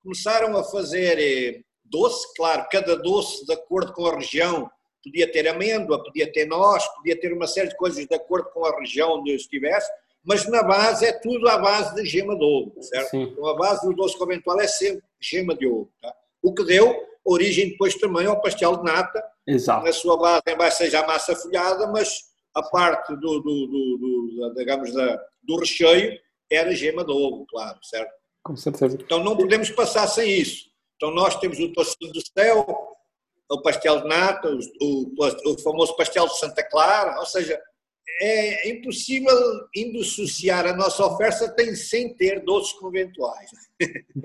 começaram 0.02 0.56
a 0.56 0.64
fazer 0.64 1.18
eh, 1.18 1.60
doce, 1.84 2.26
claro, 2.36 2.66
cada 2.70 2.96
doce 2.96 3.44
de 3.46 3.52
acordo 3.52 3.92
com 3.92 4.06
a 4.06 4.14
região. 4.16 4.70
Podia 5.02 5.30
ter 5.30 5.48
amêndoa, 5.48 6.02
podia 6.02 6.30
ter 6.32 6.46
noz, 6.46 6.86
podia 6.96 7.18
ter 7.18 7.32
uma 7.32 7.46
série 7.46 7.68
de 7.68 7.76
coisas 7.76 8.06
de 8.06 8.14
acordo 8.14 8.48
com 8.50 8.64
a 8.64 8.78
região 8.78 9.18
onde 9.18 9.34
estivesse, 9.34 9.90
mas 10.24 10.48
na 10.48 10.62
base 10.62 11.04
é 11.04 11.12
tudo 11.12 11.48
à 11.48 11.58
base 11.58 11.94
de 11.96 12.04
gema 12.08 12.36
de 12.38 12.44
ovo, 12.44 12.80
certo? 12.82 13.10
sim. 13.10 13.22
Então 13.22 13.46
a 13.46 13.56
base 13.56 13.84
do 13.86 13.94
doce 13.94 14.16
conventual 14.16 14.60
é 14.60 14.68
sempre 14.68 15.02
gema 15.20 15.54
de 15.56 15.66
ovo. 15.66 15.90
Tá? 16.00 16.14
O 16.42 16.54
que 16.54 16.64
deu 16.64 16.96
origem 17.24 17.70
depois 17.70 17.94
também 17.96 18.26
ao 18.26 18.40
pastel 18.40 18.76
de 18.76 18.84
nata, 18.84 19.22
Exato. 19.46 19.84
na 19.84 19.92
sua 19.92 20.16
base 20.16 20.42
em 20.48 20.56
baixo 20.56 20.78
seja 20.78 21.00
a 21.00 21.06
massa 21.06 21.34
folhada, 21.34 21.86
mas 21.88 22.20
a 22.54 22.62
parte 22.62 23.14
do, 23.16 23.40
do, 23.40 23.66
do, 23.66 23.98
do- 23.98 24.54
digamos, 24.56 24.92
da, 24.92 25.20
do 25.42 25.56
recheio 25.56 26.16
era 26.50 26.72
gema 26.74 27.04
de 27.04 27.10
ovo, 27.10 27.44
claro, 27.48 27.78
certo? 27.82 28.12
Com 28.44 28.56
certeza. 28.56 28.98
Então 29.00 29.22
não 29.24 29.36
podemos 29.36 29.70
passar 29.70 30.06
sem 30.06 30.30
isso. 30.30 30.66
Então 30.96 31.10
nós 31.12 31.34
temos 31.40 31.58
o 31.58 31.72
tocinho 31.72 32.12
do 32.12 32.20
céu, 32.20 32.91
o 33.54 33.62
pastel 33.62 34.00
de 34.02 34.08
nata, 34.08 34.48
o, 34.48 34.58
o- 34.80 35.52
o 35.52 35.58
famoso 35.62 35.96
pastel 35.96 36.26
de 36.26 36.38
Santa 36.38 36.62
Clara, 36.62 37.18
ou 37.20 37.26
seja, 37.26 37.60
é 38.20 38.68
impossível 38.68 39.34
indissociar 39.74 40.66
a 40.66 40.76
nossa 40.76 41.04
oferta 41.04 41.48
tem, 41.48 41.74
sem 41.74 42.14
ter 42.14 42.40
doces 42.44 42.72
conventuais. 42.74 43.50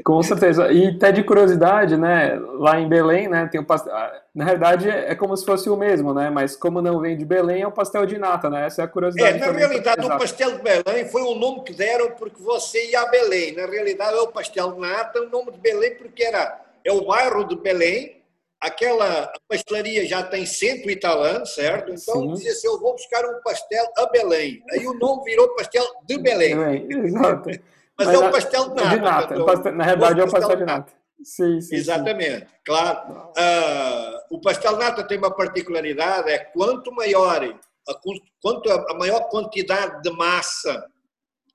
Com 0.04 0.22
certeza. 0.22 0.72
E 0.72 0.88
até 0.90 1.12
de 1.12 1.24
curiosidade, 1.24 1.96
né? 1.98 2.36
Lá 2.60 2.80
em 2.80 2.88
Belém, 2.88 3.28
né? 3.28 3.48
Tem 3.52 3.60
o 3.62 3.66
pastel. 3.66 3.94
Na 4.36 4.44
realidade 4.44 4.90
é 4.90 5.16
como 5.16 5.36
se 5.36 5.46
fosse 5.46 5.70
o 5.70 5.78
mesmo, 5.78 6.14
né? 6.14 6.30
Mas 6.30 6.56
como 6.56 6.82
não 6.82 7.00
vem 7.00 7.18
de 7.18 7.26
Belém, 7.26 7.62
é 7.64 7.68
o 7.68 7.72
pastel 7.72 8.06
de 8.06 8.18
nata, 8.18 8.50
né? 8.50 8.66
Essa 8.68 8.82
é 8.82 8.86
a 8.86 8.88
É, 8.88 8.92
curiosidade. 8.92 9.40
na 9.40 9.46
também. 9.48 9.60
realidade, 9.66 10.06
o 10.06 10.10
pastel 10.10 10.58
de 10.58 10.64
Belém 10.64 11.06
foi 11.10 11.22
um 11.24 11.36
nome 11.40 11.64
que 11.64 11.74
deram 11.74 12.12
porque 12.12 12.42
você 12.42 12.92
ia 12.92 13.02
a 13.02 13.08
Belém. 13.10 13.54
Na 13.56 13.66
realidade, 13.66 14.18
é 14.18 14.22
o 14.22 14.28
pastel 14.28 14.74
de 14.74 14.80
nata, 14.82 15.22
o 15.22 15.30
nome 15.30 15.52
de 15.54 15.60
Belém 15.60 15.96
porque 15.96 16.24
era, 16.24 16.60
é 16.84 16.92
o 16.92 17.06
bairro 17.06 17.46
de 17.48 17.56
Belém. 17.56 18.18
Aquela 18.60 19.32
pastelaria 19.47 20.05
já 20.08 20.24
tem 20.24 20.45
cento 20.45 20.89
e 20.89 20.95
tal 20.95 21.22
anos, 21.22 21.53
certo? 21.53 21.91
Então 21.91 22.22
Sim. 22.22 22.34
dizia 22.34 22.51
assim, 22.51 22.68
eu 22.68 22.80
vou 22.80 22.93
buscar 22.93 23.24
um 23.26 23.39
pastel 23.43 23.86
a 23.97 24.08
Belém. 24.08 24.64
Aí 24.72 24.86
o 24.88 24.93
nome 24.93 25.26
virou 25.26 25.53
pastel 25.55 25.86
de 26.08 26.18
Belém. 26.18 26.55
Belém, 26.58 26.88
exato. 27.05 27.49
Mas, 27.49 28.08
Mas 28.08 28.14
é 28.14 28.18
o 28.18 28.32
pastel 28.32 28.70
de 28.70 28.76
nata. 28.76 28.95
De 28.95 29.01
nata. 29.01 29.45
pastel- 29.45 29.74
Na 29.74 29.84
realidade 29.84 30.20
é 30.20 30.24
o 30.24 30.32
pastel 30.32 30.55
de 30.58 30.66
nata. 30.66 30.93
Sim, 31.24 31.62
sim. 31.62 31.62
sim. 31.62 31.76
Exatamente, 31.76 32.47
claro. 32.66 33.32
Ah, 33.38 34.24
o 34.32 34.41
pastel 34.41 34.74
de 34.74 34.80
nata 34.80 35.03
tem 35.03 35.18
uma 35.20 35.36
particularidade, 35.36 36.30
é 36.30 36.39
quanto 36.39 36.91
maior, 36.91 37.43
a, 37.43 37.93
quanto 38.41 38.72
a, 38.72 38.91
a 38.91 38.93
maior 38.95 39.22
quantidade 39.30 40.01
de 40.01 40.10
massa 40.12 40.84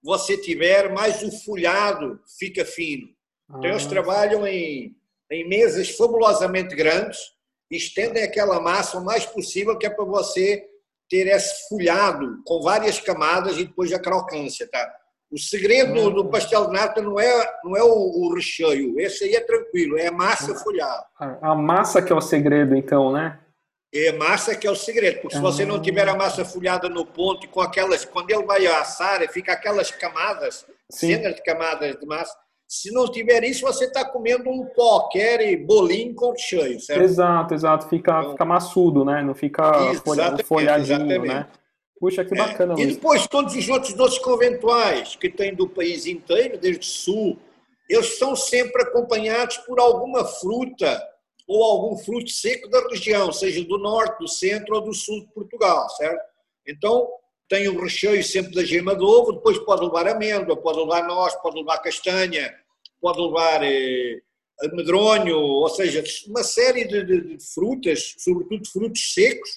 você 0.02 0.36
tiver, 0.36 0.92
mais 0.92 1.22
o 1.22 1.30
folhado 1.44 2.20
fica 2.38 2.64
fino. 2.64 3.08
Então, 3.48 3.70
eles 3.70 3.86
Ah, 3.86 3.88
trabalham 3.88 4.46
em, 4.46 4.96
em 5.32 5.48
mesas 5.48 5.90
fabulosamente 5.90 6.74
grandes, 6.74 7.18
estendem 7.70 8.22
aquela 8.22 8.60
massa 8.60 8.98
o 8.98 9.04
mais 9.04 9.24
possível, 9.24 9.76
que 9.78 9.86
é 9.86 9.90
para 9.90 10.04
você 10.04 10.64
ter 11.08 11.26
esse 11.26 11.68
folhado 11.68 12.42
com 12.44 12.60
várias 12.62 13.00
camadas 13.00 13.56
e 13.58 13.64
depois 13.64 13.92
a 13.92 13.98
crocância, 13.98 14.68
tá? 14.70 14.94
O 15.30 15.38
segredo 15.38 15.94
do, 15.94 16.10
do 16.10 16.28
pastel 16.28 16.66
de 16.66 16.72
nata 16.74 17.00
não 17.00 17.18
é, 17.18 17.54
não 17.64 17.74
é 17.74 17.82
o, 17.82 17.88
o 17.88 18.34
recheio, 18.34 19.00
esse 19.00 19.24
aí 19.24 19.34
é 19.34 19.40
tranquilo, 19.40 19.98
é 19.98 20.08
a 20.08 20.12
massa 20.12 20.54
folhada. 20.54 21.06
A 21.18 21.52
a 21.52 21.54
massa 21.54 22.02
que 22.02 22.12
é 22.12 22.16
o 22.16 22.20
segredo, 22.20 22.76
então, 22.76 23.10
né? 23.10 23.38
É 23.94 24.12
massa 24.12 24.54
que 24.54 24.66
é 24.66 24.70
o 24.70 24.76
segredo, 24.76 25.20
porque 25.20 25.36
se 25.36 25.42
você 25.42 25.64
não 25.64 25.80
tiver 25.80 26.08
a 26.08 26.14
massa 26.14 26.44
folhada 26.44 26.88
no 26.88 27.04
ponto 27.04 27.44
e 27.44 27.48
com 27.48 27.60
aquelas, 27.60 28.04
quando 28.04 28.30
ele 28.30 28.44
vai 28.44 28.66
assar, 28.66 29.20
fica 29.30 29.52
aquelas 29.52 29.90
camadas, 29.90 30.66
Sim. 30.90 31.08
cenas 31.08 31.34
de 31.34 31.42
camadas 31.42 31.98
de 31.98 32.06
massa. 32.06 32.34
Se 32.74 32.90
não 32.90 33.06
tiver 33.06 33.44
isso, 33.44 33.66
você 33.66 33.84
está 33.84 34.02
comendo 34.02 34.48
um 34.48 34.64
pó, 34.64 35.06
quer 35.10 35.58
bolinho 35.58 36.14
com 36.14 36.30
recheio, 36.30 36.80
certo? 36.80 37.02
Exato, 37.02 37.52
exato. 37.52 37.86
Fica, 37.86 38.18
Então- 38.20 38.30
fica 38.30 38.44
maçudo, 38.46 39.04
né? 39.04 39.22
Não 39.22 39.34
fica 39.34 39.62
Exatamente, 39.90 40.42
folhadinho, 40.44 40.96
exatamente. 40.96 41.28
né? 41.28 41.48
Puxa, 42.00 42.24
que 42.24 42.32
É, 42.32 42.36
bacana, 42.38 42.72
E 42.78 42.84
Luiz. 42.84 42.94
depois 42.96 43.26
todos 43.26 43.54
os 43.54 43.68
outros 43.68 43.92
doces 43.92 44.18
conventuais 44.20 45.14
que 45.16 45.28
tem 45.28 45.54
do 45.54 45.68
país 45.68 46.06
inteiro, 46.06 46.56
desde 46.56 46.80
o 46.80 46.82
sul, 46.90 47.38
eles 47.90 48.16
são 48.18 48.34
sempre 48.34 48.80
acompanhados 48.84 49.58
por 49.58 49.78
alguma 49.78 50.24
fruta 50.24 50.98
ou 51.46 51.62
algum 51.62 51.98
fruto 51.98 52.30
seco 52.30 52.70
da 52.70 52.80
região, 52.88 53.30
seja 53.32 53.62
do 53.66 53.76
norte, 53.76 54.18
do 54.18 54.26
centro 54.28 54.76
ou 54.76 54.80
do 54.80 54.94
sul 54.94 55.20
de 55.20 55.26
Portugal, 55.34 55.90
certo? 55.90 56.22
Então, 56.66 57.06
tem 57.50 57.68
o 57.68 57.78
recheio 57.82 58.24
sempre 58.24 58.54
da 58.54 58.64
gema 58.64 58.96
de 58.96 59.04
ovo, 59.04 59.32
depois 59.32 59.58
pode 59.58 59.84
levar 59.84 60.08
amêndoa, 60.08 60.56
pode 60.56 60.78
levar 60.78 61.06
noz, 61.06 61.34
pode 61.42 61.56
levar 61.58 61.76
castanha, 61.80 62.50
pode 63.02 63.20
levar 63.20 63.62
eh, 63.64 64.20
medronho, 64.72 65.36
ou 65.36 65.68
seja, 65.68 66.02
uma 66.28 66.42
série 66.44 66.84
de, 66.86 67.04
de- 67.04 67.36
de 67.36 67.44
frutas, 67.52 68.14
sobretudo 68.18 68.66
frutos 68.66 69.12
secos, 69.12 69.50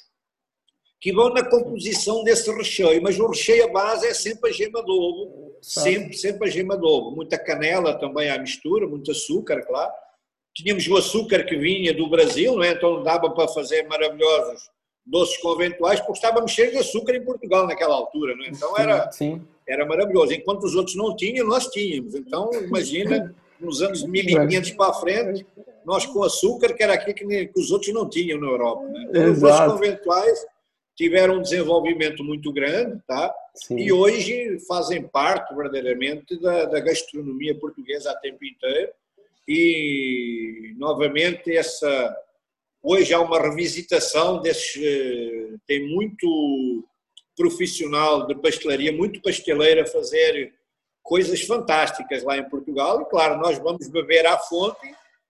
que 1.00 1.14
vão 1.14 1.30
na 1.30 1.48
composição 1.48 2.24
desse 2.24 2.52
recheio, 2.52 3.02
mas 3.04 3.20
o 3.20 3.28
recheio, 3.28 3.66
a 3.66 3.72
base 3.72 4.08
é 4.08 4.14
sempre 4.14 4.50
a 4.50 4.54
gema 4.54 4.84
de 4.84 4.92
ovo, 4.92 5.56
sempre, 5.62 6.14
sempre 6.18 6.48
a 6.48 6.52
gema 6.52 6.76
de 6.76 6.86
ovo. 6.86 7.12
Muita 7.12 7.38
canela 7.38 7.94
também 8.00 8.30
à 8.32 8.40
mistura, 8.40 8.88
muito 8.88 9.12
açúcar, 9.12 9.62
claro. 9.68 9.92
Tínhamos 10.56 10.88
o 10.88 10.96
açúcar 10.98 11.44
que 11.46 11.56
vinha 11.58 11.94
do 11.94 12.10
Brasil, 12.10 12.56
não 12.56 12.64
é? 12.64 12.72
então 12.72 13.04
dava 13.04 13.30
para 13.30 13.48
fazer 13.50 13.84
maravilhosos 13.84 14.64
doces 15.06 15.38
conventuais, 15.38 16.00
porque 16.00 16.14
estávamos 16.14 16.52
cheios 16.52 16.72
de 16.72 16.80
açúcar 16.80 17.16
em 17.16 17.24
Portugal 17.24 17.68
naquela 17.68 17.96
altura, 17.96 18.36
não 18.36 18.46
é? 18.46 18.50
então 18.50 18.78
era, 18.78 19.12
Sim. 19.12 19.42
era 19.68 19.86
maravilhoso. 19.86 20.34
Enquanto 20.34 20.64
os 20.64 20.76
outros 20.76 20.96
não 20.96 21.16
tinham, 21.16 21.48
nós 21.48 21.68
tínhamos. 21.68 22.16
Então, 22.16 22.50
imagina, 22.54 23.34
nos 23.60 23.82
anos 23.82 24.04
1500 24.08 24.72
para 24.72 24.94
frente, 24.94 25.46
nós 25.86 26.06
com 26.06 26.24
açúcar, 26.24 26.74
que 26.74 26.82
era 26.82 26.96
aquilo 26.96 27.14
que, 27.30 27.52
os 27.56 27.72
outros 27.72 27.94
não 27.94 28.10
tinham 28.10 28.40
na 28.40 28.48
Europa. 28.48 28.88
Né? 28.88 29.06
Então, 29.10 29.32
os 29.32 29.40
doces 29.40 29.72
conventuais 29.72 30.46
tiveram 30.96 31.36
um 31.36 31.42
desenvolvimento 31.42 32.24
muito 32.24 32.52
grande, 32.52 33.00
tá? 33.06 33.34
Sim. 33.54 33.78
e 33.78 33.92
hoje 33.92 34.60
fazem 34.68 35.04
parte 35.04 35.54
verdadeiramente 35.56 36.40
da, 36.42 36.66
da 36.66 36.80
gastronomia 36.80 37.58
portuguesa 37.58 38.12
a 38.12 38.16
tempo 38.16 38.44
inteiro. 38.44 38.92
E, 39.48 40.74
novamente, 40.78 41.56
essa 41.56 42.16
hoje 42.86 43.14
há 43.14 43.20
uma 43.20 43.40
revisitação 43.42 44.42
desses. 44.42 44.76
eh, 44.84 45.56
Tem 45.68 45.88
muito 45.90 46.84
profissional 47.36 48.26
de 48.28 48.36
pastelaria, 48.36 48.92
muito 48.92 49.22
pasteleiro 49.22 49.82
a 49.82 49.86
fazer 49.86 50.54
coisas 51.04 51.42
fantásticas 51.42 52.24
lá 52.24 52.38
em 52.38 52.50
Portugal. 52.50 53.02
E, 53.02 53.06
claro, 53.06 53.38
nós 53.40 53.58
vamos 53.60 53.88
beber 53.90 54.26
à 54.26 54.38
fonte 54.38 54.88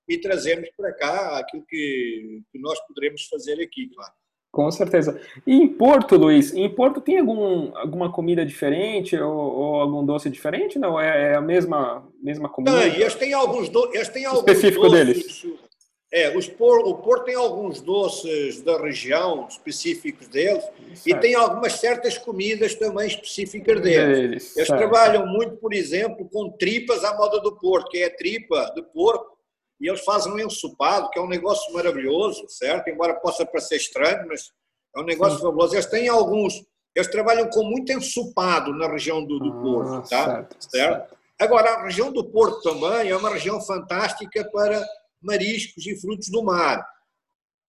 e 0.08 0.18
trazemos 0.20 0.70
para 0.78 0.94
cá 0.94 1.38
aquilo 1.40 1.64
que, 1.68 2.42
que 2.52 2.60
nós 2.60 2.80
poderemos 2.88 3.24
fazer 3.26 3.60
aqui, 3.62 3.90
claro. 3.96 4.14
Com 4.52 4.72
certeza. 4.72 5.20
E 5.46 5.54
em 5.54 5.68
Porto, 5.68 6.16
Luiz, 6.16 6.54
em 6.54 6.70
Porto 6.74 7.02
tem 7.02 7.20
algum, 7.20 7.76
alguma 7.76 8.10
comida 8.10 8.46
diferente 8.46 9.18
ou, 9.18 9.34
ou 9.36 9.76
algum 9.82 10.06
doce 10.06 10.30
diferente? 10.30 10.80
Não, 10.80 10.98
é, 10.98 11.34
é 11.34 11.36
a 11.36 11.42
mesma, 11.42 12.08
mesma 12.24 12.48
comida? 12.48 12.80
Tem, 12.80 13.02
eles 13.02 13.16
têm 13.16 13.34
alguns, 13.34 13.68
do, 13.68 13.94
eles 13.94 14.08
têm 14.08 14.24
alguns 14.26 14.48
Específico 14.48 14.88
doces. 14.88 15.06
deles. 15.44 15.65
É, 16.12 16.30
por, 16.52 16.80
o 16.88 16.96
Porto 16.96 17.26
tem 17.26 17.36
alguns 17.36 17.82
doces 17.82 18.62
da 18.62 18.78
região 18.80 19.48
específicos 19.50 20.28
deles 20.28 20.64
e 20.92 20.96
Certo. 20.98 21.22
tem 21.22 21.36
algumas 21.36 21.74
certas 21.74 22.18
comidas 22.18 22.76
também 22.76 23.08
específicas 23.08 23.82
deles. 23.82 24.56
Eles 24.56 24.68
trabalham 24.70 25.26
muito, 25.28 25.58
por 25.58 25.74
exemplo, 25.74 26.30
com 26.30 26.52
tripas 26.52 27.04
à 27.04 27.18
moda 27.18 27.40
do 27.42 27.58
Porto, 27.58 27.90
que 27.90 27.98
é 27.98 28.06
a 28.06 28.16
tripa 28.16 28.72
de 28.76 28.84
porco, 28.84 29.36
e 29.82 29.90
eles 29.90 30.02
fazem 30.06 30.32
um 30.32 30.40
ensopado, 30.40 31.10
que 31.10 31.20
é 31.20 31.22
um 31.22 31.28
negócio 31.28 31.74
maravilhoso, 31.74 32.46
certo? 32.48 32.88
Embora 32.88 33.16
possa 33.16 33.46
parecer 33.46 33.76
estranho, 33.76 34.26
mas 34.28 34.52
é 34.96 35.00
um 35.02 35.04
negócio 35.04 35.38
Sim. 35.40 35.44
fabuloso. 35.44 35.76
Eles 35.76 35.86
têm 35.88 36.08
alguns, 36.08 36.64
eles 36.96 37.10
trabalham 37.12 37.50
com 37.50 37.64
muito 37.64 37.92
ensopado 37.92 38.72
na 38.74 38.88
região 38.88 39.26
do, 39.26 39.38
do 39.40 39.50
Ah, 39.50 39.62
Porto, 39.62 40.10
tá? 40.10 40.26
certo, 40.26 40.56
certo? 40.60 41.16
Agora, 41.38 41.72
a 41.72 41.84
região 41.84 42.14
do 42.14 42.24
Porto 42.24 42.62
também 42.62 43.10
é 43.10 43.18
uma 43.18 43.30
região 43.32 43.60
fantástica 43.60 44.46
para 44.54 44.82
mariscos 45.26 45.86
e 45.86 45.96
frutos 46.00 46.30
do 46.30 46.44
mar. 46.44 46.86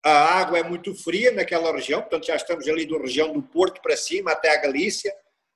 A 0.05 0.11
água 0.41 0.59
é 0.59 0.63
muito 0.63 0.95
fria 0.95 1.33
naquela 1.33 1.73
região, 1.73 2.01
portanto 2.01 2.27
já 2.27 2.37
estamos 2.37 2.69
ali 2.69 2.87
da 2.87 2.97
região 2.99 3.33
do 3.33 3.43
Porto 3.43 3.81
para 3.83 3.97
cima 3.97 4.33
até 4.33 4.51
a 4.55 4.61
Galícia. 4.61 5.13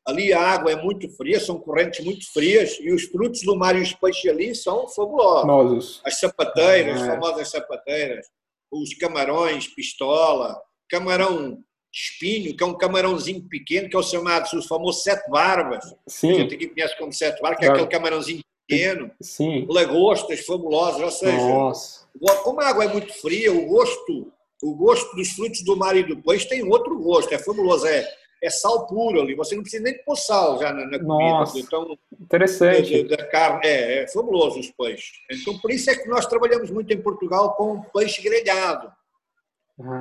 Ali 0.08 0.32
a 0.32 0.40
água 0.40 0.72
é 0.72 0.76
muito 0.76 1.08
fria, 1.16 1.38
são 1.38 1.60
correntes 1.60 2.04
muito 2.04 2.26
frias 2.32 2.76
e 2.80 2.90
os 2.92 3.04
frutos 3.04 3.42
do 3.42 3.54
mar 3.54 3.76
e 3.76 3.82
os 3.82 3.92
peixes 3.92 4.28
ali 4.30 4.54
são 4.54 4.88
fabulosos. 4.88 5.40
Famosos. 5.42 6.00
As 6.04 6.18
sapateiras, 6.18 6.98
É. 6.98 7.02
as 7.02 7.06
famosas 7.06 7.50
sapateiras, 7.50 8.26
os 8.72 8.94
camarões, 8.94 9.68
pistola, 9.68 10.60
camarão 10.88 11.62
espinho, 11.92 12.56
que 12.56 12.62
é 12.62 12.66
um 12.66 12.76
camarãozinho 12.78 13.42
pequeno, 13.48 13.88
que 13.90 13.96
é 13.96 13.98
o 13.98 14.02
chamado, 14.02 14.48
o 14.56 14.62
famoso 14.62 15.02
sete 15.02 15.28
barbas. 15.28 15.84
A 15.84 15.96
Sim, 16.08 16.34
gente 16.34 16.54
aqui 16.54 16.68
conhece 16.68 16.96
como 16.96 17.12
sete 17.12 17.40
barbas, 17.42 17.58
que 17.58 17.64
é 17.64 17.68
Claro. 17.68 17.82
aquele 17.84 17.98
camarãozinho 17.98 18.40
pequeno. 18.70 19.10
sim. 19.20 19.66
Lagostas 19.68 20.40
fabulosas, 20.46 21.02
ou 21.02 21.10
seja, 21.10 21.48
Nossa. 21.48 22.06
como 22.42 22.60
a 22.60 22.68
água 22.68 22.84
é 22.84 22.88
muito 22.88 23.12
fria, 23.20 23.52
o 23.52 23.66
gosto, 23.66 24.32
o 24.62 24.74
gosto 24.74 25.14
dos 25.16 25.30
frutos 25.30 25.62
do 25.62 25.76
mar 25.76 25.96
e 25.96 26.02
do 26.02 26.16
peixe 26.22 26.48
tem 26.48 26.62
outro 26.62 26.98
gosto, 26.98 27.32
é 27.34 27.38
fabuloso, 27.38 27.86
é, 27.86 28.06
é 28.42 28.48
sal 28.50 28.86
puro 28.86 29.20
ali, 29.20 29.34
você 29.34 29.54
não 29.54 29.62
precisa 29.62 29.82
nem 29.82 30.02
pôr 30.02 30.16
sal 30.16 30.58
já 30.58 30.72
na, 30.72 30.86
na 30.86 30.98
comida, 30.98 31.06
Nossa. 31.06 31.58
então 31.58 31.98
Interessante. 32.20 33.04
da, 33.04 33.16
da 33.16 33.26
carne, 33.26 33.60
é, 33.64 34.02
é 34.02 34.08
fabuloso 34.08 34.58
os 34.58 34.70
peixes. 34.70 35.12
Então 35.30 35.58
por 35.58 35.70
isso 35.70 35.90
é 35.90 35.96
que 35.96 36.08
nós 36.08 36.26
trabalhamos 36.26 36.70
muito 36.70 36.92
em 36.92 37.00
Portugal 37.00 37.54
com 37.54 37.82
peixe 37.94 38.22
grelhado, 38.22 38.90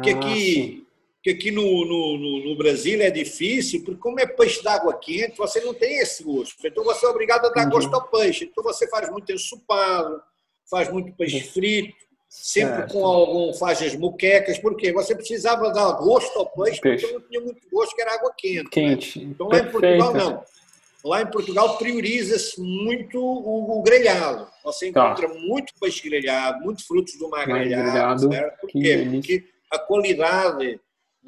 que 0.03 0.09
Ah, 0.11 0.15
aqui, 0.15 0.87
que 1.21 1.31
aqui 1.31 1.51
no, 1.51 1.61
no, 1.63 2.17
no- 2.17 2.43
no 2.49 2.57
Brasil 2.57 3.01
é 3.01 3.11
difícil, 3.11 3.83
porque 3.83 3.99
como 3.99 4.19
é 4.19 4.25
peixe 4.25 4.61
de 4.61 4.67
água 4.67 4.97
quente, 4.97 5.37
você 5.37 5.59
não 5.61 5.73
tem 5.73 5.99
esse 5.99 6.23
gosto. 6.23 6.55
Então 6.65 6.83
você 6.83 7.05
é 7.05 7.09
obrigado 7.09 7.45
a 7.45 7.49
dar 7.49 7.61
Entendi. 7.63 7.75
gosto 7.75 7.93
ao 7.93 8.07
peixe. 8.07 8.45
Então 8.45 8.63
você 8.63 8.87
faz 8.87 9.09
muito 9.09 9.31
ensopado, 9.31 10.21
faz 10.69 10.89
muito 10.91 11.11
peixe 11.17 11.41
frito, 11.41 11.93
sempre 12.29 12.91
com 12.93 13.03
algum, 13.05 13.53
faz 13.55 13.81
as 13.81 13.95
moquecas, 13.95 14.57
porque 14.59 14.93
você 14.93 15.13
precisava 15.15 15.71
dar 15.73 15.91
gosto 15.93 16.37
ao 16.39 16.49
peixe, 16.51 16.79
Peixe. 16.79 17.05
porque 17.05 17.19
não 17.19 17.27
tinha 17.27 17.41
muito 17.41 17.67
gosto, 17.69 17.95
que 17.95 18.01
era 18.01 18.13
água 18.15 18.33
quente. 18.37 18.63
né? 18.63 18.69
Quente. 18.71 19.19
Então 19.23 19.47
lá 19.49 19.59
em. 19.59 19.71
Portugal 19.71 20.13
não. 20.13 20.43
Lá 21.03 21.21
em 21.21 21.27
Portugal 21.27 21.77
prioriza-se 21.77 22.59
muito 22.61 23.19
o, 23.21 23.79
o 23.79 23.83
grelhado. 23.83 24.47
Você 24.63 24.91
Tá. 24.91 25.07
encontra 25.13 25.27
muito 25.39 25.73
peixe 25.79 26.07
grelhado, 26.07 26.61
muito 26.63 26.85
frutos 26.85 27.17
do 27.17 27.29
mar 27.29 27.45
grelhado. 27.45 27.83
grelhado. 27.91 28.31
certo? 28.31 28.59
Por 28.61 28.69
quê? 28.69 29.07
Porque 29.11 29.43
a 29.71 29.79
qualidade, 29.79 30.79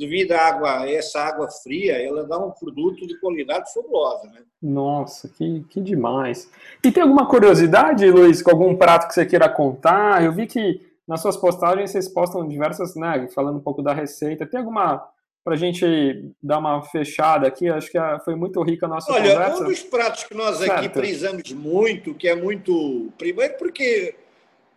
devido 0.02 0.32
à 0.32 0.40
água, 0.48 0.90
essa 0.90 1.22
água 1.22 1.48
fria, 1.64 1.94
ela 1.94 2.24
dá 2.24 2.38
um 2.40 2.50
produto 2.50 3.06
de 3.06 3.20
qualidade 3.20 3.72
fabulosa. 3.72 4.28
Né? 4.30 4.42
Nossa, 4.60 5.30
que, 5.30 5.64
que 5.70 5.80
demais. 5.80 6.50
E 6.84 6.92
tem 6.92 7.04
alguma 7.04 7.28
curiosidade, 7.28 8.10
Luiz, 8.10 8.42
com 8.42 8.50
algum 8.50 8.76
prato 8.76 9.08
que 9.08 9.14
você 9.14 9.26
queira 9.26 9.48
contar? 9.48 10.24
Eu 10.24 10.32
vi 10.34 10.48
que 10.48 10.82
nas 11.08 11.22
suas 11.22 11.38
postagens 11.38 11.92
vocês 11.92 12.10
postam 12.10 12.48
diversas, 12.48 12.96
né, 12.96 13.28
falando 13.34 13.58
um 13.58 13.62
pouco 13.62 13.84
da 13.84 13.94
receita. 13.94 14.46
Tem 14.46 14.60
alguma 14.60 15.08
para 15.44 15.54
a 15.56 15.58
gente 15.58 16.34
dar 16.42 16.60
uma 16.60 16.82
fechada 16.84 17.48
aqui? 17.48 17.70
Acho 17.70 17.92
que 17.92 18.00
foi 18.24 18.36
muito 18.36 18.62
rica 18.64 18.86
a 18.86 18.90
nossa 18.90 19.12
Olha, 19.12 19.34
conversa. 19.34 19.64
um 19.64 19.68
dos 19.68 19.84
pratos 19.84 20.24
que 20.24 20.34
nós 20.34 20.62
aqui 20.62 20.82
Certo. 20.82 20.94
frisamos 21.00 21.52
muito, 21.52 22.14
que 22.16 22.28
é 22.28 22.36
muito. 22.36 23.12
Primeiro, 23.18 23.56
porque 23.58 24.16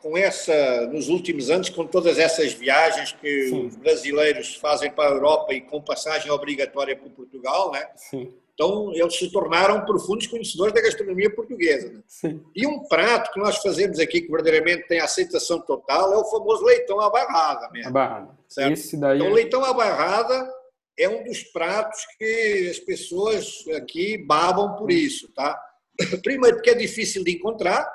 com 0.05 0.19
essa, 0.19 0.87
nos 0.89 1.09
últimos 1.09 1.49
anos, 1.49 1.71
com 1.71 1.87
todas 1.87 2.19
essas 2.19 2.53
viagens 2.53 3.13
que 3.13 3.49
Sim. 3.49 3.67
os 3.69 3.77
brasileiros 3.77 4.55
fazem 4.57 4.91
para 4.91 5.09
a 5.09 5.15
Europa 5.15 5.55
e 5.55 5.63
com 5.63 5.81
passagem 5.81 6.31
obrigatória 6.31 6.95
para 6.95 7.09
Portugal, 7.09 7.73
né? 7.73 7.89
Sim, 7.97 8.31
então 8.53 8.93
eles 8.93 9.17
se 9.17 9.33
tornaram 9.33 9.83
profundos 9.87 10.27
conhecedores 10.27 10.75
da 10.75 10.83
gastronomia 10.83 11.35
portuguesa. 11.35 11.91
né? 12.23 12.39
E 12.55 12.67
um 12.67 12.81
prato 12.87 13.33
que 13.33 13.41
nós 13.41 13.57
fazemos 13.63 13.99
aqui, 13.99 14.21
que 14.21 14.31
verdadeiramente 14.31 14.87
tem 14.87 15.01
aceitação 15.01 15.59
total, 15.63 16.13
é 16.13 16.19
o 16.19 16.25
famoso 16.27 16.63
leitão 16.67 17.01
à 17.01 17.09
barrada. 17.09 17.71
Mesmo. 17.73 17.91
barrada. 17.91 18.39
Certo. 18.47 19.01
Daí. 19.01 19.17
Então, 19.17 19.31
é- 19.31 19.33
leitão 19.33 19.65
à 19.65 19.73
barrada 19.73 20.53
é 20.99 21.09
um 21.09 21.25
dos 21.25 21.43
pratos 21.45 22.05
que 22.19 22.69
as 22.71 22.79
pessoas 22.79 23.65
aqui 23.75 24.19
babam 24.19 24.77
por 24.77 24.91
isso, 24.91 25.33
tá? 25.33 25.59
Primeiro, 26.23 26.57
porque 26.59 26.71
é 26.71 26.75
difícil 26.75 27.25
de 27.25 27.33
encontrar. 27.33 27.91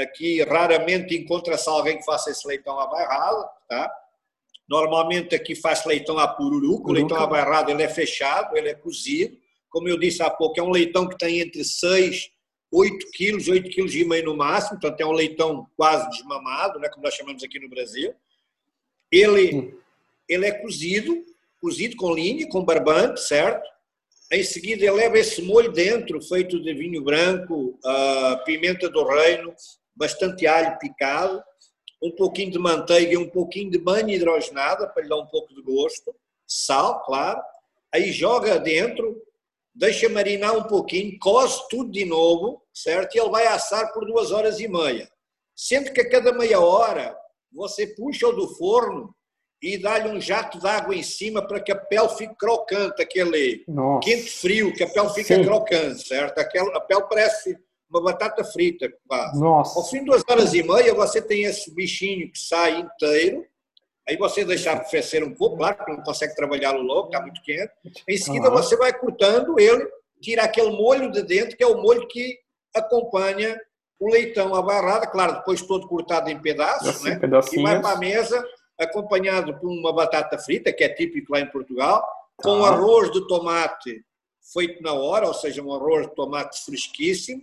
Aqui 0.00 0.42
raramente 0.42 1.16
encontra-se 1.16 1.68
alguém 1.68 1.98
que 1.98 2.04
faça 2.04 2.30
esse 2.30 2.46
leitão 2.46 2.78
à 2.78 2.86
tá? 3.68 3.92
Normalmente 4.68 5.34
aqui 5.34 5.54
faz 5.54 5.84
leitão 5.84 6.18
à 6.18 6.28
pururuca, 6.28 6.90
o 6.90 6.92
leitão 6.92 7.16
à 7.16 7.70
ele 7.70 7.82
é 7.82 7.88
fechado, 7.88 8.56
ele 8.56 8.68
é 8.68 8.74
cozido. 8.74 9.36
Como 9.68 9.88
eu 9.88 9.98
disse 9.98 10.22
há 10.22 10.30
pouco, 10.30 10.58
é 10.58 10.62
um 10.62 10.70
leitão 10.70 11.08
que 11.08 11.18
tem 11.18 11.40
entre 11.40 11.64
6 11.64 12.30
8 12.72 13.10
quilos, 13.12 13.48
8 13.48 13.68
quilos 13.68 13.94
e 13.94 14.04
meio 14.04 14.26
no 14.26 14.36
máximo, 14.36 14.78
portanto 14.78 15.00
é 15.00 15.06
um 15.06 15.12
leitão 15.12 15.66
quase 15.76 16.08
desmamado, 16.10 16.78
né, 16.78 16.88
como 16.88 17.02
nós 17.02 17.14
chamamos 17.14 17.42
aqui 17.42 17.58
no 17.58 17.68
Brasil. 17.68 18.14
Ele, 19.10 19.74
ele 20.28 20.46
é 20.46 20.52
cozido, 20.52 21.24
cozido 21.60 21.96
com 21.96 22.14
linha, 22.14 22.48
com 22.48 22.64
barbante, 22.64 23.20
certo? 23.20 23.68
Em 24.32 24.44
seguida 24.44 24.84
ele 24.84 24.92
leva 24.92 25.18
esse 25.18 25.42
molho 25.42 25.72
dentro, 25.72 26.22
feito 26.22 26.62
de 26.62 26.72
vinho 26.72 27.02
branco, 27.02 27.76
uh, 27.84 28.44
pimenta 28.44 28.88
do 28.88 29.04
reino, 29.04 29.52
bastante 29.94 30.46
alho 30.46 30.78
picado, 30.78 31.42
um 32.02 32.10
pouquinho 32.10 32.50
de 32.50 32.58
manteiga 32.58 33.12
e 33.12 33.16
um 33.16 33.28
pouquinho 33.28 33.70
de 33.70 33.78
banha 33.78 34.14
hidrogenada 34.14 34.88
para 34.88 35.02
lhe 35.02 35.08
dar 35.08 35.18
um 35.18 35.26
pouco 35.26 35.54
de 35.54 35.62
gosto, 35.62 36.14
sal, 36.46 37.02
claro. 37.04 37.40
Aí 37.92 38.10
joga 38.10 38.58
dentro, 38.58 39.20
deixa 39.74 40.08
marinar 40.08 40.56
um 40.56 40.64
pouquinho, 40.64 41.18
coze 41.18 41.60
tudo 41.68 41.90
de 41.90 42.04
novo, 42.04 42.62
certo? 42.72 43.14
E 43.14 43.20
ele 43.20 43.30
vai 43.30 43.46
assar 43.46 43.92
por 43.92 44.06
duas 44.06 44.30
horas 44.30 44.60
e 44.60 44.68
meia. 44.68 45.10
Sendo 45.54 45.92
que 45.92 46.00
a 46.00 46.08
cada 46.08 46.32
meia 46.32 46.60
hora 46.60 47.16
você 47.52 47.86
puxa-o 47.86 48.32
do 48.32 48.48
forno 48.54 49.14
e 49.62 49.76
dá-lhe 49.76 50.08
um 50.08 50.20
jato 50.20 50.58
de 50.58 50.66
água 50.66 50.94
em 50.94 51.02
cima 51.02 51.46
para 51.46 51.60
que 51.60 51.70
a 51.70 51.76
pele 51.76 52.08
fique 52.10 52.34
crocante, 52.36 53.02
aquele 53.02 53.62
Nossa. 53.68 54.08
quente 54.08 54.30
frio, 54.30 54.72
que 54.72 54.82
a 54.82 54.88
pele 54.88 55.10
fica 55.10 55.34
Sim. 55.34 55.44
crocante, 55.44 56.06
certo? 56.06 56.38
Aquela, 56.38 56.74
a 56.76 56.80
pele 56.80 57.02
parece 57.02 57.58
uma 57.90 58.02
batata 58.02 58.44
frita, 58.44 58.88
quase. 59.06 59.38
Nossa. 59.40 59.78
Ao 59.78 59.84
fim 59.86 59.98
de 59.98 60.06
duas 60.06 60.22
horas 60.28 60.54
e 60.54 60.62
meia 60.62 60.94
você 60.94 61.20
tem 61.20 61.42
esse 61.42 61.74
bichinho 61.74 62.30
que 62.30 62.38
sai 62.38 62.80
inteiro, 62.80 63.44
Aí 64.08 64.16
você 64.16 64.44
deixa 64.44 64.72
arrefecer 64.72 65.22
um 65.22 65.32
pouco, 65.32 65.58
claro, 65.58 65.76
porque 65.76 65.92
não 65.92 66.02
consegue 66.02 66.34
trabalhá-lo 66.34 66.82
logo, 66.82 67.06
está 67.06 67.20
muito 67.20 67.40
quente. 67.42 67.70
Em 68.08 68.16
seguida 68.16 68.50
você 68.50 68.76
vai 68.76 68.92
cortando 68.92 69.56
ele, 69.60 69.88
tira 70.20 70.42
aquele 70.42 70.72
molho 70.72 71.12
de 71.12 71.22
dentro, 71.22 71.56
que 71.56 71.62
é 71.62 71.66
o 71.66 71.80
molho 71.80 72.08
que 72.08 72.36
acompanha 72.74 73.56
o 74.00 74.10
leitão 74.10 74.52
à 74.54 74.62
barrada, 74.62 75.06
claro, 75.06 75.34
depois 75.34 75.62
todo 75.62 75.86
cortado 75.86 76.28
em 76.28 76.40
pedaços, 76.40 76.88
assim, 76.88 77.10
né? 77.10 77.20
e 77.52 77.62
vai 77.62 77.80
para 77.80 77.92
a 77.92 77.98
mesa 77.98 78.44
acompanhado 78.78 79.56
por 79.60 79.68
uma 79.68 79.92
batata 79.92 80.38
frita, 80.38 80.72
que 80.72 80.82
é 80.82 80.88
típico 80.88 81.32
lá 81.32 81.40
em 81.40 81.50
Portugal, 81.50 82.04
com 82.36 82.64
ah. 82.64 82.70
arroz 82.70 83.12
de 83.12 83.24
tomate 83.28 84.02
feito 84.52 84.82
na 84.82 84.94
hora, 84.94 85.28
ou 85.28 85.34
seja, 85.34 85.62
um 85.62 85.72
arroz 85.72 86.08
de 86.08 86.14
tomate 86.14 86.64
fresquíssimo, 86.64 87.42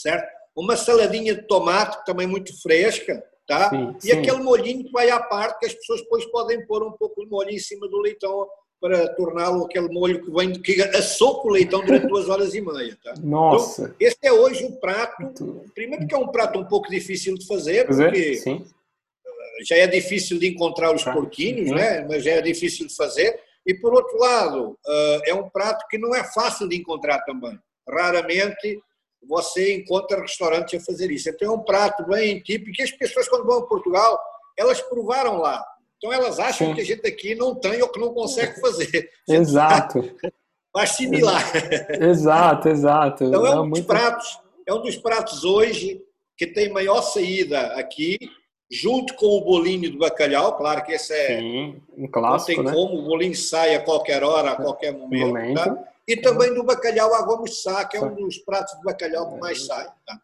certo? 0.00 0.28
Uma 0.56 0.76
saladinha 0.76 1.34
de 1.34 1.42
tomate 1.42 2.04
também 2.04 2.26
muito 2.26 2.60
fresca, 2.60 3.22
Tá? 3.48 3.70
Sim, 3.70 3.96
e 4.04 4.10
sim. 4.10 4.12
aquele 4.12 4.42
molhinho 4.42 4.84
que 4.84 4.92
vai 4.92 5.08
à 5.08 5.18
parte, 5.18 5.60
que 5.60 5.64
as 5.64 5.72
pessoas 5.72 6.02
depois 6.02 6.26
podem 6.26 6.66
pôr 6.66 6.82
um 6.82 6.92
pouco 6.92 7.24
de 7.24 7.30
molho 7.30 7.48
em 7.48 7.58
cima 7.58 7.88
do 7.88 7.98
leitão 7.98 8.46
para 8.78 9.08
torná-lo 9.14 9.64
aquele 9.64 9.88
molho 9.88 10.22
que 10.22 10.30
vem 10.30 10.52
que 10.52 10.80
assou 10.94 11.40
com 11.40 11.48
o 11.48 11.52
leitão 11.52 11.82
durante 11.82 12.06
duas 12.06 12.28
horas 12.28 12.54
e 12.54 12.60
meia. 12.60 12.96
Tá? 13.02 13.14
Nossa! 13.22 13.84
Então, 13.84 13.96
esse 13.98 14.18
é 14.22 14.30
hoje 14.30 14.66
o 14.66 14.78
prato, 14.78 15.64
primeiro 15.74 16.06
que 16.06 16.14
é 16.14 16.18
um 16.18 16.28
prato 16.28 16.58
um 16.58 16.64
pouco 16.64 16.90
difícil 16.90 17.38
de 17.38 17.46
fazer, 17.46 17.86
porque 17.86 18.34
sim. 18.34 18.66
já 19.66 19.76
é 19.76 19.86
difícil 19.86 20.38
de 20.38 20.48
encontrar 20.48 20.94
os 20.94 21.02
porquinhos, 21.02 21.70
né? 21.70 22.06
mas 22.06 22.22
já 22.22 22.32
é 22.32 22.42
difícil 22.42 22.86
de 22.86 22.94
fazer. 22.94 23.40
E 23.66 23.74
por 23.74 23.94
outro 23.94 24.18
lado, 24.18 24.78
ah, 24.86 25.20
é 25.24 25.34
um 25.34 25.48
prato 25.48 25.86
que 25.88 25.96
não 25.96 26.14
é 26.14 26.22
fácil 26.22 26.68
de 26.68 26.76
encontrar 26.76 27.20
também. 27.24 27.58
Raramente 27.88 28.78
você 29.26 29.74
encontra 29.76 30.20
restaurantes 30.20 30.80
a 30.80 30.84
fazer 30.84 31.10
isso. 31.10 31.28
Então 31.28 31.52
é 31.52 31.54
um 31.54 31.62
prato 31.62 32.06
bem 32.06 32.40
típico 32.40 32.72
que 32.72 32.82
as 32.82 32.90
pessoas 32.90 33.28
quando 33.28 33.46
vão 33.46 33.58
a 33.58 33.66
Portugal, 33.66 34.18
elas 34.56 34.80
provaram 34.80 35.38
lá. 35.38 35.64
Então 35.96 36.12
elas 36.12 36.38
acham 36.38 36.68
Sim. 36.68 36.74
que 36.74 36.80
a 36.80 36.84
gente 36.84 37.06
aqui 37.06 37.34
não 37.34 37.54
tem 37.54 37.82
ou 37.82 37.88
que 37.88 38.00
não 38.00 38.14
consegue 38.14 38.60
fazer. 38.60 39.10
Exato. 39.28 40.00
Vai 40.72 40.84
assimilar. 40.84 41.42
Exato, 42.00 42.68
exato. 42.68 43.24
Então 43.24 43.46
é 43.46 43.50
um 43.50 43.52
é 43.52 43.56
dos 43.56 43.68
muito... 43.68 43.86
pratos, 43.86 44.40
é 44.66 44.74
um 44.74 44.82
dos 44.82 44.96
pratos 44.96 45.42
hoje 45.42 46.00
que 46.36 46.46
tem 46.46 46.70
maior 46.70 47.02
saída 47.02 47.72
aqui, 47.74 48.16
junto 48.70 49.14
com 49.14 49.26
o 49.26 49.40
bolinho 49.40 49.90
do 49.90 49.98
bacalhau, 49.98 50.56
claro 50.56 50.84
que 50.84 50.92
esse 50.92 51.12
é 51.12 51.38
Sim, 51.38 51.82
um 51.96 52.06
clássico, 52.06 52.62
não 52.62 52.70
tem 52.70 52.80
né? 52.80 52.86
como, 52.86 53.00
o 53.00 53.04
bolinho 53.06 53.34
sai 53.34 53.74
a 53.74 53.80
qualquer 53.82 54.22
hora, 54.22 54.52
a 54.52 54.56
qualquer 54.56 54.92
momento. 54.92 55.26
momento. 55.26 55.54
Tá? 55.54 55.84
E 56.08 56.16
também 56.16 56.54
do 56.54 56.64
bacalhau 56.64 57.14
água 57.14 57.36
moussá, 57.36 57.84
que 57.84 57.98
é 57.98 58.00
um 58.02 58.14
dos 58.14 58.38
pratos 58.38 58.74
de 58.78 58.82
bacalhau 58.82 59.30
que 59.30 59.38
mais 59.38 59.66
sai. 59.66 59.86
Tá? 60.06 60.20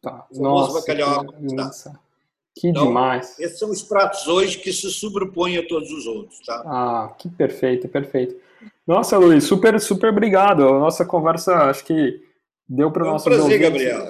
Tá. 0.00 0.26
Nossa, 0.34 0.80
bacalhau 0.80 1.26
que, 1.26 2.60
que 2.60 2.68
então, 2.68 2.86
demais. 2.86 3.38
Esses 3.38 3.58
são 3.58 3.70
os 3.70 3.82
pratos 3.82 4.26
hoje 4.26 4.58
que 4.58 4.72
se 4.72 4.90
sobrepõem 4.90 5.58
a 5.58 5.68
todos 5.68 5.92
os 5.92 6.06
outros. 6.06 6.40
Tá? 6.40 6.62
Ah, 6.64 7.14
que 7.18 7.28
perfeito, 7.28 7.86
perfeito. 7.86 8.34
Nossa, 8.86 9.18
Luiz, 9.18 9.44
super, 9.44 9.78
super 9.78 10.10
obrigado. 10.10 10.66
A 10.66 10.78
nossa 10.78 11.04
conversa, 11.04 11.54
acho 11.64 11.84
que 11.84 12.24
deu 12.66 12.90
para 12.90 13.04
um 13.04 13.16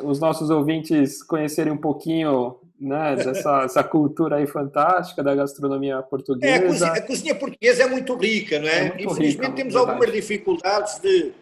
os 0.05 0.20
nossos 0.20 0.49
ouvintes 0.49 1.24
conhecerem 1.24 1.72
um 1.72 1.77
pouquinho 1.77 2.57
né, 2.79 3.16
dessa 3.16 3.62
essa 3.64 3.85
cultura 3.85 4.37
aí 4.37 4.47
fantástica 4.47 5.22
da 5.22 5.35
gastronomia 5.35 6.03
portuguesa. 6.03 6.53
É, 6.53 6.57
a, 6.57 6.66
cozinha, 6.66 6.93
a, 6.93 7.03
cozinha, 7.03 7.35
portuguesa 7.35 7.83
é 7.83 7.87
muito 7.87 8.14
rica, 8.16 8.59
não 8.59 8.68
é? 8.68 8.79
é 8.79 8.83
muito 8.89 9.05
Infelizmente 9.05 9.47
rica, 9.47 9.57
temos 9.57 9.74
verdade. 9.74 9.93
algumas 9.93 10.12
dificuldades 10.12 10.99
de, 11.01 11.33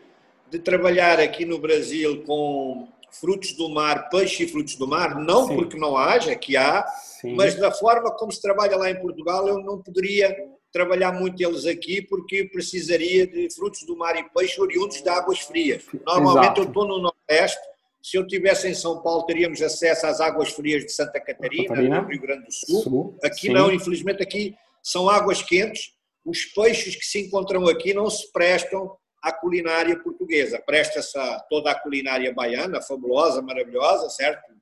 de 0.51 0.59
trabalhar 0.59 1.19
aqui 1.19 1.45
no 1.45 1.59
Brasil 1.59 2.23
com 2.25 2.89
frutos 3.11 3.53
do 3.53 3.69
mar, 3.69 4.09
peixe 4.09 4.45
e 4.45 4.49
frutos 4.49 4.77
do 4.77 4.87
mar, 4.87 5.17
não 5.21 5.47
Sim. 5.47 5.57
porque 5.57 5.77
não 5.77 5.97
haja, 5.97 6.35
que 6.35 6.57
há, 6.57 6.85
Sim. 6.87 7.35
mas 7.35 7.55
da 7.55 7.71
forma 7.71 8.11
como 8.13 8.33
se 8.33 8.41
trabalha 8.41 8.77
lá 8.77 8.91
em 8.91 9.01
Portugal, 9.01 9.47
eu 9.47 9.59
não 9.61 9.81
poderia 9.81 10.35
trabalhar 10.73 11.13
muito 11.13 11.41
eles 11.41 11.67
aqui 11.67 12.03
porque 12.03 12.45
precisaria 12.45 13.27
de 13.27 13.49
frutos 13.55 13.85
do 13.85 13.97
mar 13.97 14.17
e 14.17 14.25
peixe 14.31 14.61
oriundos 14.61 15.01
de 15.01 15.09
águas 15.09 15.39
frias. 15.39 15.85
Normalmente 16.05 16.45
Exato. 16.45 16.61
eu 16.63 16.65
estou 16.65 16.89
no 16.89 16.99
Nordeste, 16.99 17.61
se 18.05 18.19
eu 18.19 18.23
estivesse 18.23 18.69
em 18.69 18.75
São 18.75 19.01
Paulo, 19.01 19.25
teríamos 19.25 19.63
acesso 19.63 20.07
às 20.07 20.21
águas 20.21 20.51
frias 20.51 20.85
de 20.85 20.93
Santa 20.93 21.19
Catarina, 21.19 21.69
Catarina. 21.69 22.03
no 22.03 22.09
Rio 22.09 22.21
Grande 22.21 22.45
do 22.45 22.53
Sul. 22.53 22.83
Sul 22.83 23.19
aqui 23.25 23.47
sim. 23.47 23.49
não, 23.49 23.73
infelizmente, 23.73 24.23
aqui 24.23 24.55
são 24.83 25.09
águas 25.09 25.43
quentes. 25.43 25.95
Os 26.23 26.45
peixes 26.45 26.97
que 26.97 27.07
se 27.07 27.23
encontram 27.23 27.67
aqui 27.67 27.95
não 27.95 28.11
se 28.11 28.31
prestam 28.31 28.95
à 29.23 29.33
culinária 29.33 29.99
portuguesa. 29.99 30.63
Presta-se 30.67 31.19
toda 31.49 31.71
a 31.71 31.81
culinária 31.81 32.31
baiana, 32.35 32.83
fabulosa, 32.83 33.41
maravilhosa, 33.41 34.11
certo? 34.11 34.53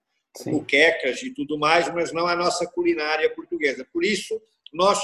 Buquecas 0.46 1.20
e 1.24 1.34
tudo 1.34 1.58
mais, 1.58 1.92
mas 1.92 2.12
não 2.12 2.28
à 2.28 2.36
nossa 2.36 2.64
culinária 2.64 3.28
portuguesa. 3.34 3.84
Por 3.92 4.04
isso, 4.04 4.40
nós 4.72 5.00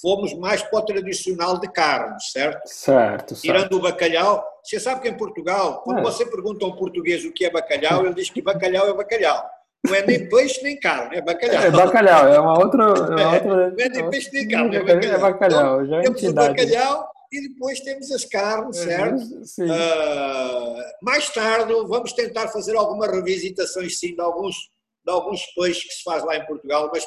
fomos 0.00 0.34
mais 0.34 0.62
para 0.62 0.78
o 0.78 0.84
tradicional 0.84 1.58
de 1.58 1.70
carnes, 1.70 2.30
certo? 2.32 2.66
Certo, 2.66 3.34
certo. 3.34 3.40
Tirando 3.40 3.74
o 3.74 3.80
bacalhau. 3.80 4.44
Você 4.64 4.78
sabe 4.78 5.02
que 5.02 5.08
em 5.08 5.16
Portugal, 5.16 5.82
quando 5.82 6.00
é. 6.00 6.02
você 6.02 6.24
pergunta 6.26 6.64
a 6.64 6.68
um 6.68 6.76
português 6.76 7.24
o 7.24 7.32
que 7.32 7.44
é 7.44 7.50
bacalhau, 7.50 8.04
ele 8.04 8.14
diz 8.14 8.30
que 8.30 8.42
bacalhau 8.42 8.88
é 8.88 8.94
bacalhau. 8.94 9.44
Não 9.86 9.94
é 9.94 10.04
nem 10.04 10.28
peixe 10.28 10.62
nem 10.62 10.78
carne, 10.78 11.16
é 11.16 11.22
bacalhau. 11.22 11.62
É 11.62 11.70
bacalhau, 11.70 12.28
é 12.28 12.38
uma 12.38 12.58
outra. 12.58 12.82
É 12.82 12.86
uma 12.86 13.20
é, 13.20 13.26
outra... 13.26 13.70
não 13.70 13.84
é 13.84 13.88
nem 13.88 14.10
peixe 14.10 14.30
nem 14.32 14.48
carne, 14.48 14.76
é 14.76 14.80
bacalhau. 14.80 15.14
É 15.14 15.18
bacalhau, 15.18 15.86
já 15.86 15.96
é 15.96 16.02
temos 16.02 16.22
o 16.22 16.34
bacalhau 16.34 17.08
e 17.32 17.48
depois 17.48 17.80
temos 17.80 18.10
as 18.10 18.24
carnes, 18.24 18.76
é, 18.78 18.84
certo? 18.84 19.44
Sim. 19.46 19.70
Uh, 19.70 20.82
mais 21.02 21.30
tarde 21.30 21.72
vamos 21.86 22.12
tentar 22.12 22.48
fazer 22.48 22.76
alguma 22.76 23.06
revisitação 23.06 23.88
sim, 23.88 24.14
de 24.14 24.20
alguns, 24.20 24.56
de 25.04 25.12
alguns 25.12 25.46
peixes 25.54 25.84
que 25.84 25.94
se 25.94 26.02
faz 26.02 26.24
lá 26.24 26.36
em 26.36 26.44
Portugal, 26.44 26.90
mas 26.92 27.06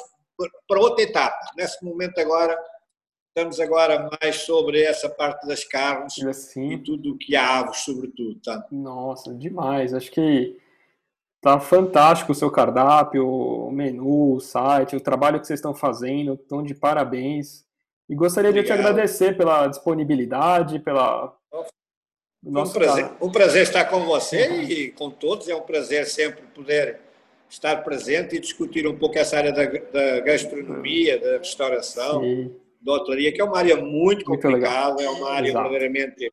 para 0.66 0.80
outra 0.80 1.04
etapa. 1.04 1.38
Nesse 1.56 1.84
momento 1.84 2.18
agora 2.18 2.58
Estamos 3.36 3.58
agora 3.58 4.08
mais 4.22 4.36
sobre 4.42 4.80
essa 4.80 5.08
parte 5.08 5.44
das 5.44 5.64
carnes 5.64 6.24
assim, 6.24 6.74
e 6.74 6.78
tudo 6.78 7.18
que 7.18 7.34
há 7.34 7.58
aves, 7.58 7.78
sobretudo. 7.78 8.38
Tá? 8.38 8.64
Nossa, 8.70 9.34
demais. 9.34 9.92
Acho 9.92 10.08
que 10.12 10.56
tá 11.40 11.58
fantástico 11.58 12.30
o 12.30 12.34
seu 12.34 12.48
cardápio, 12.48 13.28
o 13.28 13.72
menu, 13.72 14.34
o 14.34 14.40
site, 14.40 14.94
o 14.94 15.00
trabalho 15.00 15.40
que 15.40 15.48
vocês 15.48 15.58
estão 15.58 15.74
fazendo. 15.74 16.34
Estão 16.34 16.62
de 16.62 16.76
parabéns. 16.76 17.64
E 18.08 18.14
gostaria 18.14 18.50
Obrigado. 18.50 18.76
de 18.76 18.82
te 18.82 18.86
agradecer 18.88 19.36
pela 19.36 19.66
disponibilidade, 19.66 20.78
pela. 20.78 21.36
um, 22.44 22.70
prazer, 22.70 23.10
um 23.20 23.32
prazer 23.32 23.62
estar 23.64 23.86
com 23.86 24.06
você 24.06 24.46
uhum. 24.46 24.62
e 24.62 24.90
com 24.92 25.10
todos. 25.10 25.48
É 25.48 25.56
um 25.56 25.62
prazer 25.62 26.06
sempre 26.06 26.42
poder 26.54 27.00
estar 27.50 27.82
presente 27.82 28.36
e 28.36 28.40
discutir 28.40 28.86
um 28.86 28.96
pouco 28.96 29.18
essa 29.18 29.36
área 29.36 29.52
da, 29.52 29.64
da 29.64 30.20
gastronomia, 30.20 31.18
da 31.18 31.38
restauração. 31.38 32.20
Sim 32.20 32.63
da 32.84 32.92
hotelaria, 32.92 33.32
que 33.32 33.40
é 33.40 33.44
uma 33.44 33.56
área 33.56 33.76
muito 33.76 34.24
complicada, 34.24 34.94
muito 34.94 35.02
é 35.02 35.10
uma 35.10 35.30
área 35.30 35.48
Exato. 35.48 35.68
verdadeiramente 35.70 36.30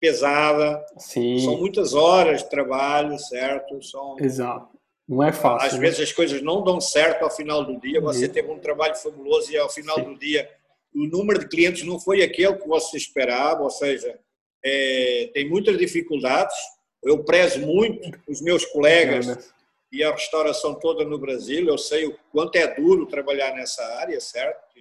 pesada. 0.00 0.84
Sim. 0.98 1.38
São 1.38 1.56
muitas 1.56 1.94
horas 1.94 2.42
de 2.42 2.50
trabalho, 2.50 3.16
certo? 3.18 3.80
São, 3.82 4.16
Exato. 4.18 4.68
Não 5.08 5.22
é 5.22 5.32
fácil. 5.32 5.66
Às 5.66 5.74
né? 5.74 5.80
vezes 5.80 6.00
as 6.00 6.12
coisas 6.12 6.42
não 6.42 6.64
dão 6.64 6.80
certo 6.80 7.22
ao 7.22 7.30
final 7.30 7.64
do 7.64 7.78
dia. 7.78 8.00
Você 8.00 8.28
teve 8.28 8.50
um 8.50 8.58
trabalho 8.58 8.96
fabuloso 8.96 9.52
e 9.52 9.56
ao 9.56 9.68
final 9.68 9.96
Sim. 9.96 10.04
do 10.04 10.18
dia 10.18 10.48
o 10.94 11.06
número 11.06 11.38
de 11.38 11.48
clientes 11.48 11.84
não 11.84 11.98
foi 11.98 12.22
aquele 12.22 12.54
que 12.56 12.68
você 12.68 12.96
esperava, 12.96 13.62
ou 13.62 13.70
seja, 13.70 14.18
é, 14.62 15.30
tem 15.32 15.48
muitas 15.48 15.78
dificuldades, 15.78 16.54
Eu 17.02 17.24
prezo 17.24 17.60
muito 17.60 18.10
os 18.28 18.40
meus 18.42 18.64
colegas 18.66 19.52
e 19.92 20.02
a 20.02 20.10
restauração 20.10 20.74
toda 20.74 21.04
no 21.04 21.18
Brasil. 21.18 21.68
Eu 21.68 21.76
sei 21.76 22.06
o 22.06 22.16
quanto 22.32 22.56
é 22.56 22.74
duro 22.74 23.06
trabalhar 23.06 23.54
nessa 23.54 23.84
área, 23.98 24.18
certo? 24.18 24.72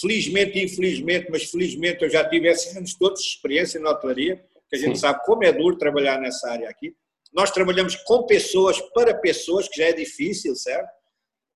Felizmente, 0.00 0.62
infelizmente, 0.62 1.26
mas 1.28 1.50
felizmente 1.50 2.04
eu 2.04 2.08
já 2.08 2.26
tive 2.26 2.48
esses 2.48 2.74
anos 2.76 2.94
todos 2.94 3.20
de 3.20 3.26
experiência 3.26 3.80
na 3.80 3.90
hotelaria, 3.90 4.36
que 4.70 4.76
a 4.76 4.78
gente 4.78 4.94
Sim. 4.94 5.00
sabe 5.00 5.24
como 5.24 5.42
é 5.42 5.52
duro 5.52 5.76
trabalhar 5.76 6.20
nessa 6.20 6.50
área 6.50 6.68
aqui. 6.68 6.94
Nós 7.32 7.50
trabalhamos 7.50 7.96
com 7.96 8.22
pessoas, 8.22 8.80
para 8.94 9.12
pessoas, 9.12 9.68
que 9.68 9.78
já 9.78 9.86
é 9.88 9.92
difícil, 9.92 10.54
certo? 10.54 10.88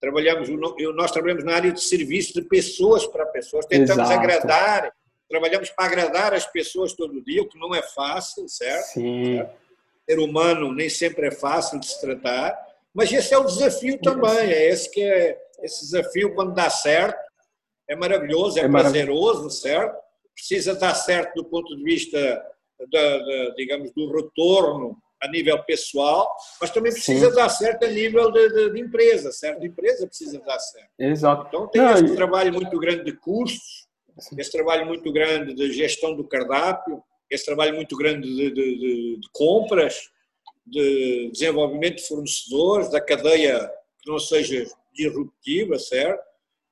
Trabalhamos, 0.01 0.49
nós 0.97 1.13
trabalhamos 1.13 1.45
na 1.45 1.55
área 1.55 1.73
de 1.73 1.81
serviço 1.81 2.35
de 2.35 2.43
pessoas 2.43 3.07
para 3.07 3.25
pessoas, 3.27 3.65
tentamos 3.65 4.11
Exato. 4.11 4.19
agradar, 4.19 4.93
trabalhamos 5.29 5.71
para 5.71 5.87
agradar 5.87 6.35
as 6.35 6.45
pessoas 6.47 6.93
todo 6.93 7.23
dia, 7.23 7.43
o 7.43 7.49
que 7.49 7.59
não 7.59 7.73
é 7.73 7.83
fácil, 7.83 8.49
certo? 8.49 8.87
Sim. 8.87 9.37
Certo? 9.37 9.63
Ser 10.11 10.19
humano 10.19 10.75
nem 10.75 10.91
sempre 10.91 11.29
é 11.29 11.31
fácil 11.31 11.79
de 11.79 11.87
se 11.87 12.01
tratar, 12.01 12.72
mas 12.95 13.13
esse 13.13 13.33
é 13.33 13.39
o 13.39 13.45
desafio 13.45 13.99
também, 14.01 14.51
é 14.51 14.69
esse 14.69 14.91
que 14.91 15.03
é 15.03 15.39
esse 15.63 15.85
desafio 15.85 16.35
quando 16.35 16.55
dá 16.55 16.69
certo, 16.69 17.19
é 17.89 17.95
maravilhoso, 17.95 18.59
é, 18.59 18.63
é 18.63 18.69
prazeroso, 18.69 19.51
certo? 19.51 19.97
Precisa 20.35 20.75
dar 20.75 20.95
certo 20.95 21.35
do 21.37 21.45
ponto 21.45 21.77
de 21.77 21.83
vista 21.85 22.19
da, 22.91 23.19
da, 23.19 23.55
digamos 23.57 23.93
do 23.93 24.11
retorno 24.13 24.97
a 25.23 25.29
nível 25.29 25.63
pessoal, 25.63 26.35
mas 26.61 26.71
também 26.71 26.93
precisa 26.93 27.31
Sim. 27.31 27.37
dar 27.37 27.49
certo 27.49 27.85
a 27.85 27.89
nível 27.89 28.31
de, 28.33 28.49
de, 28.49 28.73
de, 28.73 28.81
empresa, 28.81 29.31
certo? 29.31 29.63
A 29.63 29.67
empresa 29.67 30.07
precisa 30.07 30.41
dar 30.41 30.59
certo. 30.59 30.91
Exato. 30.99 31.47
Então 31.47 31.69
tem 31.69 31.81
Não, 31.81 31.95
esse 31.95 32.17
trabalho 32.17 32.53
muito 32.53 32.77
grande 32.79 33.05
de 33.05 33.13
custos, 33.13 33.87
Sim. 34.19 34.35
esse 34.37 34.51
trabalho 34.51 34.85
muito 34.85 35.13
grande 35.13 35.55
de 35.55 35.73
gestão 35.73 36.17
do 36.17 36.27
cardápio, 36.27 37.01
esse 37.31 37.45
trabalho 37.45 37.75
muito 37.77 37.97
grande 37.97 38.29
de, 38.29 38.51
de, 38.51 39.21
de 39.21 39.29
compras, 39.33 40.11
de 40.67 41.31
desenvolvimento 41.33 41.97
de 41.97 42.09
fornecedores, 42.09 42.91
da 42.91 43.01
cadeia 43.01 43.71
que 44.01 44.11
não 44.11 44.19
seja 44.19 44.65
disruptiva, 44.93 45.79
certo? 45.79 46.23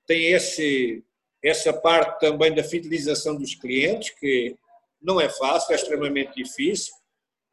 Tem 0.07 0.32
esse, 0.32 1.05
essa 1.43 1.72
parte 1.72 2.20
também 2.20 2.55
da 2.55 2.64
fidelização 2.64 3.36
dos 3.36 3.55
clientes, 3.55 4.11
que 4.11 4.57
não 5.01 5.20
é 5.20 5.28
fácil, 5.28 5.72
é 5.72 5.76
extremamente 5.76 6.34
difícil. 6.34 6.93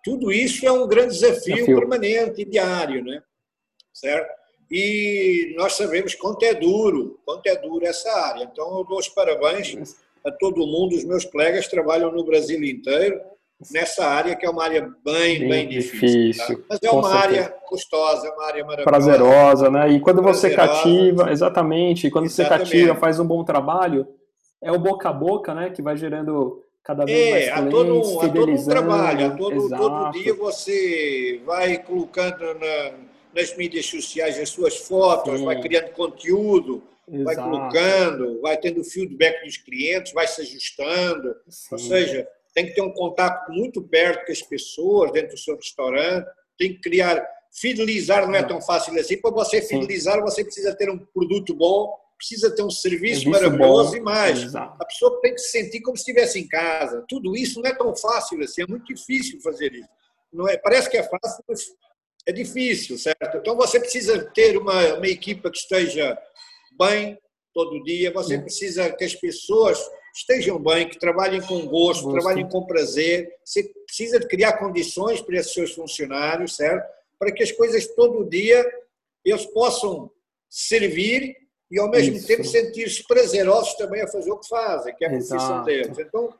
Tudo 0.03 0.31
isso 0.31 0.65
é 0.65 0.71
um 0.71 0.87
grande 0.87 1.13
desafio, 1.13 1.55
desafio. 1.55 1.79
permanente 1.79 2.41
e 2.41 2.45
diário, 2.45 3.03
né? 3.03 3.21
certo? 3.99 4.31
E 4.69 5.53
nós 5.57 5.73
sabemos 5.73 6.13
quanto 6.13 6.43
é 6.43 6.53
duro, 6.53 7.19
quanto 7.25 7.47
é 7.47 7.55
duro 7.55 7.85
essa 7.85 8.11
área. 8.11 8.43
Então, 8.43 8.77
eu 8.77 8.83
dou 8.83 8.99
os 8.99 9.09
parabéns 9.09 9.95
a 10.25 10.31
todo 10.31 10.67
mundo. 10.67 10.95
Os 10.95 11.03
meus 11.03 11.25
colegas 11.25 11.67
trabalham 11.67 12.11
no 12.11 12.23
Brasil 12.23 12.61
inteiro 12.63 13.19
nessa 13.71 14.05
área, 14.05 14.35
que 14.35 14.45
é 14.45 14.49
uma 14.49 14.63
área 14.63 14.81
bem, 15.03 15.39
bem, 15.39 15.49
bem 15.49 15.67
difícil. 15.67 16.27
difícil 16.27 16.57
tá? 16.59 16.65
Mas 16.69 16.79
é 16.83 16.91
uma 16.91 17.09
certeza. 17.09 17.23
área 17.23 17.49
custosa, 17.67 18.33
uma 18.33 18.45
área 18.45 18.65
maravilhosa. 18.65 18.83
Prazerosa, 18.83 19.71
né? 19.71 19.89
E 19.89 19.99
quando 19.99 20.21
você 20.21 20.53
cativa, 20.53 21.31
exatamente, 21.31 22.09
quando 22.11 22.25
exatamente. 22.25 22.69
você 22.69 22.75
cativa, 22.75 22.95
faz 22.95 23.19
um 23.19 23.25
bom 23.25 23.43
trabalho, 23.43 24.07
é 24.61 24.71
o 24.71 24.77
boca 24.77 25.09
a 25.09 25.13
boca, 25.13 25.53
né? 25.55 25.71
Que 25.71 25.81
vai 25.81 25.97
gerando 25.97 26.63
cada 26.83 27.03
vez 27.03 27.17
é, 27.17 27.31
mais 27.31 27.43
clientes, 27.45 27.67
a 27.67 27.69
todo, 27.69 27.99
a 27.99 28.29
todo 28.29 28.51
um 28.51 28.65
trabalho, 28.65 29.25
a 29.25 29.29
todo, 29.31 29.69
todo 29.69 30.11
dia 30.11 30.33
você 30.33 31.41
vai 31.45 31.77
colocando 31.79 32.53
na, 32.53 32.91
nas 33.35 33.57
mídias 33.57 33.85
sociais 33.87 34.39
as 34.39 34.49
suas 34.49 34.77
fotos, 34.77 35.39
Sim. 35.39 35.45
vai 35.45 35.59
criando 35.59 35.89
conteúdo, 35.91 36.81
Exato. 37.11 37.23
vai 37.23 37.35
colocando, 37.35 38.41
vai 38.41 38.57
tendo 38.57 38.83
feedback 38.83 39.43
dos 39.43 39.57
clientes, 39.57 40.13
vai 40.13 40.27
se 40.27 40.41
ajustando. 40.41 41.35
Sim. 41.49 41.67
Ou 41.71 41.77
seja, 41.79 42.27
tem 42.57 42.65
que 42.65 42.73
ter 42.73 42.81
um 42.81 42.91
contato 42.91 43.51
muito 43.51 43.83
perto 43.83 44.25
com 44.25 44.31
as 44.31 44.41
pessoas 44.41 45.11
dentro 45.11 45.35
do 45.35 45.39
seu 45.39 45.55
restaurante, 45.55 46.27
tem 46.57 46.73
que 46.73 46.81
criar, 46.81 47.23
fidelizar 47.53 48.25
não 48.25 48.33
é 48.33 48.41
tão 48.41 48.59
fácil 48.59 48.99
assim. 48.99 49.21
Para 49.21 49.29
você 49.29 49.61
fidelizar, 49.61 50.19
você 50.23 50.43
precisa 50.43 50.75
ter 50.75 50.89
um 50.89 50.97
produto 50.97 51.53
bom 51.53 51.93
precisa 52.17 52.49
ter 52.49 52.63
um 52.63 52.69
serviço, 52.71 53.21
serviço 53.21 53.29
maravilhoso 53.29 53.91
bom. 53.91 53.97
e 53.97 53.99
mais. 53.99 54.41
Exato. 54.41 54.75
A 54.81 54.85
pessoa 54.85 55.21
tem 55.21 55.35
que 55.35 55.39
se 55.39 55.49
sentir 55.49 55.81
como 55.81 55.95
se 55.95 56.01
estivesse 56.01 56.39
em 56.39 56.47
casa. 56.47 57.05
Tudo 57.07 57.37
isso 57.37 57.61
não 57.61 57.69
é 57.69 57.75
tão 57.75 57.95
fácil 57.95 58.41
assim, 58.41 58.63
é 58.63 58.65
muito 58.67 58.91
difícil 58.91 59.39
fazer 59.39 59.71
isso. 59.71 59.89
Não 60.33 60.47
é, 60.47 60.57
parece 60.57 60.89
que 60.89 60.97
é 60.97 61.03
fácil, 61.03 61.43
mas 61.47 61.63
é 62.25 62.31
difícil, 62.31 62.97
certo? 62.97 63.37
Então 63.37 63.55
você 63.55 63.79
precisa 63.79 64.31
ter 64.33 64.57
uma, 64.57 64.95
uma 64.95 65.07
equipa 65.07 65.51
que 65.51 65.59
esteja 65.59 66.17
bem 66.75 67.19
todo 67.53 67.83
dia, 67.83 68.11
você 68.11 68.39
precisa 68.39 68.91
que 68.91 69.03
as 69.03 69.13
pessoas 69.13 69.79
estejam 70.17 70.59
bem, 70.59 70.89
que 70.89 70.99
trabalhem 70.99 71.41
com 71.41 71.65
gosto, 71.67 72.03
gosto, 72.03 72.11
trabalhem 72.11 72.47
com 72.49 72.65
prazer. 72.65 73.29
Você 73.45 73.63
precisa 73.85 74.19
de 74.19 74.27
criar 74.27 74.57
condições 74.57 75.21
para 75.21 75.37
esses 75.37 75.53
seus 75.53 75.73
funcionários, 75.73 76.55
certo? 76.55 76.87
Para 77.19 77.31
que 77.31 77.43
as 77.43 77.51
coisas 77.51 77.87
todo 77.87 78.27
dia 78.27 78.65
eles 79.23 79.45
possam 79.45 80.09
servir 80.49 81.35
e 81.69 81.79
ao 81.79 81.89
mesmo 81.89 82.15
isso. 82.15 82.27
tempo 82.27 82.43
sentir-se 82.45 83.05
prazerosos 83.05 83.73
também 83.75 84.01
a 84.01 84.07
fazer 84.07 84.31
o 84.31 84.39
que 84.39 84.47
fazem, 84.47 84.95
que 84.95 85.03
é 85.03 85.07
a 85.07 85.11
profissão 85.11 85.63
deles. 85.63 85.99
Então, 85.99 86.33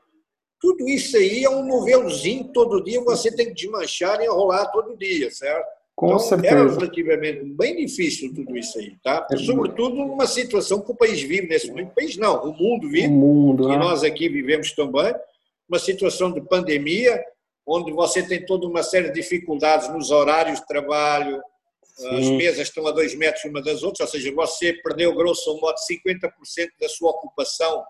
tudo 0.59 0.88
isso 0.88 1.17
aí 1.17 1.43
é 1.43 1.49
um 1.49 1.65
novelozinho 1.65 2.51
todo 2.51 2.84
dia, 2.84 3.03
você 3.03 3.30
tem 3.36 3.47
que 3.47 3.53
desmanchar 3.53 4.21
e 4.21 4.25
enrolar 4.25 4.71
todo 4.71 4.97
dia, 4.97 5.30
certo? 5.30 5.67
Com 5.97 6.09
então, 6.09 6.19
certeza. 6.19 6.53
era 6.53 6.69
relativamente 6.69 7.43
bem 7.43 7.75
difícil 7.75 8.31
tudo 8.31 8.55
isso 8.55 8.77
aí, 8.77 8.95
tá? 9.03 9.27
É 9.31 9.37
Sobretudo 9.37 9.95
numa 9.95 10.27
situação 10.27 10.79
que 10.79 10.91
o 10.91 10.95
país 10.95 11.19
vive 11.23 11.47
nesse 11.47 11.69
momento. 11.69 11.89
O 11.89 11.95
país 11.95 12.15
não, 12.17 12.43
o 12.43 12.53
mundo 12.53 12.87
vive, 12.87 13.07
o 13.07 13.11
mundo, 13.11 13.63
e 13.63 13.69
né? 13.69 13.77
nós 13.77 14.03
aqui 14.03 14.29
vivemos 14.29 14.73
também, 14.73 15.11
uma 15.67 15.79
situação 15.79 16.31
de 16.31 16.39
pandemia, 16.39 17.19
onde 17.65 17.91
você 17.91 18.21
tem 18.21 18.45
toda 18.45 18.67
uma 18.67 18.83
série 18.83 19.07
de 19.07 19.15
dificuldades 19.15 19.89
nos 19.89 20.11
horários 20.11 20.59
de 20.59 20.67
trabalho, 20.67 21.41
as 22.11 22.29
mesas 22.29 22.67
estão 22.67 22.85
a 22.85 22.91
dois 22.91 23.15
metros 23.15 23.45
uma 23.45 23.59
das 23.59 23.81
outras, 23.81 24.01
ou 24.01 24.07
seja, 24.07 24.31
você 24.31 24.73
perdeu, 24.83 25.15
grosso 25.15 25.59
modo, 25.59 25.77
50% 25.79 26.29
da 26.79 26.87
sua 26.89 27.09
ocupação 27.09 27.83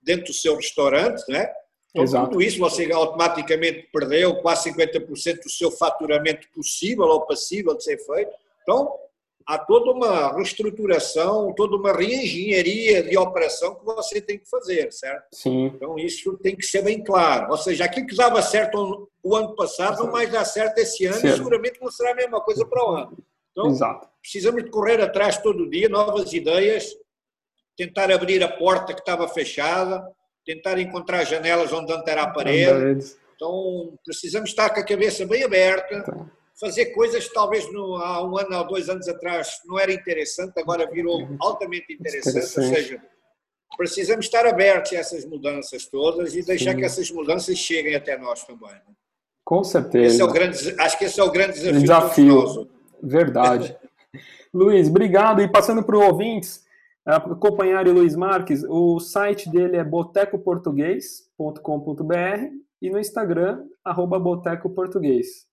dentro 0.00 0.26
do 0.26 0.32
seu 0.32 0.54
restaurante, 0.54 1.24
né? 1.28 1.50
Então, 1.98 2.04
Exato. 2.04 2.30
tudo 2.30 2.42
isso 2.42 2.58
você 2.60 2.90
automaticamente 2.92 3.88
perdeu 3.92 4.36
quase 4.36 4.70
50% 4.70 5.42
do 5.42 5.50
seu 5.50 5.70
faturamento 5.70 6.48
possível 6.54 7.04
ou 7.06 7.22
passível 7.22 7.76
de 7.76 7.82
ser 7.82 7.98
feito. 7.98 8.30
Então, 8.62 8.94
há 9.44 9.58
toda 9.58 9.90
uma 9.90 10.32
reestruturação, 10.36 11.52
toda 11.54 11.76
uma 11.76 11.92
reengenharia 11.92 13.02
de 13.02 13.16
operação 13.18 13.74
que 13.74 13.84
você 13.84 14.20
tem 14.20 14.38
que 14.38 14.48
fazer, 14.48 14.92
certo? 14.92 15.24
Sim. 15.32 15.72
Então, 15.74 15.98
isso 15.98 16.36
tem 16.38 16.54
que 16.54 16.64
ser 16.64 16.82
bem 16.82 17.02
claro. 17.02 17.50
Ou 17.50 17.56
seja, 17.56 17.84
aquilo 17.84 18.06
que 18.06 18.14
dava 18.14 18.40
certo 18.42 19.10
o 19.20 19.34
ano 19.34 19.56
passado 19.56 20.04
não 20.04 20.12
mais 20.12 20.30
dá 20.30 20.44
certo 20.44 20.78
esse 20.78 21.04
ano 21.04 21.26
e 21.26 21.32
seguramente 21.32 21.80
não 21.80 21.90
será 21.90 22.12
a 22.12 22.14
mesma 22.14 22.40
coisa 22.40 22.64
para 22.64 22.84
o 22.84 22.90
ano. 22.94 23.18
Então, 23.50 23.66
Exato. 23.70 24.08
precisamos 24.22 24.62
de 24.62 24.70
correr 24.70 25.00
atrás 25.00 25.38
todo 25.38 25.68
dia, 25.68 25.88
novas 25.88 26.32
ideias, 26.32 26.94
tentar 27.76 28.12
abrir 28.12 28.40
a 28.44 28.48
porta 28.48 28.94
que 28.94 29.00
estava 29.00 29.26
fechada, 29.26 30.06
tentar 30.48 30.78
encontrar 30.78 31.24
janelas 31.24 31.70
onde 31.74 31.92
era 32.06 32.22
a 32.22 32.30
parede. 32.30 33.14
Então, 33.36 33.92
precisamos 34.02 34.48
estar 34.48 34.70
com 34.70 34.80
a 34.80 34.84
cabeça 34.84 35.26
bem 35.26 35.44
aberta, 35.44 36.02
tá. 36.02 36.26
fazer 36.58 36.86
coisas 36.86 37.28
que 37.28 37.34
talvez 37.34 37.70
no, 37.70 37.96
há 37.96 38.26
um 38.26 38.36
ano 38.38 38.56
ou 38.56 38.66
dois 38.66 38.88
anos 38.88 39.06
atrás 39.06 39.60
não 39.66 39.78
era 39.78 39.92
interessante, 39.92 40.58
agora 40.58 40.90
virou 40.90 41.20
uhum. 41.20 41.36
altamente 41.38 41.92
interessante. 41.92 42.58
Ou 42.58 42.74
seja, 42.74 43.02
precisamos 43.76 44.24
estar 44.24 44.46
abertos 44.46 44.92
a 44.94 44.96
essas 44.96 45.26
mudanças 45.26 45.86
todas 45.86 46.34
e 46.34 46.42
deixar 46.42 46.72
Sim. 46.72 46.78
que 46.78 46.84
essas 46.84 47.10
mudanças 47.10 47.58
cheguem 47.58 47.94
até 47.94 48.16
nós 48.16 48.42
também. 48.44 48.70
Né? 48.70 48.94
Com 49.44 49.62
certeza. 49.62 50.24
É 50.24 50.26
grande, 50.26 50.74
acho 50.78 50.98
que 50.98 51.04
esse 51.04 51.20
é 51.20 51.22
o 51.22 51.30
grande 51.30 51.60
desafio. 51.60 51.80
desafio. 51.82 52.70
Verdade. 53.02 53.76
Luiz, 54.52 54.88
obrigado. 54.88 55.42
E 55.42 55.48
passando 55.48 55.82
para 55.82 55.96
os 55.96 56.04
ouvintes, 56.04 56.66
acompanhar 57.08 57.88
o 57.88 57.92
Luiz 57.92 58.14
Marques, 58.14 58.62
o 58.68 59.00
site 59.00 59.50
dele 59.50 59.76
é 59.76 59.84
botecoportuguês.com.br 59.84 62.68
e 62.80 62.90
no 62.90 62.98
Instagram, 62.98 63.64
arroba 63.84 64.18
botecoportuguês. 64.18 65.46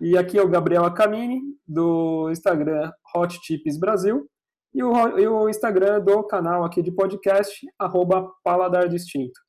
E 0.00 0.16
aqui 0.16 0.38
é 0.38 0.42
o 0.42 0.48
Gabriel 0.48 0.84
Acamini, 0.84 1.40
do 1.66 2.30
Instagram 2.30 2.90
Hot 3.14 3.38
Tips 3.40 3.78
Brasil, 3.78 4.26
e 4.72 4.82
o, 4.82 5.18
e 5.18 5.26
o 5.26 5.48
Instagram 5.48 6.00
do 6.00 6.22
canal 6.22 6.64
aqui 6.64 6.82
de 6.82 6.92
podcast, 6.92 7.66
arroba 7.78 8.30
Paladar 8.44 8.88
Distinto. 8.88 9.40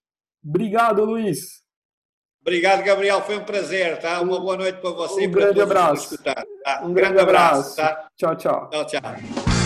Obrigado, 0.43 1.05
Luiz. 1.05 1.61
Obrigado, 2.41 2.83
Gabriel. 2.83 3.21
Foi 3.21 3.37
um 3.37 3.45
prazer, 3.45 3.99
tá? 3.99 4.19
Uma 4.19 4.39
boa 4.39 4.57
noite 4.57 4.81
para 4.81 4.89
você. 4.89 5.27
Um 5.27 5.31
grande 5.31 5.61
abraço. 5.61 6.17
Tá? 6.23 6.43
Um 6.81 6.93
grande, 6.93 6.93
grande 6.93 7.19
abraço, 7.19 7.73
abraço, 7.73 7.75
tá? 7.75 8.07
Tchau, 8.17 8.35
tchau. 8.35 8.69
Tchau, 8.69 8.85
tchau. 8.85 9.60